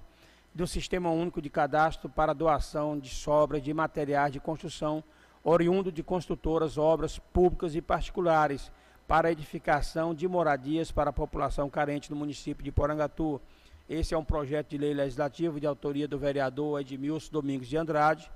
do 0.54 0.68
Sistema 0.68 1.10
Único 1.10 1.42
de 1.42 1.50
Cadastro 1.50 2.10
para 2.10 2.34
doação 2.34 3.00
de 3.00 3.08
sobras 3.08 3.64
de 3.64 3.74
materiais 3.74 4.34
de 4.34 4.42
construção 4.42 5.02
oriundo 5.42 5.90
de 5.90 6.04
construtoras, 6.04 6.78
obras 6.78 7.18
públicas 7.18 7.76
e 7.76 7.82
particulares 7.82 8.70
para 9.08 9.32
edificação 9.32 10.14
de 10.14 10.28
moradias 10.28 10.92
para 10.92 11.12
a 11.12 11.14
população 11.14 11.70
carente 11.70 12.12
no 12.12 12.18
município 12.18 12.62
de 12.62 12.74
Porangatu. 12.74 13.40
Esse 13.90 14.14
é 14.14 14.18
um 14.18 14.26
projeto 14.26 14.72
de 14.72 14.78
lei 14.78 14.94
legislativo 14.94 15.62
de 15.62 15.66
autoria 15.66 16.10
do 16.10 16.20
vereador 16.20 16.82
Edmilson 16.82 17.32
Domingos 17.32 17.70
de 17.70 17.78
Andrade, 17.78 18.30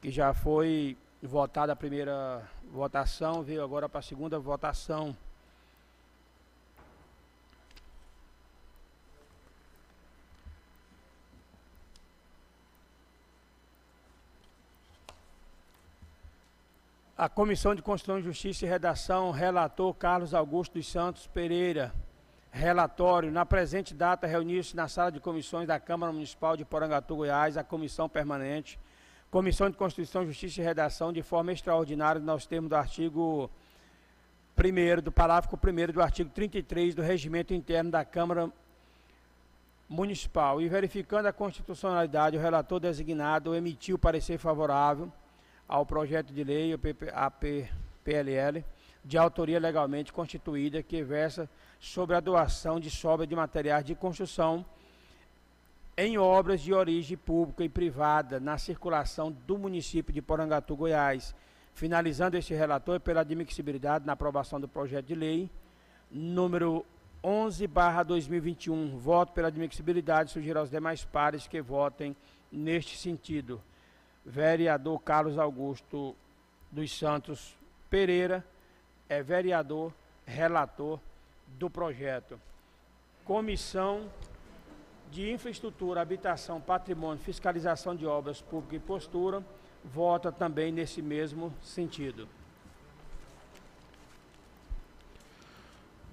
que 0.00 0.10
já 0.10 0.32
foi 0.32 0.96
votado 1.22 1.72
a 1.72 1.76
primeira 1.76 2.42
votação, 2.70 3.42
veio 3.42 3.62
agora 3.62 3.88
para 3.88 3.98
a 4.00 4.02
segunda 4.02 4.38
votação. 4.38 5.16
A 17.16 17.28
Comissão 17.28 17.74
de 17.74 17.82
Constituição, 17.82 18.22
Justiça 18.22 18.64
e 18.64 18.68
Redação, 18.68 19.32
relator 19.32 19.92
Carlos 19.92 20.32
Augusto 20.32 20.74
dos 20.74 20.86
Santos 20.86 21.26
Pereira. 21.26 21.92
Relatório. 22.52 23.32
Na 23.32 23.44
presente 23.44 23.92
data, 23.92 24.24
reuniu-se 24.24 24.76
na 24.76 24.86
sala 24.86 25.10
de 25.10 25.18
comissões 25.18 25.66
da 25.66 25.80
Câmara 25.80 26.12
Municipal 26.12 26.56
de 26.56 26.64
Porangatu, 26.64 27.16
Goiás, 27.16 27.56
a 27.56 27.64
Comissão 27.64 28.08
Permanente, 28.08 28.78
Comissão 29.30 29.68
de 29.68 29.76
Constituição, 29.76 30.24
Justiça 30.24 30.62
e 30.62 30.64
Redação, 30.64 31.12
de 31.12 31.22
forma 31.22 31.52
extraordinária, 31.52 32.18
nos 32.18 32.46
termos 32.46 32.70
do 32.70 32.76
artigo 32.76 33.50
1 34.56 35.02
do 35.02 35.12
parágrafo 35.12 35.54
1 35.54 35.92
do 35.92 36.00
artigo 36.00 36.30
33 36.30 36.94
do 36.94 37.02
Regimento 37.02 37.52
Interno 37.52 37.90
da 37.90 38.06
Câmara 38.06 38.50
Municipal. 39.86 40.62
E 40.62 40.68
verificando 40.68 41.26
a 41.26 41.32
constitucionalidade, 41.32 42.38
o 42.38 42.40
relator 42.40 42.80
designado 42.80 43.54
emitiu 43.54 43.98
parecer 43.98 44.38
favorável 44.38 45.12
ao 45.68 45.84
projeto 45.84 46.32
de 46.32 46.42
lei, 46.42 46.74
o 46.74 46.80
APPLL, 47.12 48.64
de 49.04 49.18
autoria 49.18 49.60
legalmente 49.60 50.10
constituída, 50.10 50.82
que 50.82 51.02
versa 51.02 51.50
sobre 51.78 52.16
a 52.16 52.20
doação 52.20 52.80
de 52.80 52.90
sobra 52.90 53.26
de 53.26 53.36
materiais 53.36 53.84
de 53.84 53.94
construção 53.94 54.64
em 55.98 56.16
obras 56.16 56.60
de 56.60 56.72
origem 56.72 57.16
pública 57.16 57.64
e 57.64 57.68
privada 57.68 58.38
na 58.38 58.56
circulação 58.56 59.32
do 59.32 59.58
município 59.58 60.14
de 60.14 60.22
Porangatu, 60.22 60.76
Goiás. 60.76 61.34
Finalizando 61.74 62.36
este 62.36 62.54
relatório 62.54 63.00
pela 63.00 63.22
admissibilidade 63.22 64.06
na 64.06 64.12
aprovação 64.12 64.60
do 64.60 64.68
projeto 64.68 65.06
de 65.06 65.16
lei 65.16 65.50
número 66.08 66.86
11/2021. 67.20 68.96
Voto 68.96 69.32
pela 69.32 69.48
admissibilidade, 69.48 70.30
sugiro 70.30 70.60
aos 70.60 70.70
demais 70.70 71.04
pares 71.04 71.48
que 71.48 71.60
votem 71.60 72.14
neste 72.50 72.96
sentido 72.96 73.60
vereador 74.24 75.00
Carlos 75.00 75.36
Augusto 75.36 76.14
dos 76.70 76.96
Santos 76.96 77.56
Pereira 77.90 78.44
é 79.08 79.20
vereador 79.20 79.92
relator 80.24 81.00
do 81.58 81.68
projeto. 81.68 82.40
Comissão 83.24 84.08
de 85.10 85.30
Infraestrutura, 85.30 86.00
Habitação, 86.00 86.60
Patrimônio, 86.60 87.22
Fiscalização 87.22 87.94
de 87.94 88.06
Obras 88.06 88.40
Públicas 88.40 88.76
e 88.76 88.86
Postura 88.86 89.42
vota 89.84 90.30
também 90.30 90.72
nesse 90.72 91.00
mesmo 91.00 91.52
sentido. 91.62 92.28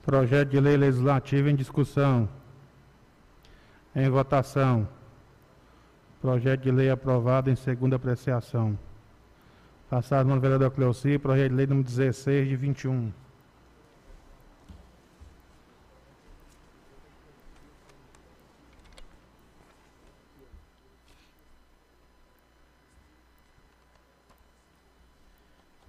Projeto 0.04 0.50
de 0.50 0.60
lei 0.60 0.78
legislativo 0.78 1.50
em 1.50 1.56
discussão. 1.56 2.30
Em 3.96 4.08
votação. 4.10 4.88
Projeto 6.22 6.62
de 6.62 6.72
lei 6.72 6.90
aprovado 6.90 7.50
em 7.50 7.56
segunda 7.56 7.96
apreciação. 7.96 8.78
Passado 9.90 10.28
no 10.28 10.40
vereador 10.40 10.72
Cleuci, 10.72 11.18
projeto 11.18 11.50
de 11.50 11.56
lei 11.56 11.68
número 11.68 11.88
16 11.88 12.48
de 12.48 12.56
21. 12.56 13.12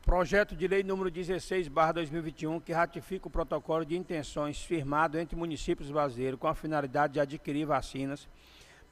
Projeto 0.07 0.55
de 0.55 0.69
lei 0.69 0.85
número 0.85 1.11
16, 1.11 1.67
barra 1.67 1.91
2021, 1.95 2.61
que 2.61 2.73
ratifica 2.73 3.27
o 3.27 3.31
protocolo 3.31 3.85
de 3.85 3.97
intenções 3.97 4.63
firmado 4.63 5.19
entre 5.19 5.35
municípios 5.35 5.91
brasileiros 5.91 6.39
com 6.39 6.47
a 6.47 6.55
finalidade 6.55 7.15
de 7.15 7.21
adquirir 7.21 7.67
vacinas 7.67 8.29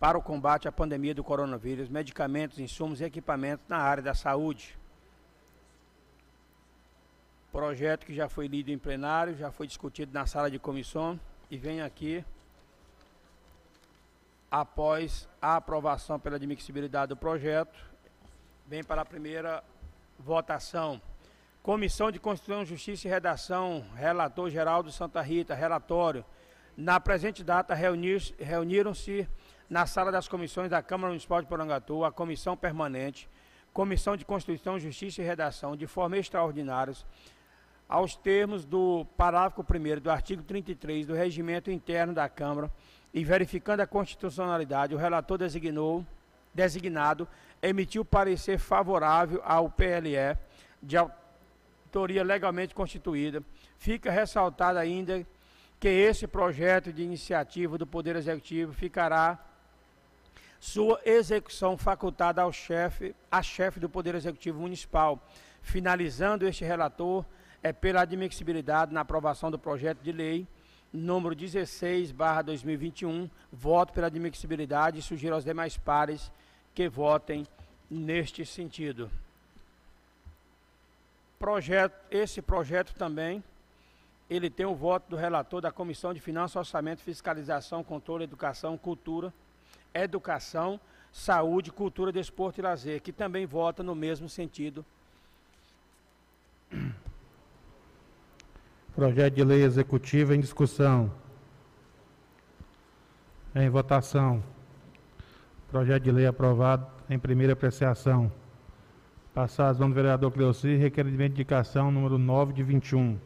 para 0.01 0.19
o 0.19 0.21
combate 0.21 0.67
à 0.67 0.73
pandemia 0.73 1.15
do 1.15 1.23
coronavírus, 1.23 1.89
medicamentos, 1.89 2.59
insumos 2.59 3.01
e 3.01 3.05
equipamentos 3.05 3.65
na 3.69 3.77
área 3.77 4.03
da 4.03 4.13
saúde. 4.13 4.77
Projeto 7.53 8.07
que 8.07 8.13
já 8.13 8.29
foi 8.29 8.49
lido 8.49 8.73
em 8.73 8.77
plenário, 8.77 9.37
já 9.37 9.53
foi 9.53 9.69
discutido 9.69 10.13
na 10.13 10.27
sala 10.27 10.51
de 10.51 10.59
comissão 10.59 11.19
e 11.49 11.57
vem 11.57 11.81
aqui 11.81 12.25
após 14.51 15.29
a 15.41 15.55
aprovação 15.55 16.19
pela 16.19 16.35
admissibilidade 16.35 17.11
do 17.11 17.17
projeto, 17.17 17.79
vem 18.67 18.83
para 18.83 19.03
a 19.03 19.05
primeira 19.05 19.63
votação. 20.19 21.01
Comissão 21.63 22.11
de 22.11 22.19
Constituição, 22.19 22.65
Justiça 22.65 23.09
e 23.09 23.11
Redação, 23.11 23.85
relator 23.97 24.51
Geraldo 24.51 24.93
Santa 24.93 25.23
Rita, 25.23 25.55
relatório. 25.55 26.25
Na 26.77 27.01
presente 27.01 27.43
data 27.43 27.75
reuniram-se 27.75 29.29
na 29.69 29.87
sala 29.87 30.13
das 30.13 30.29
comissões 30.29 30.71
da 30.71 30.83
Câmara 30.83 31.09
Municipal 31.09 31.41
de 31.41 31.49
Porangatu, 31.49 32.05
a 32.05 32.13
Comissão 32.13 32.57
Permanente, 32.57 33.29
Comissão 33.73 34.17
de 34.17 34.25
Constituição, 34.25 34.79
Justiça 34.79 35.23
e 35.23 35.25
Redação, 35.25 35.75
de 35.75 35.87
forma 35.87 36.19
extraordinária, 36.19 36.95
aos 37.89 38.15
termos 38.15 38.65
do 38.65 39.07
parágrafo 39.17 39.63
1 39.63 40.01
do 40.01 40.11
artigo 40.11 40.43
33 40.43 41.07
do 41.07 41.15
Regimento 41.15 41.71
Interno 41.71 42.13
da 42.13 42.29
Câmara, 42.29 42.71
e 43.13 43.25
verificando 43.25 43.81
a 43.81 43.87
constitucionalidade, 43.87 44.95
o 44.95 44.99
relator 44.99 45.39
designou, 45.39 46.05
designado 46.53 47.27
emitiu 47.69 48.05
parecer 48.05 48.59
favorável 48.59 49.41
ao 49.45 49.71
PLE, 49.71 50.37
de 50.83 50.97
autoria 50.97 52.23
legalmente 52.23 52.75
constituída. 52.75 53.43
Fica 53.79 54.11
ressaltado 54.11 54.79
ainda 54.79 55.27
que 55.81 55.89
esse 55.89 56.27
projeto 56.27 56.93
de 56.93 57.03
iniciativa 57.03 57.79
do 57.79 57.87
Poder 57.87 58.17
Executivo 58.17 58.73
ficará 58.73 59.39
sua 60.61 61.01
execução 61.05 61.77
facultada 61.77 62.43
ao 62.43 62.53
chefe, 62.53 63.15
a 63.31 63.43
chefe 63.43 63.81
do 63.81 63.89
Poder 63.89 64.15
Executivo 64.15 64.61
Municipal. 64.61 65.23
Finalizando 65.63 66.47
este 66.47 66.65
relator, 66.65 67.25
é 67.63 67.73
pela 67.73 68.03
admissibilidade 68.03 68.93
na 68.93 69.01
aprovação 69.01 69.51
do 69.51 69.59
projeto 69.59 70.01
de 70.03 70.13
lei 70.13 70.47
número 70.93 71.35
16, 71.35 72.13
barra 72.13 72.43
2021, 72.43 73.29
voto 73.51 73.93
pela 73.93 74.07
admissibilidade 74.07 75.01
e 75.01 75.03
sugiro 75.03 75.35
aos 75.35 75.45
demais 75.45 75.77
pares 75.77 76.31
que 76.75 76.89
votem 76.89 77.47
neste 77.91 78.45
sentido. 78.45 79.11
Projeto, 81.39 81.95
esse 82.11 82.43
projeto 82.43 82.95
também, 82.95 83.43
ele 84.29 84.49
tem 84.49 84.67
o 84.67 84.75
voto 84.75 85.11
do 85.11 85.17
relator 85.17 85.61
da 85.61 85.71
Comissão 85.71 86.13
de 86.15 86.21
Finanças, 86.21 86.57
Orçamento, 86.57 87.03
Fiscalização, 87.03 87.85
Controle, 87.85 88.25
Educação, 88.25 88.77
Cultura, 88.79 89.33
Educação, 89.93 90.81
Saúde, 91.13 91.71
Cultura, 91.71 92.11
Desporto 92.11 92.61
e 92.61 92.63
Lazer, 92.63 93.01
que 93.01 93.13
também 93.13 93.47
vota 93.47 93.83
no 93.83 93.95
mesmo 93.95 94.29
sentido. 94.29 94.85
Projeto 98.97 99.35
de 99.35 99.45
lei 99.45 99.63
executiva 99.63 100.35
em 100.35 100.41
discussão. 100.41 101.13
Em 103.55 103.69
votação. 103.69 104.43
Projeto 105.75 106.05
de 106.05 106.13
lei 106.13 106.25
aprovado 106.25 106.87
em 107.11 107.19
primeira 107.19 107.53
apreciação. 107.53 108.31
Passados, 109.35 109.77
vamos 109.77 109.93
vereador 109.93 110.31
Cleuci, 110.31 110.77
requerimento 110.77 111.33
de 111.33 111.41
indicação 111.41 111.91
número 111.91 112.17
9 112.17 112.53
de 112.53 112.63
21. 112.63 113.19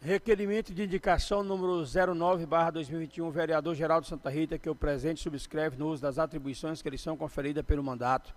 Requerimento 0.00 0.72
de 0.72 0.84
indicação 0.84 1.42
número 1.42 1.84
09/2021, 1.84 3.32
vereador 3.32 3.74
Geraldo 3.74 4.06
Santa 4.06 4.30
Rita, 4.30 4.56
que 4.56 4.70
o 4.70 4.74
presente 4.76 5.20
subscreve 5.20 5.76
no 5.76 5.88
uso 5.88 6.02
das 6.02 6.20
atribuições 6.20 6.80
que 6.80 6.88
lhe 6.88 6.98
são 6.98 7.16
conferidas 7.16 7.64
pelo 7.64 7.82
mandato, 7.82 8.32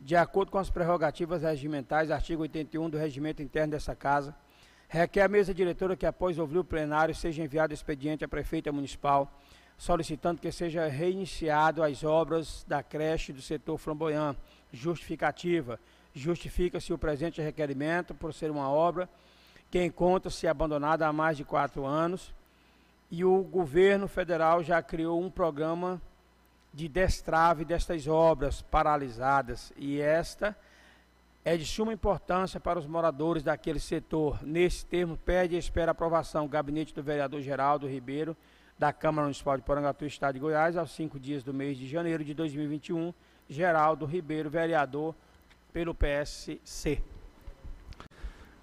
de 0.00 0.14
acordo 0.14 0.52
com 0.52 0.58
as 0.58 0.70
prerrogativas 0.70 1.42
regimentais, 1.42 2.12
artigo 2.12 2.42
81 2.42 2.90
do 2.90 2.96
regimento 2.96 3.42
interno 3.42 3.72
dessa 3.72 3.96
casa, 3.96 4.36
requer 4.88 5.20
à 5.20 5.28
mesa 5.28 5.52
diretora 5.52 5.96
que 5.96 6.06
após 6.06 6.38
ouvir 6.38 6.58
o 6.58 6.64
plenário 6.64 7.14
seja 7.14 7.42
enviado 7.42 7.74
expediente 7.74 8.24
à 8.24 8.28
prefeita 8.28 8.72
municipal, 8.72 9.30
solicitando 9.76 10.40
que 10.40 10.50
seja 10.50 10.88
reiniciado 10.88 11.82
as 11.82 12.02
obras 12.02 12.64
da 12.66 12.82
creche 12.82 13.32
do 13.32 13.42
setor 13.42 13.78
Flamboyant. 13.78 14.36
Justificativa. 14.72 15.78
Justifica-se 16.14 16.92
o 16.92 16.98
presente 16.98 17.40
requerimento 17.40 18.14
por 18.14 18.34
ser 18.34 18.50
uma 18.50 18.68
obra 18.68 19.08
que 19.70 19.82
encontra-se 19.82 20.46
abandonada 20.46 21.06
há 21.06 21.12
mais 21.12 21.36
de 21.36 21.44
quatro 21.44 21.86
anos 21.86 22.34
e 23.10 23.24
o 23.24 23.42
governo 23.42 24.08
federal 24.08 24.62
já 24.62 24.82
criou 24.82 25.22
um 25.22 25.30
programa 25.30 26.00
de 26.72 26.88
destrave 26.88 27.64
destas 27.64 28.06
obras 28.06 28.62
paralisadas 28.62 29.72
e 29.76 30.00
esta 30.00 30.56
é 31.48 31.56
de 31.56 31.64
suma 31.64 31.94
importância 31.94 32.60
para 32.60 32.78
os 32.78 32.86
moradores 32.86 33.42
daquele 33.42 33.80
setor. 33.80 34.38
Nesse 34.42 34.84
termo, 34.84 35.16
pede 35.16 35.54
e 35.54 35.58
espera 35.58 35.92
aprovação 35.92 36.44
o 36.44 36.48
gabinete 36.48 36.94
do 36.94 37.02
vereador 37.02 37.40
Geraldo 37.40 37.88
Ribeiro, 37.88 38.36
da 38.78 38.92
Câmara 38.92 39.22
Municipal 39.22 39.56
de 39.56 39.62
Porangatu, 39.62 40.04
Estado 40.04 40.34
de 40.34 40.40
Goiás, 40.40 40.76
aos 40.76 40.90
cinco 40.90 41.18
dias 41.18 41.42
do 41.42 41.54
mês 41.54 41.78
de 41.78 41.88
janeiro 41.88 42.22
de 42.22 42.34
2021. 42.34 43.14
Geraldo 43.48 44.04
Ribeiro, 44.04 44.50
vereador 44.50 45.14
pelo 45.72 45.94
PSC. 45.94 47.02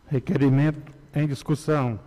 Requerimento 0.06 0.94
em 1.16 1.26
discussão. 1.26 2.00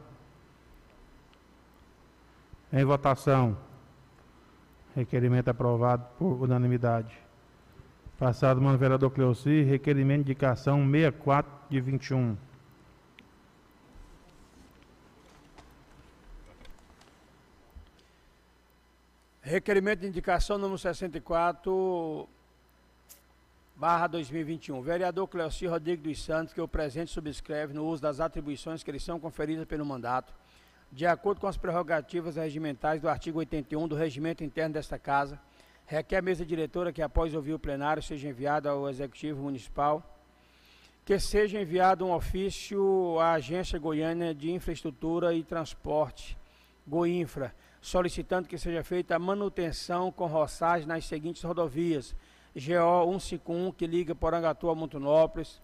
Em 2.73 2.85
votação. 2.85 3.59
Requerimento 4.95 5.49
aprovado 5.49 6.07
por 6.17 6.41
unanimidade. 6.41 7.28
Passado, 8.19 8.61
mano 8.61 8.77
vereador 8.77 9.13
Cleuci, 9.13 9.63
requerimento 9.63 10.25
de 10.25 10.33
indicação 10.33 10.85
64 10.85 11.53
de 11.71 11.81
21. 11.81 12.37
Requerimento 19.41 20.01
de 20.01 20.09
indicação 20.09 20.59
número 20.59 20.77
64, 20.77 22.29
barra 23.77 24.09
2021. 24.09 24.83
Vereador 24.83 25.29
Cleoci 25.29 25.69
Rodrigues 25.69 26.03
dos 26.03 26.25
Santos, 26.25 26.53
que 26.53 26.61
o 26.61 26.67
presente 26.67 27.13
subscreve 27.13 27.73
no 27.73 27.87
uso 27.87 28.03
das 28.03 28.19
atribuições 28.19 28.83
que 28.83 28.91
lhe 28.91 28.99
são 28.99 29.21
conferidas 29.21 29.65
pelo 29.65 29.87
mandato, 29.87 30.35
de 30.91 31.07
acordo 31.07 31.41
com 31.41 31.47
as 31.47 31.57
prerrogativas 31.57 32.35
regimentais 32.35 33.01
do 33.01 33.09
artigo 33.09 33.39
81 33.39 33.87
do 33.87 33.95
regimento 33.95 34.43
interno 34.43 34.75
desta 34.75 34.99
Casa, 34.99 35.39
requer 35.89 36.19
a 36.19 36.23
mesa 36.23 36.45
diretora 36.45 36.93
que, 36.93 37.01
após 37.01 37.35
ouvir 37.35 37.55
o 37.55 37.59
plenário, 37.59 38.03
seja 38.03 38.29
enviado 38.29 38.69
ao 38.69 38.89
Executivo 38.91 39.43
Municipal, 39.43 40.03
que 41.05 41.19
seja 41.19 41.59
enviado 41.59 42.05
um 42.05 42.13
ofício 42.13 43.19
à 43.19 43.33
Agência 43.33 43.79
Goiânia 43.79 44.35
de 44.35 44.53
Infraestrutura 44.53 45.33
e 45.33 45.43
Transporte, 45.43 46.37
Goinfra, 46.87 47.55
solicitando 47.81 48.47
que 48.47 48.59
seja 48.59 48.85
feita 48.85 49.17
a 49.17 49.19
manutenção 49.19 50.13
com 50.13 50.27
roçagem 50.27 50.87
nas 50.87 51.07
seguintes 51.07 51.43
rodovias: 51.43 52.15
GO 52.55 53.19
151, 53.19 53.73
que 53.73 53.87
liga 53.87 54.15
Porangatu 54.15 54.69
a 54.69 54.75
Montanópolis, 54.75 55.59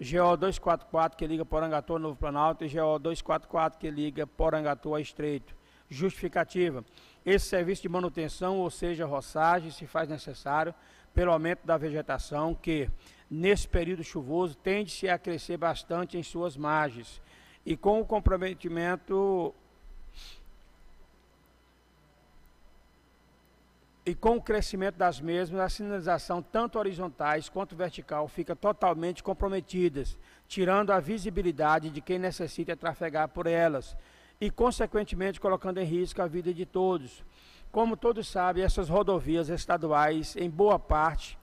GO 0.00 0.36
244, 0.38 1.18
que 1.18 1.26
liga 1.26 1.44
Porangatu 1.44 1.96
a 1.96 1.98
Novo 1.98 2.16
Planalto, 2.16 2.64
e 2.64 2.68
GO 2.68 2.98
244, 2.98 3.78
que 3.78 3.90
liga 3.90 4.26
Porangatu 4.26 4.94
a 4.94 5.02
Estreito. 5.02 5.54
Justificativa: 5.88 6.84
esse 7.24 7.46
serviço 7.46 7.82
de 7.82 7.88
manutenção, 7.88 8.58
ou 8.58 8.70
seja, 8.70 9.06
roçagem, 9.06 9.70
se 9.70 9.86
faz 9.86 10.08
necessário 10.08 10.74
pelo 11.14 11.32
aumento 11.32 11.66
da 11.66 11.76
vegetação, 11.76 12.54
que 12.54 12.90
nesse 13.30 13.66
período 13.66 14.04
chuvoso 14.04 14.56
tende-se 14.56 15.08
a 15.08 15.18
crescer 15.18 15.56
bastante 15.56 16.18
em 16.18 16.22
suas 16.22 16.56
margens. 16.56 17.20
E 17.64 17.76
com 17.76 18.00
o 18.00 18.04
comprometimento 18.04 19.54
E 24.08 24.14
com 24.14 24.36
o 24.36 24.40
crescimento 24.40 24.94
das 24.94 25.20
mesmas, 25.20 25.60
a 25.60 25.68
sinalização, 25.68 26.40
tanto 26.40 26.78
horizontais 26.78 27.48
quanto 27.48 27.74
vertical, 27.74 28.28
fica 28.28 28.54
totalmente 28.54 29.20
comprometidas, 29.20 30.16
tirando 30.46 30.92
a 30.92 31.00
visibilidade 31.00 31.90
de 31.90 32.00
quem 32.00 32.16
necessita 32.16 32.76
trafegar 32.76 33.28
por 33.28 33.48
elas 33.48 33.96
e, 34.40 34.50
consequentemente, 34.50 35.40
colocando 35.40 35.78
em 35.78 35.84
risco 35.84 36.20
a 36.20 36.26
vida 36.26 36.52
de 36.52 36.66
todos. 36.66 37.24
Como 37.72 37.96
todos 37.96 38.28
sabem, 38.28 38.64
essas 38.64 38.88
rodovias 38.88 39.48
estaduais, 39.48 40.36
em 40.36 40.48
boa 40.48 40.78
parte, 40.78 41.38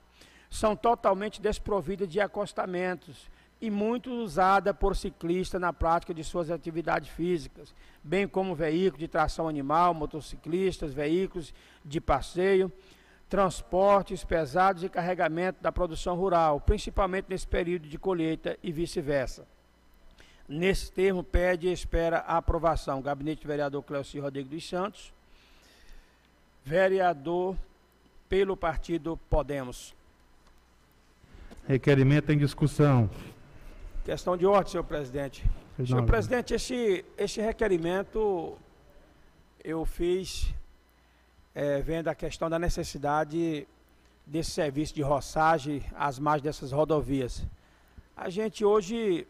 são 0.49 0.75
totalmente 0.75 1.41
desprovidas 1.41 2.07
de 2.07 2.19
acostamentos 2.19 3.29
e 3.59 3.69
muito 3.69 4.11
usada 4.11 4.73
por 4.73 4.95
ciclistas 4.95 5.59
na 5.59 5.71
prática 5.71 6.13
de 6.13 6.23
suas 6.23 6.51
atividades 6.51 7.09
físicas, 7.09 7.73
bem 8.03 8.27
como 8.27 8.53
veículos 8.53 8.99
de 8.99 9.07
tração 9.07 9.47
animal, 9.47 9.93
motociclistas, 9.93 10.93
veículos 10.93 11.53
de 11.83 12.01
passeio, 12.01 12.71
transportes 13.29 14.23
pesados 14.23 14.83
e 14.83 14.89
carregamento 14.89 15.63
da 15.63 15.71
produção 15.71 16.15
rural, 16.15 16.59
principalmente 16.59 17.27
nesse 17.29 17.47
período 17.47 17.87
de 17.87 17.97
colheita 17.97 18.57
e 18.61 18.71
vice-versa. 18.71 19.47
Nesse 20.47 20.91
termo, 20.91 21.23
pede 21.23 21.67
e 21.67 21.71
espera 21.71 22.19
a 22.19 22.37
aprovação. 22.37 23.01
Gabinete 23.01 23.43
do 23.43 23.47
vereador 23.47 23.81
Clécio 23.83 24.21
Rodrigues 24.21 24.51
dos 24.51 24.69
Santos, 24.69 25.13
vereador 26.63 27.55
pelo 28.27 28.57
partido 28.57 29.17
Podemos. 29.29 29.95
Requerimento 31.67 32.31
em 32.31 32.37
discussão. 32.37 33.09
Questão 34.03 34.35
de 34.35 34.45
ordem, 34.45 34.71
senhor 34.71 34.83
presidente. 34.83 35.45
senhor 35.77 36.05
presidente, 36.05 36.53
esse, 36.53 37.05
esse 37.17 37.39
requerimento 37.39 38.57
eu 39.63 39.85
fiz 39.85 40.53
é, 41.55 41.81
vendo 41.81 42.09
a 42.09 42.15
questão 42.15 42.49
da 42.49 42.59
necessidade 42.59 43.65
desse 44.25 44.51
serviço 44.51 44.93
de 44.93 45.01
roçagem 45.01 45.83
às 45.95 46.19
margens 46.19 46.43
dessas 46.43 46.71
rodovias. 46.73 47.45
A 48.15 48.29
gente 48.29 48.65
hoje 48.65 49.25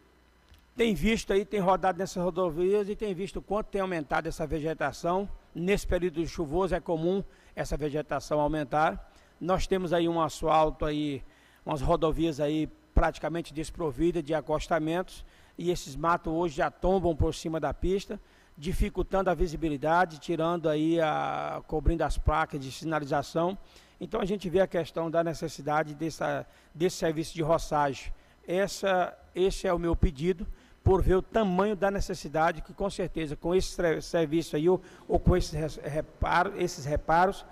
tem 0.76 0.92
visto 0.92 1.32
aí, 1.32 1.44
tem 1.44 1.60
rodado 1.60 1.98
nessas 1.98 2.22
rodovias 2.22 2.88
e 2.88 2.96
tem 2.96 3.14
visto 3.14 3.40
quanto 3.40 3.68
tem 3.68 3.80
aumentado 3.80 4.26
essa 4.26 4.44
vegetação. 4.44 5.28
Nesse 5.54 5.86
período 5.86 6.26
chuvoso 6.26 6.74
é 6.74 6.80
comum 6.80 7.22
essa 7.54 7.76
vegetação 7.76 8.40
aumentar. 8.40 9.12
Nós 9.40 9.68
temos 9.68 9.92
aí 9.92 10.08
um 10.08 10.20
asfalto 10.20 10.84
aí, 10.84 11.22
umas 11.64 11.80
rodovias 11.80 12.40
aí 12.40 12.68
praticamente 12.92 13.54
desprovida 13.54 14.20
de 14.20 14.34
acostamentos 14.34 15.24
e 15.56 15.70
esses 15.70 15.94
matos 15.94 16.32
hoje 16.32 16.56
já 16.56 16.70
tombam 16.70 17.14
por 17.14 17.32
cima 17.34 17.60
da 17.60 17.72
pista, 17.72 18.20
dificultando 18.58 19.30
a 19.30 19.34
visibilidade, 19.34 20.18
tirando 20.18 20.68
aí 20.68 21.00
a 21.00 21.62
cobrindo 21.68 22.02
as 22.02 22.18
placas 22.18 22.60
de 22.60 22.72
sinalização. 22.72 23.56
Então 24.00 24.20
a 24.20 24.24
gente 24.24 24.50
vê 24.50 24.60
a 24.60 24.66
questão 24.66 25.08
da 25.08 25.22
necessidade 25.22 25.94
dessa, 25.94 26.44
desse 26.74 26.96
serviço 26.96 27.32
de 27.32 27.42
roçagem. 27.42 28.12
Essa, 28.46 29.16
esse 29.34 29.68
é 29.68 29.72
o 29.72 29.78
meu 29.78 29.94
pedido 29.94 30.44
por 30.84 31.00
ver 31.00 31.14
o 31.14 31.22
tamanho 31.22 31.74
da 31.74 31.90
necessidade 31.90 32.60
que 32.60 32.74
com 32.74 32.90
certeza 32.90 33.34
com 33.34 33.54
esse 33.54 33.74
serviço 34.02 34.54
aí 34.54 34.68
ou, 34.68 34.80
ou 35.08 35.18
com 35.18 35.34
esses, 35.34 35.76
reparo, 35.82 36.52
esses 36.58 36.84
reparos 36.84 37.44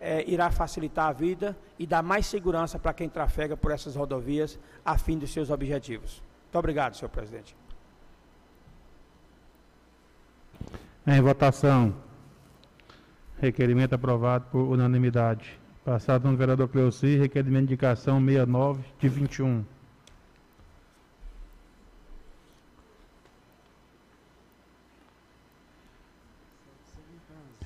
é, 0.00 0.28
irá 0.28 0.50
facilitar 0.50 1.06
a 1.08 1.12
vida 1.12 1.56
e 1.78 1.86
dar 1.86 2.02
mais 2.02 2.26
segurança 2.26 2.80
para 2.80 2.92
quem 2.92 3.08
trafega 3.08 3.56
por 3.56 3.70
essas 3.70 3.94
rodovias 3.94 4.58
a 4.84 4.98
fim 4.98 5.16
dos 5.16 5.32
seus 5.32 5.50
objetivos. 5.50 6.20
Muito 6.44 6.58
obrigado, 6.58 6.96
senhor 6.96 7.10
presidente. 7.10 7.54
Em 11.06 11.20
votação. 11.20 11.94
Requerimento 13.38 13.94
aprovado 13.94 14.46
por 14.50 14.62
unanimidade. 14.62 15.58
Passado 15.84 16.28
no 16.28 16.36
vereador 16.36 16.68
Cleuci, 16.68 17.16
requerimento 17.16 17.68
de 17.68 17.72
indicação 17.72 18.18
69 18.18 18.82
de 18.98 19.08
21. 19.08 19.64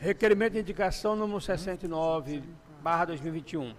Requerimento 0.04 0.52
de 0.52 0.58
indicação 0.58 1.16
número 1.16 1.40
69, 1.40 2.42
barra 2.82 3.06
2021. 3.06 3.74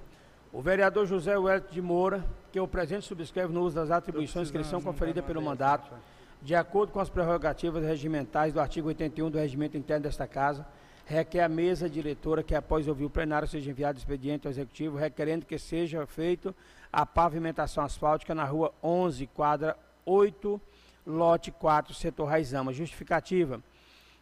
O 0.51 0.59
vereador 0.59 1.05
José 1.05 1.37
Wellington 1.37 1.71
de 1.71 1.81
Moura, 1.83 2.25
que 2.51 2.59
o 2.59 2.67
presente 2.67 3.05
subscreve 3.05 3.53
no 3.53 3.61
uso 3.61 3.75
das 3.75 3.91
atribuições 3.91 4.49
que 4.49 4.57
lhe 4.57 4.63
são 4.63 4.81
conferidas 4.81 5.23
pelo 5.23 5.39
mandato, 5.39 5.93
de 6.41 6.55
acordo 6.55 6.91
com 6.91 6.99
as 6.99 7.11
prerrogativas 7.11 7.83
regimentais 7.83 8.51
do 8.51 8.59
artigo 8.59 8.87
81 8.87 9.29
do 9.29 9.37
regimento 9.37 9.77
interno 9.77 10.01
desta 10.01 10.25
Casa, 10.25 10.65
requer 11.05 11.43
a 11.43 11.47
mesa 11.47 11.87
diretora 11.87 12.41
que, 12.41 12.55
após 12.55 12.87
ouvir 12.87 13.05
o 13.05 13.09
plenário, 13.11 13.47
seja 13.47 13.69
enviado 13.69 13.99
expediente 13.99 14.47
ao 14.47 14.51
Executivo, 14.51 14.97
requerendo 14.97 15.45
que 15.45 15.59
seja 15.59 16.07
feito 16.07 16.55
a 16.91 17.05
pavimentação 17.05 17.83
asfáltica 17.83 18.33
na 18.33 18.45
rua 18.45 18.73
11, 18.81 19.27
quadra 19.27 19.77
8, 20.03 20.59
lote 21.05 21.51
4, 21.51 21.93
setor 21.93 22.25
Raizama. 22.25 22.73
Justificativa. 22.73 23.61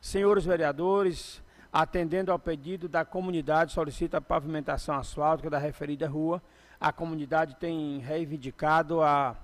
Senhores 0.02 0.44
vereadores, 0.44 1.42
Atendendo 1.74 2.32
ao 2.32 2.38
pedido 2.38 2.88
da 2.88 3.04
comunidade, 3.04 3.72
solicita 3.72 4.18
a 4.18 4.22
pavimentação 4.22 4.96
asfáltica 4.96 5.50
da 5.50 5.58
referida 5.58 6.08
rua. 6.08 6.40
A 6.80 6.94
comunidade 6.94 7.56
tem 7.56 7.98
reivindicado 7.98 9.02
a 9.02 9.36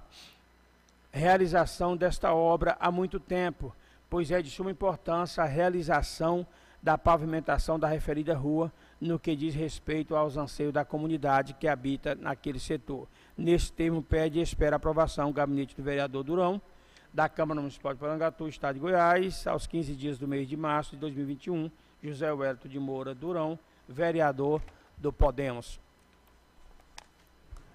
realização 1.12 1.98
desta 1.98 2.32
obra 2.32 2.78
há 2.80 2.92
muito 2.92 3.20
tempo, 3.20 3.76
pois 4.08 4.30
é 4.30 4.44
de 4.44 4.52
suma 4.52 4.70
importância 4.70 5.42
a 5.42 5.48
realização 5.48 6.46
da 6.84 7.00
pavimentação 7.00 7.80
da 7.80 7.88
referida 7.88 8.38
rua 8.38 8.72
no 9.02 9.18
que 9.18 9.36
diz 9.36 9.56
respeito 9.56 10.16
aos 10.16 10.38
anseios 10.38 10.72
da 10.72 10.86
comunidade 10.86 11.56
que 11.56 11.68
habita 11.68 12.14
naquele 12.14 12.60
setor. 12.60 13.08
Nesse 13.36 13.72
termo, 13.72 14.04
pede 14.04 14.38
e 14.38 14.44
espera 14.44 14.76
aprovação 14.76 15.32
o 15.32 15.34
gabinete 15.34 15.76
do 15.76 15.82
vereador 15.82 16.24
Durão, 16.24 16.62
da 17.12 17.28
Câmara 17.28 17.60
Municipal 17.60 17.96
de 17.96 18.00
Parangatu, 18.00 18.48
Estado 18.48 18.76
de 18.76 18.82
Goiás, 18.82 19.48
aos 19.48 19.66
15 19.66 19.96
dias 19.96 20.20
do 20.20 20.28
mês 20.28 20.48
de 20.48 20.56
março 20.56 20.92
de 20.92 20.98
2021 20.98 21.72
José 22.04 22.32
Wellington 22.32 22.70
de 22.70 22.80
Moura 22.80 23.14
Durão, 23.14 23.60
vereador 23.88 24.62
do 24.98 25.12
Podemos. 25.12 25.80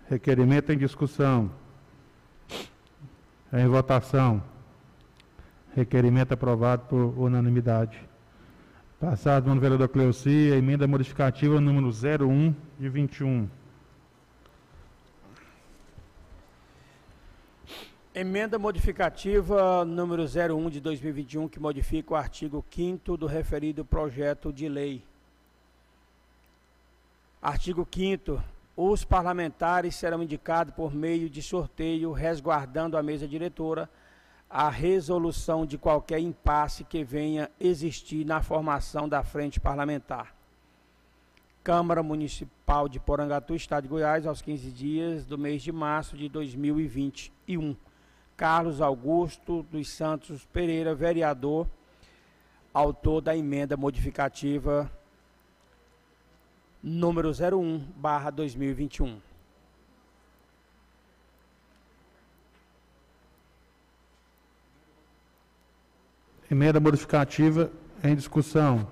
Requerimento 0.08 0.72
em 0.72 0.78
discussão. 0.78 1.50
Em 3.52 3.66
votação. 3.66 4.42
Requerimento 5.74 6.32
aprovado 6.32 6.82
por 6.86 7.18
unanimidade. 7.18 8.00
Passado 9.00 9.52
no 9.52 9.60
vereador 9.60 9.88
Cleuci, 9.88 10.50
emenda 10.52 10.86
modificativa 10.86 11.60
número 11.60 11.88
01 11.88 12.54
de 12.78 12.88
21. 12.88 13.48
Emenda 18.16 18.60
modificativa 18.60 19.84
número 19.84 20.22
01 20.22 20.70
de 20.70 20.80
2021, 20.80 21.48
que 21.48 21.58
modifica 21.58 22.12
o 22.12 22.16
artigo 22.16 22.64
5 22.70 23.16
do 23.16 23.26
referido 23.26 23.84
projeto 23.84 24.52
de 24.52 24.68
lei. 24.68 25.02
Artigo 27.42 27.84
5 27.92 28.40
Os 28.76 29.04
parlamentares 29.04 29.96
serão 29.96 30.22
indicados 30.22 30.72
por 30.76 30.94
meio 30.94 31.28
de 31.28 31.42
sorteio, 31.42 32.12
resguardando 32.12 32.96
a 32.96 33.02
mesa 33.02 33.26
diretora 33.26 33.90
a 34.48 34.70
resolução 34.70 35.66
de 35.66 35.76
qualquer 35.76 36.20
impasse 36.20 36.84
que 36.84 37.02
venha 37.02 37.50
existir 37.58 38.24
na 38.24 38.40
formação 38.40 39.08
da 39.08 39.24
frente 39.24 39.58
parlamentar. 39.58 40.32
Câmara 41.64 42.00
Municipal 42.00 42.88
de 42.88 43.00
Porangatu, 43.00 43.56
Estado 43.56 43.82
de 43.82 43.88
Goiás, 43.88 44.24
aos 44.24 44.40
15 44.40 44.70
dias 44.70 45.26
do 45.26 45.36
mês 45.36 45.64
de 45.64 45.72
março 45.72 46.16
de 46.16 46.28
2021. 46.28 47.74
Carlos 48.36 48.80
Augusto 48.80 49.62
dos 49.70 49.88
Santos 49.88 50.44
Pereira, 50.46 50.94
vereador, 50.94 51.68
autor 52.72 53.20
da 53.20 53.36
emenda 53.36 53.76
modificativa 53.76 54.90
número 56.82 57.30
01, 57.30 57.78
barra 57.96 58.30
2021. 58.30 59.18
Emenda 66.50 66.78
modificativa 66.78 67.70
em 68.02 68.14
discussão. 68.14 68.86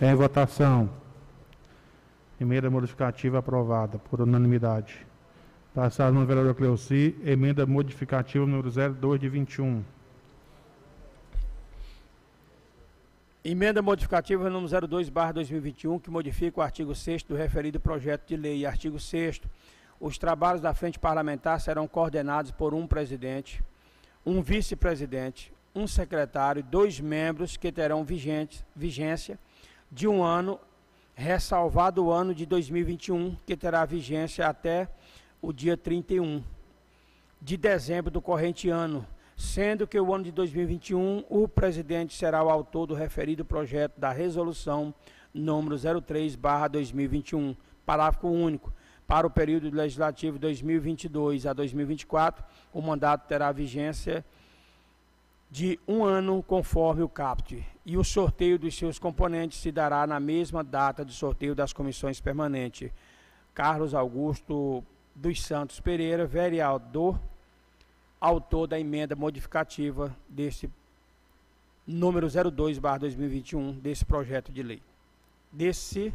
Em 0.00 0.14
votação. 0.14 0.90
Emenda 2.40 2.68
modificativa 2.68 3.38
aprovada 3.38 3.98
por 3.98 4.20
unanimidade. 4.20 5.06
Passado 5.74 6.14
no 6.14 6.24
vereador 6.24 6.54
Cleuci, 6.54 7.16
emenda 7.24 7.66
modificativa 7.66 8.46
número 8.46 8.70
02 8.70 9.18
de 9.18 9.28
21. 9.28 9.84
Emenda 13.44 13.82
modificativa 13.82 14.48
número 14.48 14.86
02, 14.86 15.08
barra 15.08 15.32
2021, 15.32 15.98
que 15.98 16.12
modifica 16.12 16.60
o 16.60 16.62
artigo 16.62 16.94
6 16.94 17.24
do 17.24 17.34
referido 17.34 17.80
projeto 17.80 18.28
de 18.28 18.36
lei. 18.36 18.64
Artigo 18.64 19.00
6 19.00 19.40
os 19.98 20.16
trabalhos 20.16 20.60
da 20.60 20.72
frente 20.72 20.96
parlamentar 20.96 21.60
serão 21.60 21.88
coordenados 21.88 22.52
por 22.52 22.72
um 22.72 22.86
presidente, 22.86 23.60
um 24.24 24.40
vice-presidente, 24.40 25.52
um 25.74 25.88
secretário, 25.88 26.62
dois 26.62 27.00
membros 27.00 27.56
que 27.56 27.72
terão 27.72 28.04
vigente, 28.04 28.64
vigência 28.76 29.40
de 29.90 30.06
um 30.06 30.22
ano, 30.22 30.60
ressalvado 31.16 32.04
o 32.04 32.12
ano 32.12 32.32
de 32.32 32.46
2021, 32.46 33.36
que 33.44 33.56
terá 33.56 33.84
vigência 33.84 34.46
até 34.46 34.88
o 35.44 35.52
dia 35.52 35.76
31 35.76 36.42
de 37.40 37.58
dezembro 37.58 38.10
do 38.10 38.22
corrente 38.22 38.70
ano, 38.70 39.06
sendo 39.36 39.86
que 39.86 40.00
o 40.00 40.14
ano 40.14 40.24
de 40.24 40.32
2021 40.32 41.24
o 41.28 41.46
presidente 41.46 42.16
será 42.16 42.42
o 42.42 42.48
autor 42.48 42.86
do 42.86 42.94
referido 42.94 43.44
projeto 43.44 44.00
da 44.00 44.10
resolução 44.10 44.94
número 45.34 45.76
03/2021, 45.76 47.54
parágrafo 47.84 48.28
único. 48.28 48.72
Para 49.06 49.26
o 49.26 49.30
período 49.30 49.68
legislativo 49.70 50.38
2022 50.38 51.44
a 51.44 51.52
2024, 51.52 52.42
o 52.72 52.80
mandato 52.80 53.28
terá 53.28 53.52
vigência 53.52 54.24
de 55.50 55.78
um 55.86 56.02
ano 56.02 56.42
conforme 56.42 57.02
o 57.02 57.08
CAPT, 57.08 57.62
e 57.84 57.98
o 57.98 58.02
sorteio 58.02 58.58
dos 58.58 58.74
seus 58.74 58.98
componentes 58.98 59.58
se 59.58 59.70
dará 59.70 60.06
na 60.06 60.18
mesma 60.18 60.64
data 60.64 61.04
de 61.04 61.12
sorteio 61.12 61.54
das 61.54 61.70
comissões 61.70 62.18
permanentes. 62.18 62.90
Carlos 63.52 63.94
Augusto 63.94 64.82
dos 65.14 65.42
Santos 65.42 65.80
Pereira, 65.80 66.26
vereador, 66.26 67.20
autor 68.20 68.66
da 68.66 68.78
emenda 68.80 69.14
modificativa 69.14 70.14
desse 70.28 70.70
número 71.86 72.26
02/2021 72.26 73.78
desse 73.80 74.04
projeto 74.04 74.50
de 74.50 74.62
lei. 74.62 74.82
Desse 75.52 76.12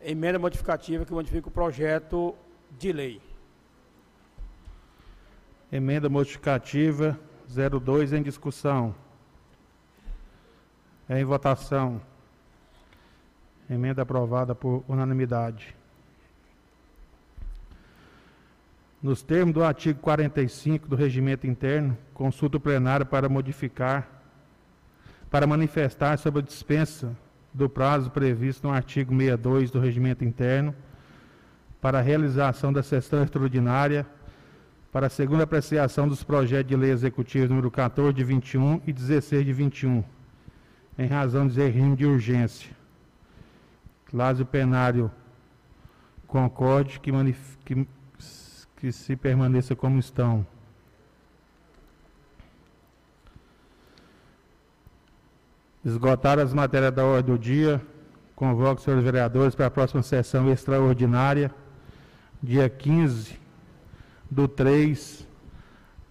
emenda 0.00 0.38
modificativa 0.38 1.04
que 1.04 1.12
modifica 1.12 1.48
o 1.48 1.50
projeto 1.50 2.36
de 2.78 2.92
lei. 2.92 3.20
Emenda 5.72 6.08
modificativa 6.08 7.18
02 7.48 8.12
em 8.12 8.22
discussão. 8.22 8.94
Em 11.08 11.24
votação. 11.24 12.00
Emenda 13.68 14.02
aprovada 14.02 14.54
por 14.54 14.84
unanimidade. 14.86 15.74
Nos 19.06 19.22
termos 19.22 19.54
do 19.54 19.62
artigo 19.62 20.00
45 20.00 20.88
do 20.88 20.96
Regimento 20.96 21.46
Interno, 21.46 21.96
consulta 22.12 22.56
o 22.56 22.60
plenário 22.60 23.06
para 23.06 23.28
modificar, 23.28 24.24
para 25.30 25.46
manifestar 25.46 26.18
sobre 26.18 26.40
a 26.40 26.42
dispensa 26.42 27.16
do 27.54 27.70
prazo 27.70 28.10
previsto 28.10 28.66
no 28.66 28.74
artigo 28.74 29.12
62 29.12 29.70
do 29.70 29.78
Regimento 29.78 30.24
Interno 30.24 30.74
para 31.80 32.00
a 32.00 32.02
realização 32.02 32.72
da 32.72 32.82
sessão 32.82 33.22
extraordinária 33.22 34.04
para 34.90 35.06
a 35.06 35.08
segunda 35.08 35.44
apreciação 35.44 36.08
dos 36.08 36.24
projetos 36.24 36.70
de 36.70 36.74
lei 36.74 36.90
executivos 36.90 37.48
número 37.48 37.70
14 37.70 38.12
de 38.12 38.24
21 38.24 38.80
e 38.88 38.92
16 38.92 39.46
de 39.46 39.52
21, 39.52 40.02
em 40.98 41.06
razão 41.06 41.46
de 41.46 41.60
regime 41.60 41.94
de 41.94 42.06
urgência. 42.06 42.72
Caso 44.06 44.44
plenário 44.44 45.08
concorde 46.26 46.98
que, 46.98 47.12
que 47.64 47.86
que 48.76 48.92
se 48.92 49.16
permaneça 49.16 49.74
como 49.74 49.98
estão. 49.98 50.46
Esgotar 55.84 56.38
as 56.38 56.52
matérias 56.52 56.92
da 56.92 57.04
ordem 57.04 57.34
do 57.34 57.38
dia, 57.38 57.80
convoco 58.34 58.78
os 58.78 58.82
senhores 58.82 59.04
vereadores 59.04 59.54
para 59.54 59.66
a 59.66 59.70
próxima 59.70 60.02
sessão 60.02 60.50
extraordinária, 60.50 61.54
dia 62.42 62.68
15 62.68 63.38
do 64.30 64.48
3 64.48 65.26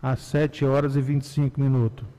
às 0.01 0.20
7 0.22 0.66
horas 0.66 0.95
e 0.95 1.01
25 1.01 1.59
minutos. 1.59 2.14